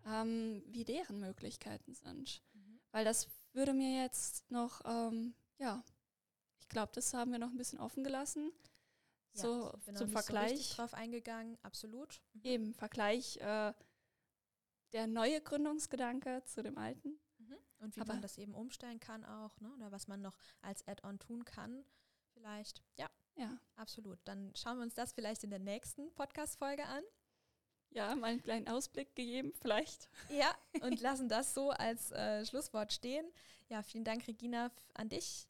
Ähm, 0.07 0.63
wie 0.67 0.85
deren 0.85 1.21
Möglichkeiten 1.21 1.95
sind. 1.95 2.43
Mhm. 2.55 2.81
Weil 2.93 3.05
das 3.05 3.29
würde 3.53 3.73
mir 3.73 4.03
jetzt 4.03 4.51
noch, 4.51 4.81
ähm, 4.85 5.35
ja, 5.59 5.83
ich 6.61 6.69
glaube, 6.69 6.93
das 6.95 7.13
haben 7.15 7.33
wir 7.33 7.39
noch 7.39 7.51
ein 7.51 7.57
bisschen 7.57 7.81
offen 7.81 8.05
gelassen. 8.05 8.53
Ja, 9.35 9.43
so 9.43 9.79
zum 9.95 10.11
Vergleich. 10.11 10.69
So 10.69 10.77
drauf 10.77 10.95
eingegangen, 10.95 11.59
absolut. 11.63 12.23
Mhm. 12.33 12.41
Eben, 12.45 12.75
Vergleich 12.75 13.37
äh, 13.39 13.73
der 14.93 15.07
neue 15.07 15.41
Gründungsgedanke 15.41 16.43
zu 16.45 16.63
dem 16.63 16.79
alten. 16.79 17.19
Mhm. 17.39 17.57
Und 17.79 17.97
wie 17.97 18.01
Aber 18.01 18.15
man 18.15 18.23
das 18.23 18.39
eben 18.39 18.55
umstellen 18.55 19.01
kann 19.01 19.25
auch, 19.25 19.61
ne? 19.61 19.73
oder 19.75 19.93
was 19.93 20.09
man 20.09 20.21
noch 20.21 20.37
als 20.63 20.87
Add-on 20.87 21.19
tun 21.19 21.45
kann, 21.45 21.85
vielleicht. 22.33 22.83
Ja, 22.97 23.09
ja, 23.39 23.59
absolut. 23.77 24.19
Dann 24.25 24.53
schauen 24.55 24.77
wir 24.77 24.85
uns 24.85 24.95
das 24.95 25.13
vielleicht 25.13 25.45
in 25.45 25.51
der 25.51 25.59
nächsten 25.59 26.15
Podcast-Folge 26.15 26.85
an. 26.85 27.03
Ja, 27.91 28.15
mal 28.15 28.29
einen 28.29 28.43
kleinen 28.43 28.69
Ausblick 28.69 29.17
gegeben, 29.17 29.53
vielleicht. 29.61 30.11
Ja, 30.29 30.55
und 30.83 31.01
lassen 31.01 31.29
das 31.29 31.55
so 31.55 31.71
als 31.71 32.13
äh, 32.13 32.45
Schlusswort 32.45 32.93
stehen. 32.93 33.27
Ja, 33.71 33.83
vielen 33.83 34.05
Dank, 34.05 34.27
Regina, 34.29 34.71
an 34.93 35.09
dich 35.09 35.49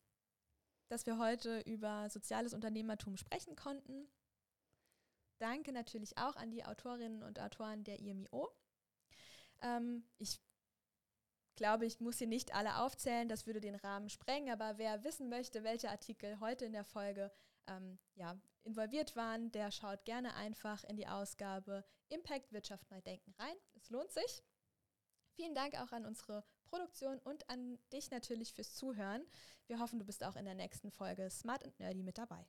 dass 0.89 1.07
wir 1.07 1.19
heute 1.19 1.61
über 1.61 2.09
soziales 2.11 2.55
Unternehmertum 2.55 3.17
sprechen 3.17 3.57
konnten. 3.57 4.09
Danke 5.39 5.73
natürlich 5.73 6.19
auch 6.19 6.35
an 6.37 6.51
die 6.51 6.65
Autorinnen 6.65 7.23
und 7.23 7.39
Autoren 7.39 7.85
der 7.85 8.01
IMIO. 8.01 8.51
Ähm, 9.63 10.05
ich 10.19 10.41
glaube, 11.57 11.87
ich 11.87 12.01
muss 12.01 12.19
hier 12.19 12.27
nicht 12.27 12.55
alle 12.55 12.79
aufzählen, 12.79 13.29
das 13.29 13.47
würde 13.47 13.61
den 13.61 13.75
Rahmen 13.75 14.09
sprengen, 14.09 14.51
aber 14.51 14.79
wer 14.79 15.05
wissen 15.05 15.29
möchte, 15.29 15.63
welche 15.63 15.91
Artikel 15.91 16.41
heute 16.41 16.65
in 16.65 16.73
der 16.73 16.85
Folge 16.85 17.31
ähm, 17.69 17.99
ja, 18.15 18.37
involviert 18.65 19.17
waren, 19.17 19.51
der 19.53 19.71
schaut 19.71 20.05
gerne 20.05 20.35
einfach 20.35 20.85
in 20.85 20.97
die 20.97 21.07
Ausgabe 21.07 21.85
Impact 22.09 22.53
Wirtschaft 22.53 22.91
neu 22.91 23.01
denken 23.03 23.35
rein. 23.39 23.57
Es 23.75 23.91
lohnt 23.91 24.11
sich. 24.11 24.43
Vielen 25.35 25.55
Dank 25.55 25.75
auch 25.81 25.93
an 25.93 26.05
unsere 26.05 26.45
Produktion 26.65 27.19
und 27.21 27.49
an 27.49 27.79
dich 27.93 28.11
natürlich 28.11 28.53
fürs 28.53 28.75
Zuhören. 28.75 29.25
Wir 29.67 29.79
hoffen, 29.79 29.99
du 29.99 30.05
bist 30.05 30.25
auch 30.25 30.37
in 30.37 30.45
der 30.45 30.55
nächsten 30.55 30.91
Folge 30.91 31.31
Smart 31.31 31.65
and 31.65 31.79
Nerdy 31.79 32.03
mit 32.03 32.19
dabei. 32.19 32.47